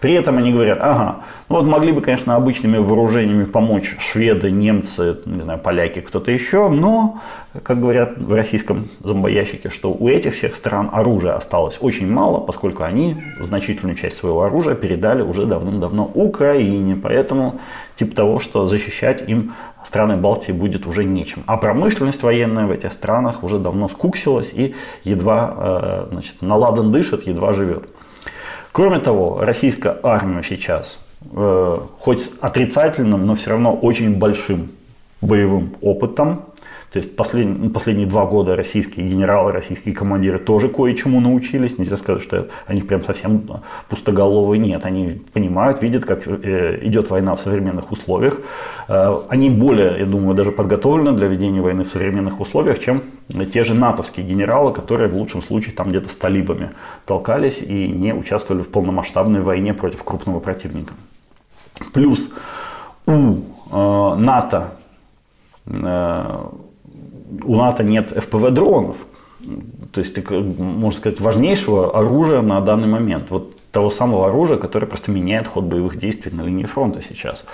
При 0.00 0.12
этом 0.12 0.36
они 0.36 0.52
говорят, 0.52 0.80
ага, 0.82 1.20
ну 1.48 1.56
вот 1.56 1.64
могли 1.64 1.92
бы, 1.92 2.02
конечно, 2.02 2.36
обычными 2.36 2.76
вооружениями 2.76 3.44
помочь 3.44 3.96
шведы, 4.00 4.50
немцы, 4.50 5.16
не 5.24 5.40
знаю, 5.40 5.60
поляки, 5.60 6.00
кто-то 6.00 6.30
еще, 6.30 6.68
но, 6.68 7.22
как 7.64 7.80
говорят 7.80 8.16
в 8.16 8.32
российском 8.32 8.86
зомбоящике, 9.02 9.70
что 9.70 9.90
у 9.92 10.08
этих 10.08 10.36
всех 10.36 10.54
стран 10.54 10.88
оружия 10.92 11.34
осталось 11.34 11.78
очень 11.80 12.10
мало, 12.10 12.38
поскольку 12.38 12.84
они 12.84 13.16
значительную 13.40 13.96
часть 13.96 14.18
своего 14.18 14.42
оружия 14.42 14.76
передали 14.76 15.22
уже 15.22 15.46
давно 15.46 15.60
давным-давно 15.70 16.10
Украине. 16.14 16.96
Поэтому 16.96 17.58
типа 17.96 18.14
того, 18.14 18.38
что 18.38 18.66
защищать 18.66 19.28
им 19.28 19.54
страны 19.84 20.16
Балтии 20.16 20.52
будет 20.52 20.86
уже 20.86 21.04
нечем. 21.04 21.42
А 21.46 21.56
промышленность 21.56 22.22
военная 22.22 22.66
в 22.66 22.70
этих 22.70 22.92
странах 22.92 23.42
уже 23.42 23.58
давно 23.58 23.88
скуксилась 23.88 24.50
и 24.52 24.74
едва 25.04 25.54
э, 25.56 26.06
значит, 26.12 26.42
наладан 26.42 26.92
дышит, 26.92 27.26
едва 27.26 27.52
живет. 27.52 27.88
Кроме 28.72 29.00
того, 29.00 29.40
российская 29.42 29.98
армия 30.02 30.42
сейчас, 30.48 30.98
э, 31.32 31.78
хоть 31.98 32.22
с 32.22 32.30
отрицательным, 32.40 33.26
но 33.26 33.34
все 33.34 33.50
равно 33.50 33.74
очень 33.74 34.18
большим 34.18 34.70
боевым 35.20 35.74
опытом, 35.80 36.42
то 36.92 36.98
есть 36.98 37.14
послед, 37.14 37.46
ну, 37.46 37.70
последние 37.70 38.08
два 38.08 38.26
года 38.26 38.56
российские 38.56 39.06
генералы, 39.06 39.52
российские 39.52 39.94
командиры 39.94 40.40
тоже 40.40 40.68
кое-чему 40.68 41.20
научились. 41.20 41.78
Нельзя 41.78 41.96
сказать, 41.96 42.20
что 42.20 42.48
они 42.66 42.80
прям 42.82 43.04
совсем 43.04 43.44
пустоголовые. 43.88 44.58
Нет, 44.58 44.84
они 44.84 45.22
понимают, 45.32 45.82
видят, 45.82 46.04
как 46.04 46.26
э, 46.26 46.80
идет 46.82 47.08
война 47.10 47.36
в 47.36 47.40
современных 47.40 47.92
условиях. 47.92 48.40
Э, 48.88 49.20
они 49.28 49.50
более, 49.50 50.00
я 50.00 50.06
думаю, 50.06 50.34
даже 50.34 50.50
подготовлены 50.50 51.16
для 51.16 51.28
ведения 51.28 51.60
войны 51.60 51.84
в 51.84 51.88
современных 51.88 52.40
условиях, 52.40 52.80
чем 52.80 53.02
те 53.52 53.62
же 53.62 53.74
натовские 53.74 54.26
генералы, 54.26 54.72
которые 54.72 55.08
в 55.08 55.14
лучшем 55.14 55.44
случае 55.44 55.76
там 55.76 55.90
где-то 55.90 56.08
с 56.08 56.16
талибами 56.16 56.70
толкались 57.06 57.62
и 57.62 57.86
не 57.86 58.12
участвовали 58.12 58.62
в 58.62 58.68
полномасштабной 58.68 59.42
войне 59.42 59.74
против 59.74 60.02
крупного 60.02 60.40
противника. 60.40 60.94
Плюс 61.92 62.28
у 63.06 63.12
э, 63.12 64.14
НАТО 64.16 64.72
у 67.44 67.56
НАТО 67.56 67.84
нет 67.84 68.10
ФПВ-дронов, 68.12 68.96
то 69.92 70.00
есть, 70.00 70.16
можно 70.58 70.90
сказать, 70.90 71.20
важнейшего 71.20 71.98
оружия 71.98 72.42
на 72.42 72.60
данный 72.60 72.88
момент. 72.88 73.30
Вот 73.30 73.56
того 73.72 73.90
самого 73.90 74.28
оружия, 74.28 74.58
которое 74.58 74.86
просто 74.86 75.10
меняет 75.10 75.46
ход 75.46 75.64
боевых 75.64 75.96
действий 75.96 76.32
на 76.32 76.42
линии 76.42 76.64
фронта 76.64 77.00
сейчас. 77.08 77.44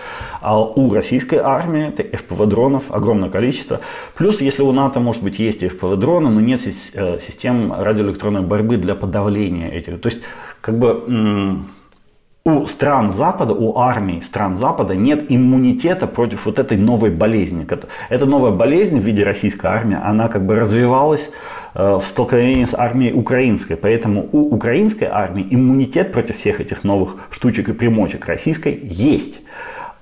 А 0.40 0.60
у 0.60 0.92
российской 0.92 1.36
армии 1.36 1.90
ФПВ-дронов 1.90 2.84
огромное 2.90 3.30
количество. 3.30 3.80
Плюс, 4.16 4.40
если 4.40 4.62
у 4.62 4.72
НАТО, 4.72 4.98
может 4.98 5.22
быть, 5.22 5.38
есть 5.38 5.62
ФПВ-дроны, 5.62 6.30
но 6.30 6.40
нет 6.40 6.60
э, 6.94 7.18
систем 7.20 7.72
радиоэлектронной 7.72 8.40
борьбы 8.40 8.78
для 8.78 8.94
подавления 8.94 9.70
этих. 9.70 10.00
То 10.00 10.08
есть, 10.08 10.22
как 10.60 10.78
бы 10.78 11.64
у 12.46 12.64
стран 12.68 13.10
Запада, 13.10 13.54
у 13.54 13.76
армий 13.76 14.22
стран 14.22 14.56
Запада 14.56 14.94
нет 14.94 15.26
иммунитета 15.28 16.06
против 16.06 16.46
вот 16.46 16.60
этой 16.60 16.78
новой 16.78 17.10
болезни. 17.10 17.66
Эта 18.08 18.24
новая 18.24 18.52
болезнь 18.52 19.00
в 19.00 19.02
виде 19.02 19.24
российской 19.24 19.66
армии, 19.66 19.98
она 20.00 20.28
как 20.28 20.46
бы 20.46 20.54
развивалась 20.54 21.28
э, 21.74 21.98
в 22.00 22.06
столкновении 22.06 22.64
с 22.64 22.72
армией 22.72 23.12
украинской. 23.14 23.76
Поэтому 23.76 24.28
у 24.30 24.54
украинской 24.54 25.08
армии 25.10 25.44
иммунитет 25.50 26.12
против 26.12 26.36
всех 26.36 26.60
этих 26.60 26.84
новых 26.84 27.16
штучек 27.30 27.68
и 27.68 27.72
примочек 27.72 28.26
российской 28.26 28.78
есть. 28.80 29.40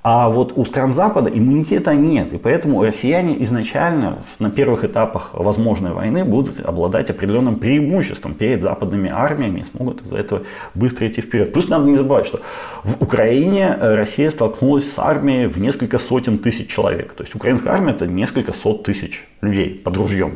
А 0.06 0.28
вот 0.28 0.52
у 0.54 0.66
стран 0.66 0.92
Запада 0.92 1.30
иммунитета 1.32 1.94
нет. 1.94 2.34
И 2.34 2.36
поэтому 2.36 2.84
россияне 2.84 3.42
изначально 3.42 4.18
на 4.38 4.50
первых 4.50 4.84
этапах 4.84 5.30
возможной 5.32 5.92
войны 5.92 6.26
будут 6.26 6.60
обладать 6.60 7.08
определенным 7.08 7.56
преимуществом 7.56 8.34
перед 8.34 8.60
западными 8.60 9.10
армиями 9.10 9.60
и 9.60 9.64
смогут 9.64 10.02
из-за 10.02 10.18
этого 10.18 10.42
быстро 10.74 11.08
идти 11.08 11.22
вперед. 11.22 11.54
Плюс 11.54 11.70
надо 11.70 11.86
не 11.86 11.96
забывать, 11.96 12.26
что 12.26 12.40
в 12.82 13.02
Украине 13.02 13.78
э, 13.80 13.94
Россия 13.94 14.30
столкнулась 14.30 14.92
с 14.92 14.98
армией 14.98 15.46
в 15.46 15.58
несколько 15.58 15.98
сотен 15.98 16.36
тысяч 16.36 16.68
человек. 16.68 17.14
То 17.14 17.22
есть 17.22 17.34
украинская 17.34 17.72
армия 17.72 17.92
это 17.92 18.06
несколько 18.06 18.52
сот 18.52 18.82
тысяч 18.82 19.26
людей 19.40 19.70
под 19.70 19.96
ружьем. 19.96 20.34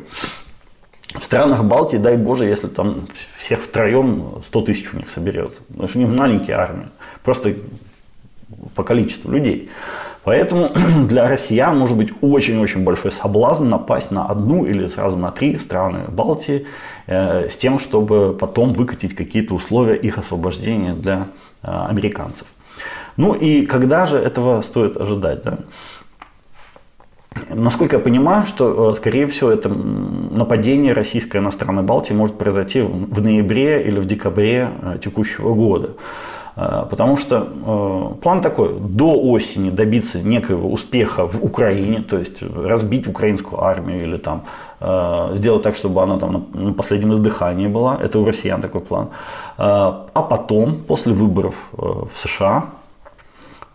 В 1.15 1.23
странах 1.23 1.63
Балтии, 1.65 1.99
дай 1.99 2.17
боже, 2.17 2.47
если 2.47 2.69
там 2.69 3.07
всех 3.37 3.61
втроем 3.61 4.41
100 4.47 4.63
тысяч 4.63 4.95
у 4.95 4.97
них 4.97 5.11
соберется. 5.11 5.61
Потому 5.69 5.89
что 5.89 5.99
у 5.99 6.03
них 6.03 6.19
маленькие 6.19 6.57
армии. 6.57 6.87
Просто 7.23 7.55
по 8.79 8.85
количеству 8.85 9.33
людей. 9.33 9.69
Поэтому 10.23 10.71
для 11.09 11.29
россиян 11.29 11.77
может 11.77 11.97
быть 11.97 12.11
очень-очень 12.21 12.85
большой 12.85 13.11
соблазн 13.11 13.69
напасть 13.69 14.13
на 14.13 14.27
одну 14.27 14.65
или 14.65 14.89
сразу 14.89 15.17
на 15.17 15.33
три 15.33 15.59
страны 15.59 16.05
Балтии 16.07 16.67
э, 17.09 17.49
с 17.51 17.57
тем, 17.57 17.81
чтобы 17.81 18.37
потом 18.41 18.73
выкатить 18.73 19.17
какие-то 19.17 19.55
условия 19.55 19.97
их 19.97 20.19
освобождения 20.19 20.95
для 20.95 21.27
э, 21.63 21.87
американцев. 21.91 22.47
Ну 23.17 23.35
и 23.35 23.67
когда 23.67 24.07
же 24.07 24.17
этого 24.17 24.63
стоит 24.63 24.97
ожидать? 24.97 25.43
Да? 25.43 25.59
Насколько 27.51 27.97
я 27.97 28.03
понимаю, 28.03 28.47
что, 28.47 28.93
э, 28.93 28.97
скорее 28.97 29.27
всего, 29.27 29.51
это 29.51 29.69
нападение 29.69 30.93
российской 30.93 31.41
на 31.41 31.51
страны 31.51 31.83
Балтии 31.83 32.15
может 32.15 32.39
произойти 32.39 32.81
в 32.81 33.21
ноябре 33.21 33.83
или 33.83 33.99
в 33.99 34.07
декабре 34.07 34.71
э, 34.83 34.99
текущего 35.03 35.55
года. 35.55 35.91
Э, 36.59 36.87
потому 36.91 37.17
что 37.17 37.37
э, 37.37 38.21
план 38.21 38.41
такой, 38.41 38.75
до 38.81 39.13
осени 39.13 39.71
добиться 39.71 40.21
некоего 40.21 40.73
успеха 40.73 41.27
в 41.29 41.45
Украине, 41.45 42.03
то 42.03 42.19
есть 42.19 42.43
разбить 42.43 43.07
украинскую 43.07 43.63
армию 43.63 44.03
или 44.03 44.17
там 44.17 44.43
э, 44.81 45.35
сделать 45.35 45.63
так, 45.63 45.77
чтобы 45.77 46.03
она 46.03 46.19
там 46.19 46.47
на 46.53 46.73
последнем 46.73 47.15
издыхании 47.15 47.69
была. 47.69 47.97
Это 48.03 48.19
у 48.19 48.25
россиян 48.25 48.61
такой 48.61 48.81
план. 48.81 49.09
А 49.57 50.23
потом, 50.31 50.77
после 50.77 51.13
выборов 51.13 51.55
в 51.73 52.11
США, 52.15 52.65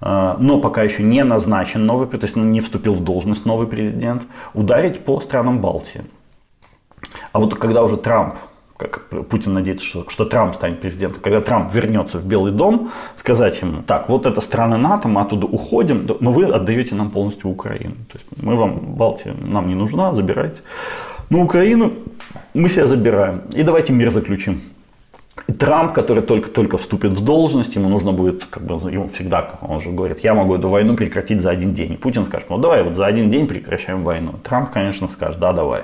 но 0.01 0.59
пока 0.61 0.83
еще 0.83 1.03
не 1.03 1.23
назначен 1.23 1.85
новый, 1.85 2.07
то 2.07 2.25
есть 2.25 2.35
не 2.35 2.59
вступил 2.59 2.93
в 2.93 3.03
должность 3.03 3.45
новый 3.45 3.67
президент, 3.67 4.23
ударить 4.53 5.05
по 5.05 5.21
странам 5.21 5.59
Балтии. 5.59 6.01
А 7.31 7.39
вот 7.39 7.55
когда 7.55 7.83
уже 7.83 7.97
Трамп 7.97 8.35
как 8.77 9.07
Путин 9.29 9.53
надеется, 9.53 9.85
что, 9.85 10.09
что 10.09 10.25
Трамп 10.25 10.55
станет 10.55 10.81
президентом, 10.81 11.21
когда 11.21 11.41
Трамп 11.41 11.73
вернется 11.73 12.17
в 12.17 12.25
Белый 12.25 12.51
дом, 12.51 12.91
сказать 13.17 13.61
ему, 13.61 13.83
так, 13.83 14.09
вот 14.09 14.25
это 14.25 14.41
страны 14.41 14.77
НАТО, 14.77 15.07
мы 15.07 15.21
оттуда 15.21 15.45
уходим, 15.45 16.07
но 16.19 16.31
вы 16.31 16.45
отдаете 16.45 16.95
нам 16.95 17.11
полностью 17.11 17.49
Украину. 17.49 17.95
То 18.11 18.17
есть 18.17 18.43
мы 18.43 18.55
вам, 18.55 18.79
Балтия 18.95 19.33
нам 19.39 19.67
не 19.67 19.75
нужна, 19.75 20.13
забирайте. 20.13 20.61
Но 21.29 21.41
Украину 21.43 21.93
мы 22.53 22.69
себя 22.69 22.85
забираем. 22.85 23.41
И 23.53 23.63
давайте 23.63 23.93
мир 23.93 24.11
заключим 24.11 24.61
Трамп, 25.59 25.93
который 25.93 26.23
только-только 26.23 26.77
вступит 26.77 27.13
в 27.13 27.25
должность, 27.25 27.75
ему 27.75 27.89
нужно 27.89 28.11
будет, 28.11 28.45
как 28.45 28.63
бы, 28.63 28.75
ему 28.91 29.09
всегда, 29.09 29.51
он 29.61 29.81
же 29.81 29.89
говорит, 29.89 30.19
я 30.23 30.33
могу 30.33 30.55
эту 30.55 30.69
войну 30.69 30.95
прекратить 30.95 31.41
за 31.41 31.49
один 31.49 31.73
день. 31.73 31.93
И 31.93 31.97
Путин 31.97 32.25
скажет, 32.25 32.49
ну 32.49 32.57
давай 32.57 32.83
вот 32.83 32.95
за 32.95 33.05
один 33.05 33.29
день 33.29 33.47
прекращаем 33.47 34.03
войну. 34.03 34.33
Трамп, 34.43 34.69
конечно, 34.69 35.07
скажет, 35.09 35.39
да, 35.39 35.51
давай. 35.51 35.83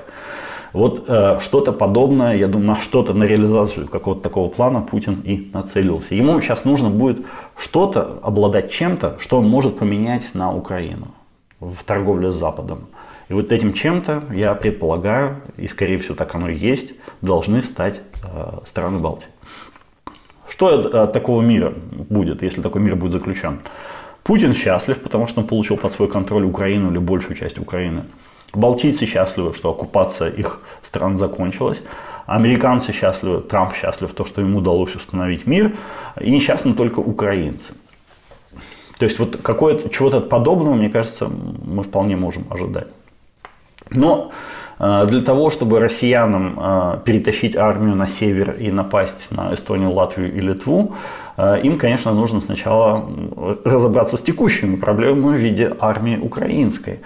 Вот 0.73 1.05
э, 1.07 1.39
что-то 1.41 1.71
подобное, 1.73 2.35
я 2.35 2.47
думаю, 2.47 2.67
на 2.67 2.75
что-то, 2.75 3.13
на 3.13 3.23
реализацию 3.23 3.87
какого-то 3.87 4.21
такого 4.21 4.49
плана 4.49 4.81
Путин 4.81 5.21
и 5.23 5.49
нацелился. 5.53 6.15
Ему 6.15 6.39
сейчас 6.41 6.65
нужно 6.65 6.89
будет 6.89 7.25
что-то, 7.57 8.19
обладать 8.21 8.71
чем-то, 8.71 9.17
что 9.19 9.39
он 9.39 9.49
может 9.49 9.77
поменять 9.79 10.35
на 10.35 10.53
Украину 10.53 11.07
в 11.59 11.83
торговле 11.83 12.31
с 12.31 12.35
Западом. 12.35 12.87
И 13.29 13.33
вот 13.33 13.51
этим 13.51 13.73
чем-то, 13.73 14.23
я 14.33 14.53
предполагаю, 14.53 15.41
и 15.57 15.67
скорее 15.67 15.97
всего 15.97 16.15
так 16.15 16.33
оно 16.35 16.49
и 16.49 16.57
есть, 16.57 16.93
должны 17.21 17.63
стать 17.63 18.01
э, 18.23 18.59
страны 18.67 18.99
Балтии. 18.99 19.27
Что 20.47 21.03
от 21.03 21.13
такого 21.13 21.41
мира 21.41 21.73
будет, 22.09 22.43
если 22.43 22.61
такой 22.61 22.81
мир 22.81 22.95
будет 22.95 23.13
заключен? 23.13 23.59
Путин 24.23 24.53
счастлив, 24.53 24.99
потому 24.99 25.27
что 25.27 25.41
он 25.41 25.47
получил 25.47 25.77
под 25.77 25.93
свой 25.93 26.07
контроль 26.07 26.43
Украину 26.43 26.91
или 26.91 26.97
большую 26.97 27.35
часть 27.35 27.57
Украины. 27.57 28.03
Балтийцы 28.53 29.05
счастливы, 29.05 29.53
что 29.53 29.69
оккупация 29.71 30.29
их 30.29 30.61
стран 30.83 31.17
закончилась. 31.17 31.81
Американцы 32.25 32.91
счастливы, 32.93 33.41
Трамп 33.41 33.75
счастлив, 33.75 34.11
то, 34.11 34.25
что 34.25 34.41
ему 34.41 34.59
удалось 34.59 34.95
установить 34.95 35.47
мир. 35.47 35.75
И 36.19 36.29
несчастны 36.29 36.73
только 36.73 36.99
украинцы. 36.99 37.73
То 38.99 39.05
есть 39.05 39.17
вот 39.17 39.37
какое-то, 39.41 39.89
чего-то 39.89 40.19
подобного, 40.19 40.75
мне 40.75 40.89
кажется, 40.89 41.27
мы 41.27 41.83
вполне 41.83 42.17
можем 42.17 42.45
ожидать. 42.49 42.87
Но 43.89 44.31
э, 44.77 45.05
для 45.07 45.21
того, 45.21 45.49
чтобы 45.49 45.79
россиянам 45.79 46.59
э, 46.59 46.99
перетащить 47.05 47.55
армию 47.55 47.95
на 47.95 48.07
север 48.07 48.55
и 48.59 48.71
напасть 48.71 49.31
на 49.31 49.53
Эстонию, 49.53 49.91
Латвию 49.93 50.35
и 50.35 50.41
Литву, 50.41 50.95
э, 51.37 51.61
им, 51.63 51.77
конечно, 51.77 52.11
нужно 52.11 52.41
сначала 52.41 53.09
разобраться 53.63 54.17
с 54.17 54.21
текущими 54.21 54.75
проблемами 54.75 55.37
в 55.37 55.39
виде 55.39 55.73
армии 55.79 56.17
украинской. 56.17 56.99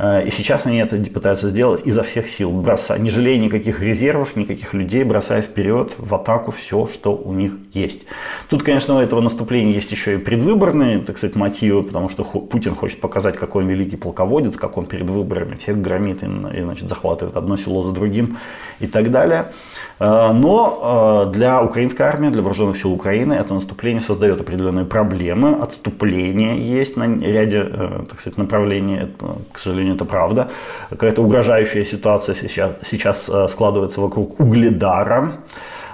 Э, 0.00 0.26
и 0.26 0.30
сейчас 0.30 0.64
они 0.64 0.78
это 0.78 0.96
пытаются 0.96 1.50
сделать 1.50 1.82
изо 1.84 2.02
всех 2.02 2.28
сил, 2.28 2.50
бросая, 2.50 2.98
не 2.98 3.10
жалея 3.10 3.38
никаких 3.38 3.82
резервов, 3.82 4.34
никаких 4.34 4.72
людей, 4.72 5.04
бросая 5.04 5.42
вперед 5.42 5.92
в 5.98 6.14
атаку 6.14 6.52
все, 6.52 6.86
что 6.86 7.14
у 7.14 7.34
них 7.34 7.52
есть. 7.74 8.02
Тут, 8.48 8.62
конечно, 8.62 8.96
у 8.96 9.00
этого 9.00 9.20
наступления 9.20 9.74
есть 9.74 9.92
еще 9.92 10.14
и 10.14 10.18
предвыборные, 10.18 11.00
так 11.00 11.18
сказать, 11.18 11.36
мотивы, 11.36 11.82
потому 11.82 12.08
что 12.08 12.24
Путин 12.24 12.74
хочет 12.74 13.00
показать, 13.00 13.36
какой 13.36 13.64
он 13.64 13.68
великий 13.68 13.96
полководец, 13.96 14.56
как 14.56 14.78
он 14.78 14.86
перед 14.86 15.08
выборами 15.10 15.56
всех 15.56 15.80
громит 15.80 16.22
и, 16.22 16.62
значит, 16.62 16.88
захватывает 16.88 17.36
одно 17.36 17.58
село 17.58 17.82
за 17.82 17.92
другим 17.92 18.38
и 18.80 18.86
так 18.86 19.10
далее. 19.10 19.52
Э, 20.00 20.32
но 20.32 21.26
э, 21.28 21.32
для 21.32 21.62
украинской 21.62 22.02
армии, 22.02 22.30
для 22.30 22.42
вооруженных 22.42 22.78
сил 22.78 22.92
Украины 22.92 23.34
это 23.34 23.54
наступление 23.54 24.00
создает 24.00 24.40
определенные 24.40 24.84
проблемы. 24.86 25.54
Отступление 25.62 26.60
есть 26.60 26.96
на 26.96 27.04
ряде 27.04 27.64
так 28.08 28.20
сказать, 28.20 28.38
направлений. 28.38 28.96
Это, 28.96 29.36
к 29.52 29.58
сожалению, 29.58 29.94
это 29.94 30.04
правда. 30.04 30.50
Какая-то 30.88 31.22
угрожающая 31.22 31.84
ситуация 31.84 32.34
сейчас, 32.34 32.76
сейчас 32.84 33.28
э, 33.28 33.48
складывается 33.48 34.00
вокруг 34.00 34.40
Угледара. 34.40 35.32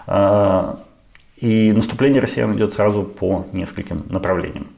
Э, 0.06 0.76
и 1.36 1.72
наступление 1.72 2.22
россиян 2.22 2.56
идет 2.56 2.72
сразу 2.74 3.02
по 3.02 3.44
нескольким 3.52 4.04
направлениям. 4.08 4.68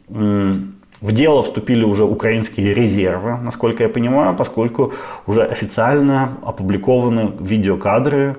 В 1.00 1.12
дело 1.12 1.44
вступили 1.44 1.84
уже 1.84 2.02
украинские 2.04 2.74
резервы, 2.74 3.38
насколько 3.40 3.84
я 3.84 3.88
понимаю, 3.88 4.34
поскольку 4.34 4.92
уже 5.26 5.44
официально 5.44 6.30
опубликованы 6.42 7.34
видеокадры 7.38 8.34
э, 8.34 8.36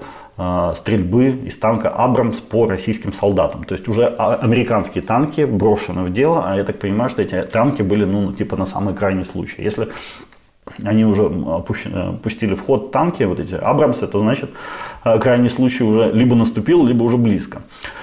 стрельбы 0.75 1.31
из 1.47 1.57
танка 1.57 1.89
«Абрамс» 1.89 2.37
по 2.37 2.65
российским 2.65 3.11
солдатам. 3.11 3.63
То 3.65 3.75
есть 3.75 3.87
уже 3.89 4.07
американские 4.07 5.01
танки 5.01 5.41
брошены 5.41 6.03
в 6.03 6.13
дело, 6.13 6.43
а 6.45 6.55
я 6.55 6.63
так 6.63 6.79
понимаю, 6.79 7.09
что 7.09 7.21
эти 7.21 7.41
танки 7.41 7.81
были 7.81 8.05
ну, 8.05 8.31
типа 8.31 8.55
на 8.55 8.65
самый 8.65 8.95
крайний 8.95 9.25
случай. 9.25 9.61
Если 9.61 9.89
они 10.83 11.05
уже 11.05 11.23
э, 11.23 12.13
пустили 12.23 12.53
в 12.53 12.61
ход 12.61 12.91
танки, 12.91 13.23
вот 13.23 13.39
эти 13.39 13.55
Абрамсы, 13.55 14.07
то 14.07 14.19
значит 14.19 14.49
э, 15.03 15.19
крайний 15.19 15.49
случай 15.49 15.83
уже 15.83 16.11
либо 16.11 16.35
наступил, 16.35 16.85
либо 16.85 17.03
уже 17.03 17.17
близко. 17.17 17.61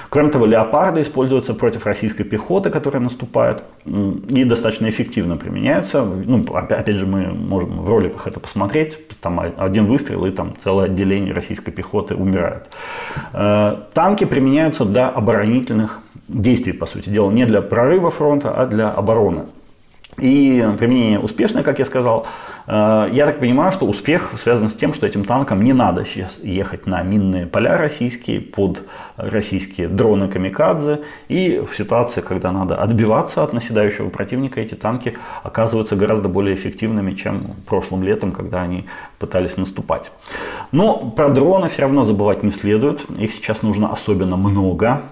Кроме 0.08 0.30
того, 0.30 0.46
леопарды 0.46 1.02
используются 1.02 1.52
против 1.52 1.84
российской 1.84 2.24
пехоты, 2.24 2.70
которая 2.70 3.02
наступает, 3.02 3.64
и 3.84 4.44
достаточно 4.44 4.88
эффективно 4.88 5.36
применяются. 5.36 6.04
Ну, 6.04 6.44
опять 6.54 6.96
же, 6.96 7.06
мы 7.06 7.26
можем 7.26 7.80
в 7.82 7.88
роликах 7.88 8.26
это 8.26 8.38
посмотреть. 8.38 8.98
Там 9.20 9.40
один 9.40 9.86
выстрел, 9.86 10.24
и 10.26 10.30
там 10.30 10.54
целое 10.62 10.86
отделение 10.86 11.34
российской 11.34 11.72
пехоты 11.72 12.14
умирает. 12.14 12.68
Э, 13.32 13.76
танки 13.94 14.24
применяются 14.24 14.84
для 14.84 15.08
оборонительных 15.08 16.00
действий, 16.28 16.72
по 16.72 16.86
сути 16.86 17.10
дела, 17.10 17.30
не 17.30 17.44
для 17.44 17.60
прорыва 17.60 18.10
фронта, 18.10 18.50
а 18.50 18.66
для 18.66 18.88
обороны. 18.88 19.46
И 20.18 20.66
применение 20.78 21.18
успешное, 21.18 21.62
как 21.62 21.78
я 21.78 21.84
сказал. 21.84 22.26
Э, 22.66 23.08
я 23.12 23.26
так 23.26 23.38
понимаю, 23.38 23.72
что 23.72 23.86
успех 23.86 24.32
связан 24.40 24.68
с 24.68 24.74
тем, 24.74 24.94
что 24.94 25.06
этим 25.06 25.24
танкам 25.24 25.62
не 25.62 25.72
надо 25.72 26.04
сейчас 26.04 26.38
ехать 26.42 26.86
на 26.86 27.02
минные 27.02 27.46
поля 27.46 27.76
российские, 27.76 28.40
под 28.40 28.82
российские 29.16 29.88
дроны 29.88 30.28
камикадзе. 30.28 31.00
И 31.28 31.60
в 31.60 31.76
ситуации, 31.76 32.20
когда 32.20 32.52
надо 32.52 32.74
отбиваться 32.76 33.42
от 33.42 33.52
наседающего 33.52 34.08
противника, 34.08 34.60
эти 34.60 34.74
танки 34.74 35.16
оказываются 35.42 35.96
гораздо 35.96 36.28
более 36.28 36.54
эффективными, 36.54 37.14
чем 37.14 37.54
прошлым 37.66 38.02
летом, 38.02 38.32
когда 38.32 38.62
они 38.62 38.86
пытались 39.18 39.56
наступать. 39.56 40.10
Но 40.72 41.10
про 41.10 41.28
дроны 41.28 41.68
все 41.68 41.82
равно 41.82 42.04
забывать 42.04 42.42
не 42.42 42.50
следует. 42.50 43.08
Их 43.18 43.32
сейчас 43.34 43.62
нужно 43.62 43.92
особенно 43.92 44.36
много 44.36 45.02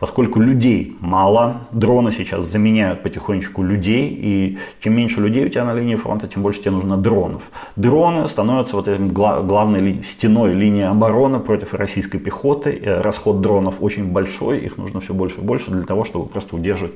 поскольку 0.00 0.40
людей 0.40 0.96
мало, 1.00 1.60
дроны 1.72 2.10
сейчас 2.10 2.46
заменяют 2.46 3.02
потихонечку 3.02 3.62
людей, 3.62 4.08
и 4.08 4.58
чем 4.80 4.96
меньше 4.96 5.20
людей 5.20 5.44
у 5.44 5.48
тебя 5.48 5.64
на 5.64 5.74
линии 5.74 5.94
фронта, 5.94 6.26
тем 6.26 6.42
больше 6.42 6.60
тебе 6.60 6.72
нужно 6.72 6.96
дронов. 6.96 7.42
Дроны 7.76 8.26
становятся 8.28 8.76
вот 8.76 8.88
этим 8.88 9.12
главной 9.12 10.02
стеной 10.02 10.54
линии 10.54 10.84
обороны 10.84 11.38
против 11.38 11.74
российской 11.74 12.18
пехоты. 12.18 12.80
Э, 12.82 13.02
расход 13.02 13.42
дронов 13.42 13.76
очень 13.80 14.10
большой, 14.10 14.58
их 14.58 14.78
нужно 14.78 15.00
все 15.00 15.12
больше 15.12 15.40
и 15.40 15.44
больше 15.44 15.70
для 15.70 15.82
того, 15.82 16.04
чтобы 16.04 16.26
просто 16.26 16.56
удерживать 16.56 16.94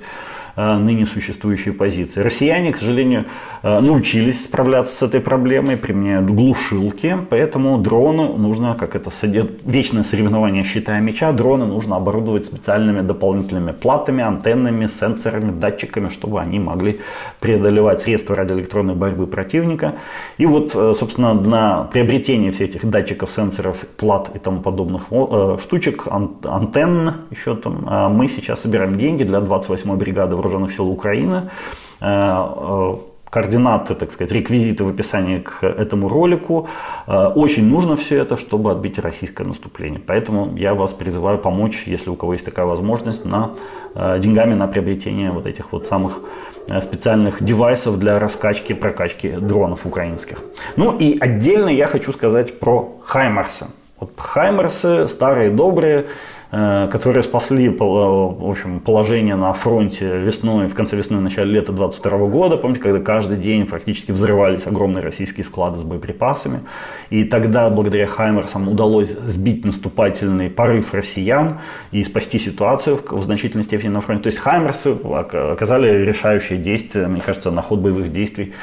ныне 0.56 1.06
существующие 1.06 1.74
позиции. 1.74 2.20
Россияне, 2.20 2.72
к 2.72 2.76
сожалению, 2.76 3.24
э, 3.62 3.80
научились 3.80 4.44
справляться 4.44 4.94
с 4.94 5.02
этой 5.02 5.20
проблемой, 5.20 5.76
применяют 5.76 6.30
глушилки, 6.30 7.18
поэтому 7.30 7.78
дрону 7.78 8.36
нужно, 8.36 8.74
как 8.74 8.94
это 8.94 9.10
вечное 9.64 10.04
соревнование 10.04 10.64
щита 10.64 10.98
и 10.98 11.00
меча, 11.00 11.32
дроны 11.32 11.66
нужно 11.66 11.96
оборудовать 11.96 12.46
специальными 12.46 13.00
дополнительными 13.00 13.72
платами, 13.72 14.22
антеннами, 14.22 14.86
сенсорами, 14.86 15.58
датчиками, 15.58 16.08
чтобы 16.08 16.40
они 16.40 16.58
могли 16.58 17.00
преодолевать 17.40 18.02
средства 18.02 18.36
радиоэлектронной 18.36 18.94
борьбы 18.94 19.26
противника. 19.26 19.94
И 20.38 20.46
вот, 20.46 20.72
э, 20.74 20.94
собственно, 20.98 21.34
на 21.34 21.84
приобретение 21.84 22.52
всех 22.52 22.70
этих 22.70 22.88
датчиков, 22.88 23.30
сенсоров, 23.30 23.78
плат 23.96 24.30
и 24.34 24.38
тому 24.38 24.60
подобных 24.60 25.02
штучек, 25.60 26.06
антенн 26.08 27.12
еще 27.30 27.54
там, 27.56 28.14
мы 28.16 28.28
сейчас 28.28 28.60
собираем 28.62 28.96
деньги 28.96 29.24
для 29.24 29.38
28-й 29.38 29.96
бригады 29.96 30.36
вооруженных 30.44 30.72
сил 30.72 30.88
Украины. 30.88 31.50
Э, 32.00 32.46
э, 32.56 32.96
координаты, 33.30 33.94
так 33.96 34.12
сказать, 34.12 34.32
реквизиты 34.32 34.84
в 34.84 34.88
описании 34.88 35.38
к 35.38 35.64
этому 35.64 36.08
ролику. 36.08 36.68
Э, 37.06 37.26
очень 37.34 37.68
нужно 37.68 37.96
все 37.96 38.18
это, 38.18 38.36
чтобы 38.36 38.70
отбить 38.70 38.98
российское 38.98 39.44
наступление. 39.44 40.00
Поэтому 40.06 40.56
я 40.56 40.74
вас 40.74 40.92
призываю 40.92 41.38
помочь, 41.38 41.82
если 41.86 42.10
у 42.10 42.14
кого 42.14 42.34
есть 42.34 42.44
такая 42.44 42.66
возможность, 42.66 43.24
на, 43.24 43.50
деньгами 44.18 44.54
на 44.54 44.66
приобретение 44.66 45.30
вот 45.30 45.46
этих 45.46 45.72
вот 45.72 45.86
самых 45.86 46.20
специальных 46.82 47.42
девайсов 47.42 47.98
для 47.98 48.18
раскачки, 48.18 48.74
прокачки 48.74 49.30
дронов 49.30 49.86
украинских. 49.86 50.38
Ну 50.76 50.96
и 50.98 51.18
отдельно 51.20 51.68
я 51.68 51.86
хочу 51.86 52.12
сказать 52.12 52.58
про 52.58 52.92
Хаймарсы. 53.04 53.66
Вот 54.00 54.12
Хаймарсы, 54.16 55.08
старые 55.08 55.50
добрые, 55.50 56.06
которые 56.54 57.24
спасли 57.24 57.68
в 57.68 58.48
общем, 58.48 58.78
положение 58.78 59.34
на 59.34 59.52
фронте 59.54 60.18
весной, 60.18 60.68
в 60.68 60.74
конце 60.74 60.94
весны, 60.94 61.18
начале 61.18 61.50
лета 61.50 61.72
22 61.72 62.28
года. 62.28 62.56
Помните, 62.56 62.80
когда 62.80 63.00
каждый 63.00 63.38
день 63.38 63.66
практически 63.66 64.12
взрывались 64.12 64.64
огромные 64.66 65.02
российские 65.02 65.44
склады 65.44 65.80
с 65.80 65.82
боеприпасами. 65.82 66.60
И 67.10 67.24
тогда, 67.24 67.68
благодаря 67.70 68.06
Хаймерсам, 68.06 68.68
удалось 68.68 69.10
сбить 69.10 69.64
наступательный 69.64 70.48
порыв 70.48 70.94
россиян 70.94 71.58
и 71.90 72.04
спасти 72.04 72.38
ситуацию 72.38 72.98
в, 72.98 73.12
в 73.12 73.24
значительной 73.24 73.64
степени 73.64 73.88
на 73.88 74.00
фронте. 74.00 74.24
То 74.24 74.28
есть 74.28 74.38
Хаймерсы 74.38 74.94
оказали 75.32 76.04
решающее 76.04 76.58
действие, 76.58 77.08
мне 77.08 77.20
кажется, 77.20 77.50
на 77.50 77.62
ход 77.62 77.80
боевых 77.80 78.12
действий 78.12 78.54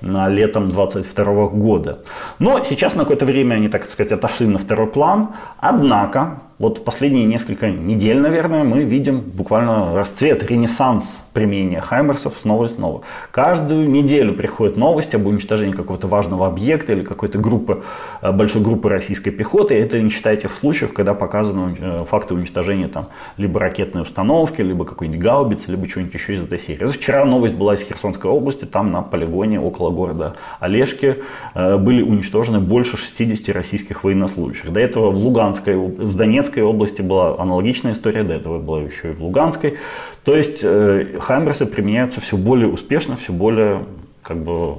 на 0.00 0.28
летом 0.28 0.68
22 0.68 1.48
года. 1.48 2.00
Но 2.38 2.62
сейчас 2.64 2.94
на 2.94 3.04
какое-то 3.04 3.24
время 3.24 3.54
они, 3.54 3.68
так 3.68 3.84
сказать, 3.84 4.12
отошли 4.12 4.46
на 4.46 4.58
второй 4.58 4.88
план. 4.88 5.30
Однако 5.58 6.40
вот 6.58 6.84
последние 6.84 7.26
несколько 7.26 7.70
недель, 7.70 8.18
наверное, 8.18 8.64
мы 8.64 8.82
видим 8.82 9.20
буквально 9.20 9.94
расцвет, 9.94 10.42
ренессанс 10.42 11.16
применения 11.36 11.82
Хаймерсов 11.82 12.38
снова 12.40 12.64
и 12.64 12.68
снова. 12.70 13.02
Каждую 13.30 13.90
неделю 13.90 14.32
приходят 14.32 14.78
новости 14.78 15.16
об 15.16 15.26
уничтожении 15.26 15.74
какого-то 15.74 16.06
важного 16.06 16.46
объекта 16.46 16.94
или 16.94 17.02
какой-то 17.02 17.38
группы, 17.38 17.82
э, 18.22 18.32
большой 18.32 18.62
группы 18.62 18.88
российской 18.88 19.30
пехоты. 19.30 19.74
Это 19.74 20.00
не 20.00 20.08
считая 20.08 20.36
тех 20.36 20.54
случаев, 20.54 20.94
когда 20.94 21.12
показаны 21.12 21.76
э, 21.78 22.04
факты 22.08 22.32
уничтожения 22.32 22.88
там, 22.88 23.08
либо 23.36 23.60
ракетной 23.60 24.00
установки, 24.00 24.62
либо 24.62 24.86
какой-нибудь 24.86 25.20
гаубицы, 25.20 25.70
либо 25.70 25.86
чего-нибудь 25.86 26.14
еще 26.14 26.36
из 26.36 26.42
этой 26.42 26.58
серии. 26.58 26.86
Вчера 26.86 27.26
новость 27.26 27.54
была 27.54 27.74
из 27.74 27.82
Херсонской 27.82 28.30
области, 28.30 28.64
там 28.64 28.90
на 28.90 29.02
полигоне 29.02 29.60
около 29.60 29.90
города 29.90 30.36
Олежки 30.58 31.16
э, 31.54 31.76
были 31.76 32.00
уничтожены 32.00 32.60
больше 32.60 32.96
60 32.96 33.54
российских 33.54 34.04
военнослужащих. 34.04 34.72
До 34.72 34.80
этого 34.80 35.10
в 35.10 35.18
Луганской, 35.18 35.76
в 35.76 36.16
Донецкой 36.16 36.45
области 36.54 37.02
была 37.02 37.38
аналогичная 37.38 37.92
история, 37.92 38.22
до 38.22 38.34
этого 38.34 38.58
была 38.58 38.82
еще 38.82 39.10
и 39.10 39.14
в 39.14 39.22
Луганской. 39.22 39.78
То 40.24 40.36
есть 40.36 40.62
Хаймерсы 40.62 41.66
применяются 41.66 42.20
все 42.20 42.36
более 42.36 42.68
успешно, 42.68 43.16
все 43.16 43.32
более 43.32 43.84
как 44.22 44.38
бы, 44.38 44.78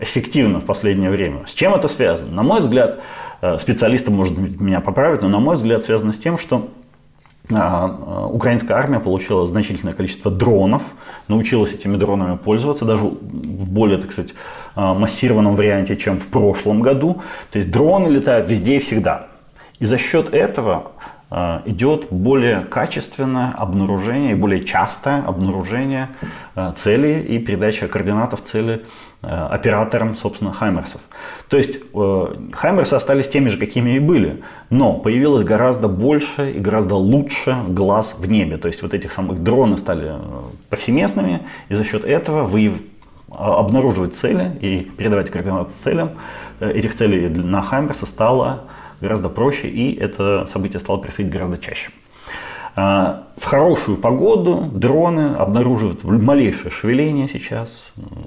эффективно 0.00 0.60
в 0.60 0.64
последнее 0.64 1.10
время. 1.10 1.46
С 1.46 1.52
чем 1.52 1.74
это 1.74 1.88
связано? 1.88 2.32
На 2.32 2.42
мой 2.42 2.60
взгляд, 2.60 3.00
э, 3.42 3.58
специалисты, 3.58 4.10
может 4.10 4.36
меня 4.36 4.80
поправить, 4.80 5.20
но 5.20 5.28
на 5.28 5.38
мой 5.38 5.56
взгляд 5.56 5.84
связано 5.84 6.12
с 6.12 6.18
тем, 6.18 6.38
что 6.38 6.68
а, 7.52 7.88
э, 7.88 8.32
украинская 8.32 8.76
армия 8.76 9.00
получила 9.00 9.46
значительное 9.46 9.92
количество 9.92 10.30
дронов, 10.30 10.82
научилась 11.28 11.74
этими 11.74 11.96
дронами 11.96 12.36
пользоваться, 12.36 12.84
даже 12.84 13.02
в 13.02 13.68
более, 13.68 13.98
так 13.98 14.12
сказать, 14.12 14.32
э, 14.76 14.80
массированном 14.80 15.54
варианте, 15.54 15.96
чем 15.96 16.18
в 16.18 16.28
прошлом 16.28 16.80
году. 16.80 17.20
То 17.52 17.58
есть 17.58 17.70
дроны 17.70 18.08
летают 18.08 18.48
везде 18.48 18.76
и 18.76 18.78
всегда. 18.78 19.28
И 19.80 19.84
за 19.84 19.98
счет 19.98 20.32
этого 20.32 20.92
Э, 21.32 21.60
идет 21.64 22.08
более 22.10 22.62
качественное 22.62 23.52
обнаружение 23.56 24.32
и 24.32 24.34
более 24.34 24.64
частое 24.64 25.22
обнаружение 25.24 26.08
э, 26.56 26.72
целей 26.76 27.20
и 27.22 27.38
передача 27.38 27.86
координатов 27.86 28.42
цели 28.42 28.84
э, 29.22 29.28
операторам, 29.28 30.16
собственно, 30.16 30.52
Хаймерсов. 30.52 31.00
То 31.48 31.56
есть 31.56 31.78
Хаймерсы 32.52 32.94
остались 32.94 33.28
теми 33.28 33.48
же, 33.48 33.58
какими 33.58 33.90
и 33.90 33.98
были, 34.00 34.42
но 34.70 34.94
появилось 34.94 35.44
гораздо 35.44 35.86
больше 35.86 36.50
и 36.50 36.58
гораздо 36.58 36.96
лучше 36.96 37.56
глаз 37.68 38.16
в 38.18 38.26
небе. 38.26 38.56
То 38.56 38.66
есть 38.66 38.82
вот 38.82 38.92
этих 38.92 39.12
самых 39.12 39.42
дроны 39.44 39.76
стали 39.76 40.14
повсеместными, 40.68 41.42
и 41.68 41.74
за 41.74 41.84
счет 41.84 42.04
этого 42.04 42.42
вы 42.42 42.72
обнаруживать 43.30 44.16
цели 44.16 44.50
и 44.60 44.80
передавать 44.80 45.30
координаты 45.30 45.70
целям 45.84 46.10
этих 46.58 46.96
целей 46.96 47.28
на 47.28 47.62
Хаймерса 47.62 48.06
стало 48.06 48.64
гораздо 49.00 49.28
проще, 49.28 49.68
и 49.68 49.94
это 49.94 50.48
событие 50.52 50.80
стало 50.80 50.98
происходить 50.98 51.32
гораздо 51.32 51.58
чаще. 51.58 51.90
А, 52.76 53.24
в 53.36 53.44
хорошую 53.44 53.98
погоду 53.98 54.68
дроны 54.72 55.34
обнаруживают 55.34 56.04
малейшее 56.04 56.70
шевеление 56.70 57.26
сейчас 57.28 57.84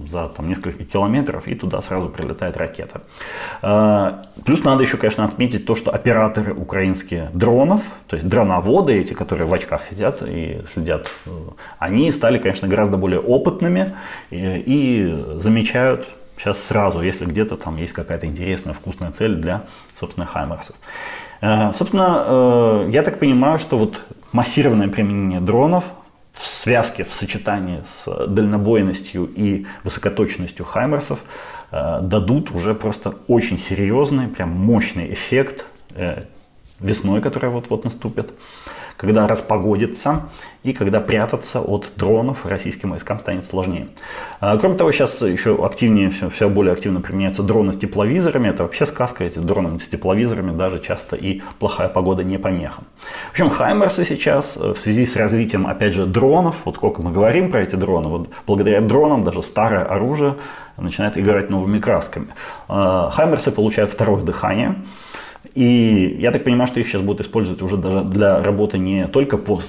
за 0.09 0.27
там, 0.27 0.49
несколько 0.49 0.83
километров, 0.83 1.47
и 1.47 1.55
туда 1.55 1.81
сразу 1.81 2.09
прилетает 2.09 2.57
ракета. 2.57 3.01
А, 3.61 4.23
плюс 4.45 4.63
надо 4.63 4.83
еще, 4.83 4.97
конечно, 4.97 5.23
отметить 5.23 5.65
то, 5.65 5.75
что 5.75 5.91
операторы 5.91 6.53
украинские 6.53 7.29
дронов, 7.33 7.83
то 8.07 8.15
есть 8.15 8.27
дроноводы 8.27 8.93
эти, 8.93 9.13
которые 9.13 9.47
в 9.47 9.53
очках 9.53 9.83
сидят 9.89 10.21
и 10.21 10.61
следят, 10.73 11.09
э, 11.25 11.29
они 11.79 12.11
стали, 12.11 12.37
конечно, 12.37 12.67
гораздо 12.67 12.97
более 12.97 13.19
опытными 13.19 13.93
и, 14.29 14.63
и 14.65 15.39
замечают 15.39 16.07
сейчас 16.43 16.61
сразу, 16.61 17.01
если 17.01 17.25
где-то 17.25 17.55
там 17.55 17.77
есть 17.77 17.93
какая-то 17.93 18.25
интересная, 18.25 18.73
вкусная 18.73 19.11
цель 19.11 19.35
для, 19.35 19.63
собственно, 19.99 20.25
хаймерсов. 20.25 20.75
Э, 21.41 21.71
собственно, 21.77 22.23
э, 22.25 22.89
я 22.91 23.01
так 23.01 23.19
понимаю, 23.19 23.59
что 23.59 23.77
вот 23.77 24.01
массированное 24.33 24.89
применение 24.89 25.39
дронов 25.39 25.85
в 26.33 26.45
связке, 26.45 27.05
в 27.05 27.13
сочетании 27.13 27.83
с 27.87 28.27
дальнобойностью 28.27 29.25
и 29.33 29.65
высокоточностью 29.83 30.65
хаймерсов 30.65 31.19
э, 31.71 31.99
дадут 32.01 32.51
уже 32.51 32.73
просто 32.73 33.13
очень 33.27 33.57
серьезный, 33.57 34.27
прям 34.27 34.49
мощный 34.49 35.13
эффект 35.13 35.65
весной, 36.79 37.21
которая 37.21 37.51
вот-вот 37.51 37.83
наступит 37.83 38.33
когда 38.97 39.27
распогодится 39.27 40.29
и 40.63 40.71
когда 40.71 41.01
прятаться 41.01 41.59
от 41.59 41.91
дронов 41.97 42.45
российским 42.45 42.91
войскам 42.91 43.19
станет 43.19 43.45
сложнее. 43.45 43.89
А, 44.39 44.57
кроме 44.57 44.75
того, 44.75 44.91
сейчас 44.91 45.21
еще 45.21 45.63
активнее, 45.63 46.09
все, 46.09 46.29
все 46.29 46.49
более 46.49 46.73
активно 46.73 47.01
применяются 47.01 47.43
дроны 47.43 47.73
с 47.73 47.77
тепловизорами. 47.77 48.49
Это 48.49 48.63
вообще 48.63 48.85
сказка, 48.85 49.25
эти 49.25 49.39
дроны 49.39 49.79
с 49.79 49.87
тепловизорами 49.87 50.55
даже 50.55 50.79
часто 50.79 51.15
и 51.15 51.41
плохая 51.59 51.89
погода 51.89 52.23
не 52.23 52.37
помеха. 52.37 52.83
В 53.29 53.31
общем, 53.31 53.49
Хаймерсы 53.49 54.05
сейчас 54.05 54.55
э, 54.55 54.73
в 54.73 54.77
связи 54.77 55.05
с 55.05 55.15
развитием, 55.15 55.67
опять 55.67 55.93
же, 55.93 56.05
дронов, 56.05 56.55
вот 56.63 56.75
сколько 56.75 57.01
мы 57.01 57.11
говорим 57.11 57.51
про 57.51 57.61
эти 57.61 57.75
дроны, 57.75 58.07
вот 58.07 58.29
благодаря 58.47 58.79
дронам 58.81 59.23
даже 59.23 59.43
старое 59.43 59.83
оружие 59.83 60.35
начинает 60.77 61.17
играть 61.17 61.49
новыми 61.49 61.79
красками. 61.79 62.27
А, 62.67 63.09
Хаймерсы 63.11 63.51
получают 63.51 63.91
второе 63.91 64.23
дыхание. 64.23 64.75
И 65.55 66.17
я 66.19 66.31
так 66.31 66.43
понимаю, 66.43 66.67
что 66.67 66.79
их 66.79 66.87
сейчас 66.87 67.01
будут 67.01 67.21
использовать 67.21 67.61
уже 67.61 67.77
даже 67.77 68.03
для 68.03 68.41
работы 68.41 68.77
не 68.77 69.07
только 69.07 69.37
по 69.37 69.61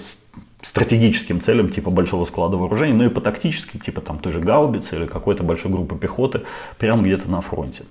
стратегическим 0.64 1.40
целям 1.40 1.68
типа 1.68 1.90
большого 1.90 2.24
склада 2.24 2.56
вооружений, 2.56 2.94
но 2.94 3.04
и 3.04 3.08
по 3.08 3.20
тактическим, 3.20 3.80
типа 3.80 4.00
там 4.00 4.18
той 4.18 4.32
же 4.32 4.40
гаубицы 4.40 4.96
или 4.96 5.06
какой-то 5.06 5.44
большой 5.44 5.70
группы 5.70 5.94
пехоты 5.94 6.40
прямо 6.78 7.02
где-то 7.02 7.30
на 7.30 7.40
фронте. 7.42 7.82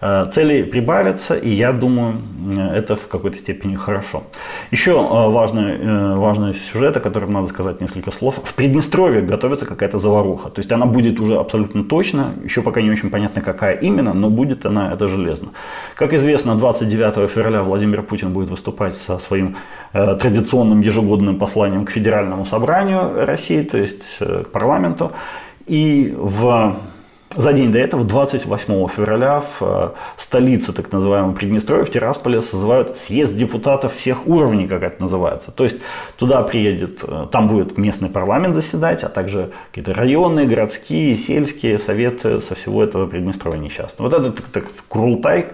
Э, 0.00 0.26
цели 0.32 0.62
прибавятся, 0.62 1.34
и 1.34 1.50
я 1.50 1.72
думаю, 1.72 2.22
э, 2.54 2.78
это 2.78 2.96
в 2.96 3.08
какой-то 3.08 3.36
степени 3.36 3.74
хорошо. 3.74 4.22
Еще 4.70 4.92
э, 4.92 5.30
важный, 5.30 6.16
важный 6.16 6.54
сюжет, 6.54 6.96
о 6.96 7.00
котором 7.00 7.32
надо 7.32 7.48
сказать 7.48 7.80
несколько 7.80 8.10
слов. 8.10 8.40
В 8.42 8.54
Приднестровье 8.54 9.20
готовится 9.20 9.66
какая-то 9.66 9.98
заваруха. 9.98 10.48
То 10.48 10.60
есть 10.60 10.72
она 10.72 10.86
будет 10.86 11.20
уже 11.20 11.36
абсолютно 11.36 11.84
точно, 11.84 12.34
еще 12.44 12.62
пока 12.62 12.80
не 12.80 12.90
очень 12.90 13.10
понятно, 13.10 13.42
какая 13.42 13.74
именно, 13.74 14.14
но 14.14 14.30
будет 14.30 14.64
она 14.64 14.92
это 14.92 15.08
железно. 15.08 15.48
Как 15.94 16.14
известно, 16.14 16.56
29 16.56 17.30
февраля 17.30 17.62
Владимир 17.62 18.02
Путин 18.02 18.32
будет 18.32 18.48
выступать 18.48 18.96
со 18.96 19.18
своим 19.18 19.56
традиционным 19.92 20.80
ежегодным 20.80 21.38
посланием 21.38 21.84
к 21.84 21.90
Федерации 21.90 22.13
Федеральному 22.14 22.46
собранию 22.46 23.26
России, 23.26 23.62
то 23.62 23.76
есть 23.76 24.16
э, 24.20 24.44
к 24.44 24.52
парламенту. 24.52 25.12
И 25.66 26.14
в 26.16 26.76
за 27.36 27.52
день 27.52 27.72
до 27.72 27.78
этого, 27.78 28.04
28 28.04 28.88
февраля, 28.88 29.40
в 29.40 29.56
э, 29.60 29.90
столице 30.16 30.72
так 30.72 30.92
называемого 30.92 31.32
Приднестровья, 31.32 31.84
в 31.84 31.90
Тирасполе, 31.90 32.42
созывают 32.42 32.96
съезд 32.96 33.36
депутатов 33.36 33.94
всех 33.96 34.26
уровней, 34.26 34.66
как 34.68 34.82
это 34.82 35.02
называется. 35.02 35.50
То 35.50 35.64
есть 35.64 35.78
туда 36.16 36.42
приедет, 36.42 37.00
э, 37.02 37.26
там 37.30 37.48
будет 37.48 37.76
местный 37.76 38.08
парламент 38.08 38.54
заседать, 38.54 39.02
а 39.02 39.08
также 39.08 39.50
какие-то 39.70 39.94
районные, 39.94 40.46
городские, 40.46 41.16
сельские 41.16 41.78
советы 41.78 42.40
со 42.40 42.54
всего 42.54 42.82
этого 42.82 43.06
Приднестровья 43.06 43.58
несчастного. 43.58 44.10
Вот 44.10 44.20
этот 44.20 44.44
так, 44.52 44.64
Курултай 44.88 45.46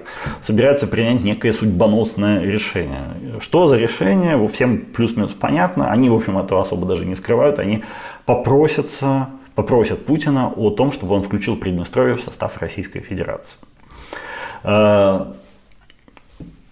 собирается 0.42 0.86
принять 0.86 1.22
некое 1.22 1.52
судьбоносное 1.52 2.42
решение. 2.42 3.04
Что 3.40 3.66
за 3.66 3.76
решение, 3.76 4.48
всем 4.48 4.78
плюс-минус 4.78 5.32
понятно. 5.32 5.90
Они, 5.90 6.08
в 6.08 6.14
общем, 6.14 6.38
этого 6.38 6.62
особо 6.62 6.86
даже 6.86 7.06
не 7.06 7.16
скрывают. 7.16 7.58
Они 7.58 7.82
попросятся 8.26 9.28
попросят 9.60 10.06
Путина 10.06 10.52
о 10.56 10.70
том, 10.70 10.90
чтобы 10.90 11.14
он 11.14 11.22
включил 11.22 11.56
Приднестровье 11.56 12.16
в 12.16 12.22
состав 12.22 12.56
Российской 12.58 13.00
Федерации. 13.00 13.58
Э, 14.64 15.32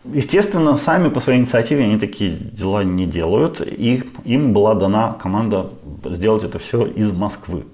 естественно, 0.05 0.77
сами 0.79 1.11
по 1.11 1.21
своей 1.21 1.39
инициативе 1.39 1.85
они 1.85 1.99
такие 1.99 2.31
дела 2.31 2.85
не 2.85 3.07
делают. 3.07 3.61
И 3.61 4.05
им 4.25 4.53
была 4.55 4.75
дана 4.75 5.13
команда 5.23 5.69
сделать 6.05 6.45
это 6.45 6.59
все 6.59 6.87
из 6.87 7.13
Москвы. 7.13 7.65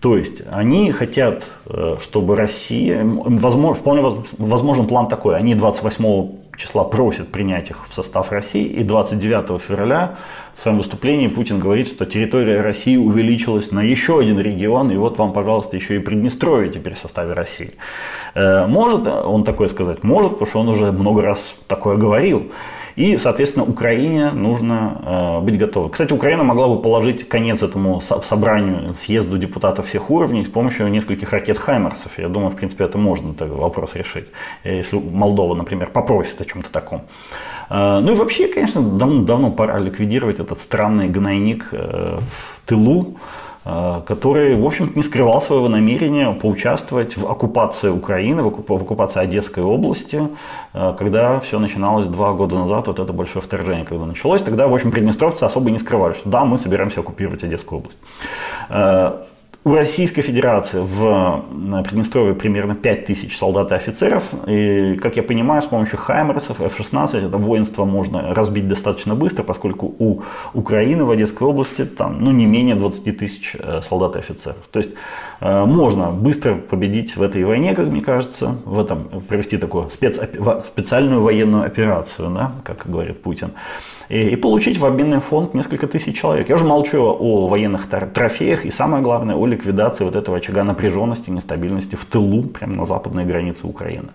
То 0.00 0.16
есть 0.16 0.42
они 0.50 0.90
хотят, 0.92 1.44
э, 1.66 1.96
чтобы 2.00 2.34
Россия, 2.34 3.04
возможно, 3.04 3.74
вполне 3.74 4.24
возможен 4.38 4.86
план 4.86 5.08
такой, 5.08 5.36
они 5.36 5.54
28 5.54 6.41
числа 6.56 6.84
просят 6.84 7.32
принять 7.32 7.70
их 7.70 7.88
в 7.88 7.94
состав 7.94 8.30
России, 8.30 8.66
и 8.66 8.82
29 8.82 9.60
февраля 9.60 10.16
в 10.54 10.60
своем 10.60 10.78
выступлении 10.78 11.28
Путин 11.28 11.58
говорит, 11.58 11.88
что 11.88 12.04
территория 12.04 12.60
России 12.60 12.96
увеличилась 12.96 13.70
на 13.70 13.80
еще 13.80 14.20
один 14.20 14.38
регион, 14.38 14.90
и 14.90 14.96
вот 14.96 15.18
вам, 15.18 15.32
пожалуйста, 15.32 15.76
еще 15.76 15.96
и 15.96 15.98
Приднестровье 15.98 16.70
теперь 16.70 16.94
в 16.94 16.98
составе 16.98 17.32
России. 17.32 17.72
Э, 18.34 18.66
может 18.66 19.06
он 19.06 19.44
такое 19.44 19.68
сказать? 19.68 20.04
Может, 20.04 20.32
потому 20.32 20.46
что 20.46 20.60
он 20.60 20.68
уже 20.68 20.92
много 20.92 21.22
раз 21.22 21.40
такое 21.66 21.96
говорил. 21.96 22.52
И, 22.96 23.16
соответственно, 23.16 23.64
Украине 23.64 24.30
нужно 24.30 25.40
э, 25.40 25.44
быть 25.44 25.58
готовой. 25.58 25.90
Кстати, 25.90 26.12
Украина 26.12 26.44
могла 26.44 26.68
бы 26.68 26.82
положить 26.82 27.28
конец 27.28 27.62
этому 27.62 28.00
собранию, 28.00 28.94
съезду 28.94 29.38
депутатов 29.38 29.86
всех 29.86 30.10
уровней 30.10 30.44
с 30.44 30.48
помощью 30.48 30.88
нескольких 30.88 31.32
ракет 31.32 31.58
Хаймерсов. 31.58 32.18
Я 32.18 32.28
думаю, 32.28 32.50
в 32.50 32.56
принципе, 32.56 32.84
это 32.84 32.98
можно 32.98 33.32
этот 33.32 33.50
вопрос 33.50 33.94
решить. 33.94 34.26
Если 34.64 34.98
Молдова, 34.98 35.54
например, 35.54 35.90
попросит 35.90 36.40
о 36.40 36.44
чем-то 36.44 36.70
таком. 36.70 37.02
Э, 37.70 38.00
ну 38.00 38.12
и 38.12 38.14
вообще, 38.14 38.48
конечно, 38.48 38.82
давно, 38.82 39.22
давно 39.22 39.50
пора 39.50 39.78
ликвидировать 39.78 40.40
этот 40.40 40.60
странный 40.60 41.08
гнойник 41.08 41.68
э, 41.72 42.18
в 42.20 42.66
тылу 42.66 43.16
Э, 43.16 43.51
который, 43.64 44.54
в 44.56 44.66
общем 44.66 44.90
не 44.94 45.02
скрывал 45.02 45.40
своего 45.40 45.68
намерения 45.68 46.32
поучаствовать 46.32 47.16
в 47.16 47.26
оккупации 47.26 47.90
Украины, 47.90 48.42
в 48.42 48.48
оккупации 48.48 49.20
Одесской 49.20 49.62
области, 49.62 50.28
э, 50.74 50.94
когда 50.98 51.38
все 51.40 51.58
начиналось 51.58 52.06
два 52.06 52.32
года 52.32 52.56
назад, 52.56 52.88
вот 52.88 52.98
это 52.98 53.12
большое 53.12 53.44
вторжение, 53.44 53.84
когда 53.84 54.04
началось, 54.04 54.42
тогда, 54.42 54.66
в 54.66 54.74
общем, 54.74 54.90
приднестровцы 54.90 55.44
особо 55.44 55.70
не 55.70 55.78
скрывали, 55.78 56.14
что 56.14 56.28
да, 56.28 56.44
мы 56.44 56.58
собираемся 56.58 57.00
оккупировать 57.00 57.44
Одесскую 57.44 57.80
область. 57.80 57.98
У 59.64 59.76
Российской 59.76 60.22
Федерации 60.22 60.80
в 60.80 61.44
Приднестровье 61.84 62.34
примерно 62.34 62.74
5 62.74 63.04
тысяч 63.06 63.38
солдат 63.38 63.70
и 63.70 63.76
офицеров. 63.76 64.24
И, 64.48 64.98
как 65.00 65.16
я 65.16 65.22
понимаю, 65.22 65.62
с 65.62 65.66
помощью 65.66 65.98
Хаймерсов, 65.98 66.60
F-16 66.60 67.28
это 67.28 67.36
воинство 67.38 67.84
можно 67.84 68.34
разбить 68.34 68.66
достаточно 68.66 69.14
быстро, 69.14 69.44
поскольку 69.44 69.94
у 70.00 70.22
Украины 70.52 71.04
в 71.04 71.12
Одесской 71.12 71.46
области 71.46 71.84
там 71.84 72.24
ну, 72.24 72.32
не 72.32 72.44
менее 72.44 72.74
20 72.74 73.16
тысяч 73.16 73.54
э, 73.56 73.82
солдат 73.88 74.16
и 74.16 74.18
офицеров. 74.18 74.56
То 74.72 74.80
есть 74.80 74.90
э, 75.40 75.64
можно 75.64 76.10
быстро 76.10 76.56
победить 76.56 77.14
в 77.16 77.22
этой 77.22 77.44
войне, 77.44 77.74
как 77.74 77.86
мне 77.86 78.00
кажется, 78.00 78.56
в 78.64 78.80
этом 78.80 79.04
провести 79.28 79.58
такую 79.58 79.90
спец, 79.90 80.18
специальную 80.66 81.22
военную 81.22 81.64
операцию, 81.64 82.30
да, 82.30 82.50
как 82.64 82.90
говорит 82.90 83.22
Путин 83.22 83.52
и, 84.12 84.36
получить 84.36 84.78
в 84.78 84.84
обменный 84.84 85.20
фонд 85.20 85.54
несколько 85.54 85.86
тысяч 85.86 86.20
человек. 86.20 86.50
Я 86.50 86.56
уже 86.56 86.66
молчу 86.66 87.02
о 87.02 87.48
военных 87.48 87.88
трофеях 87.88 88.66
и 88.66 88.70
самое 88.70 89.02
главное 89.02 89.34
о 89.34 89.46
ликвидации 89.46 90.04
вот 90.04 90.14
этого 90.14 90.36
очага 90.36 90.64
напряженности, 90.64 91.30
нестабильности 91.30 91.94
в 91.94 92.04
тылу, 92.04 92.42
прямо 92.42 92.76
на 92.76 92.86
западной 92.86 93.24
границе 93.24 93.66
Украины. 93.66 94.08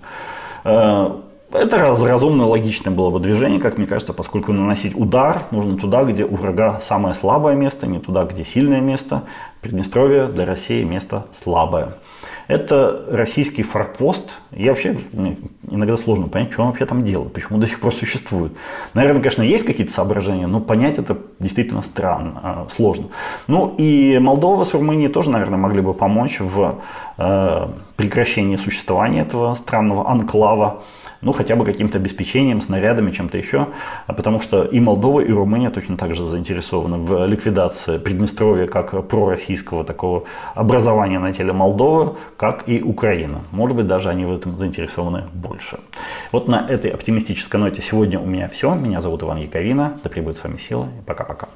Э, 0.64 1.10
это 1.52 1.78
разумное, 1.80 2.45
логичное 2.45 2.93
было 2.93 3.10
бы 3.10 3.20
движение, 3.20 3.60
как 3.60 3.80
мне 3.80 3.88
кажется, 3.88 4.14
поскольку 4.14 4.54
наносить 4.54 4.95
удар 4.95 5.43
нужно 5.50 5.78
туда, 5.78 6.04
где 6.04 6.26
у 6.26 6.36
врага 6.36 6.80
самое 6.84 7.16
слабое 7.16 7.56
место, 7.56 7.88
не 7.88 8.00
туда, 8.00 8.26
где 8.26 8.45
сильное 8.45 8.82
место. 8.82 9.24
Приднестровье 9.62 10.28
для 10.28 10.45
России 10.45 10.84
место 10.84 11.26
слабое. 11.43 11.93
Это 12.48 13.06
российский 13.12 13.64
форпост. 13.64 14.30
Я 14.52 14.72
вообще 14.72 14.98
иногда 15.70 15.98
сложно 15.98 16.28
понять, 16.28 16.54
что 16.54 16.62
он 16.62 16.70
вообще 16.70 16.86
там 16.86 17.04
делает, 17.04 17.34
почему 17.34 17.60
до 17.60 17.68
сих 17.68 17.80
пор 17.80 17.93
существует. 17.93 18.54
Наверное, 18.93 19.22
конечно, 19.22 19.41
есть 19.41 19.66
какие-то 19.66 19.91
соображения, 19.91 20.48
но 20.48 20.62
понять 20.62 20.98
это 20.98 21.18
действительно 21.39 21.82
странно, 21.82 22.39
а, 22.41 22.68
сложно. 22.74 23.08
Ну 23.48 23.76
и 23.78 24.18
Молдова 24.20 24.64
с 24.64 24.74
Румынией 24.74 25.12
тоже, 25.12 25.30
наверное, 25.30 25.58
могли 25.58 25.82
бы 25.82 25.93
помочь 25.93 26.39
в 26.39 26.80
э, 27.18 27.68
прекращении 27.98 28.56
существования 28.56 29.22
этого 29.22 29.56
странного 29.56 30.10
анклава 30.10 30.84
ну, 31.22 31.32
хотя 31.32 31.55
бы 31.55 31.65
каким-то 31.65 31.97
обеспечением, 31.97 32.61
снарядами, 32.61 33.11
чем-то 33.11 33.38
еще, 33.38 33.68
а 34.05 34.13
потому 34.13 34.39
что 34.39 34.63
и 34.63 34.80
Молдова, 34.80 35.22
и 35.22 35.32
Румыния 35.32 35.70
точно 35.70 35.97
так 35.97 36.15
же 36.15 36.26
заинтересованы 36.26 36.97
в 36.97 37.26
ликвидации 37.26 37.97
Приднестровья 37.97 38.68
как 38.68 39.07
пророссийского 39.07 39.84
такого 39.84 40.24
образования 40.55 41.20
на 41.20 41.34
теле 41.34 41.53
Молдовы, 41.53 42.15
как 42.38 42.68
и 42.68 42.82
Украина. 42.82 43.41
Может 43.51 43.78
быть, 43.78 43.88
даже 43.88 44.09
они 44.09 44.26
в 44.26 44.34
этом 44.34 44.57
заинтересованы 44.57 45.26
больше. 45.34 45.80
Вот 46.32 46.47
на 46.47 46.65
этой 46.68 46.91
оптимистической 46.91 47.59
ноте 47.59 47.82
сегодня 47.82 48.20
у 48.20 48.26
меня 48.26 48.47
все. 48.47 48.74
Меня 48.76 49.01
зовут 49.01 49.24
Иван 49.24 49.38
Яковина. 49.38 49.99
Да 50.03 50.09
пребудет 50.09 50.38
с 50.38 50.43
вами 50.43 50.57
сила. 50.57 50.89
Пока-пока. 51.05 51.47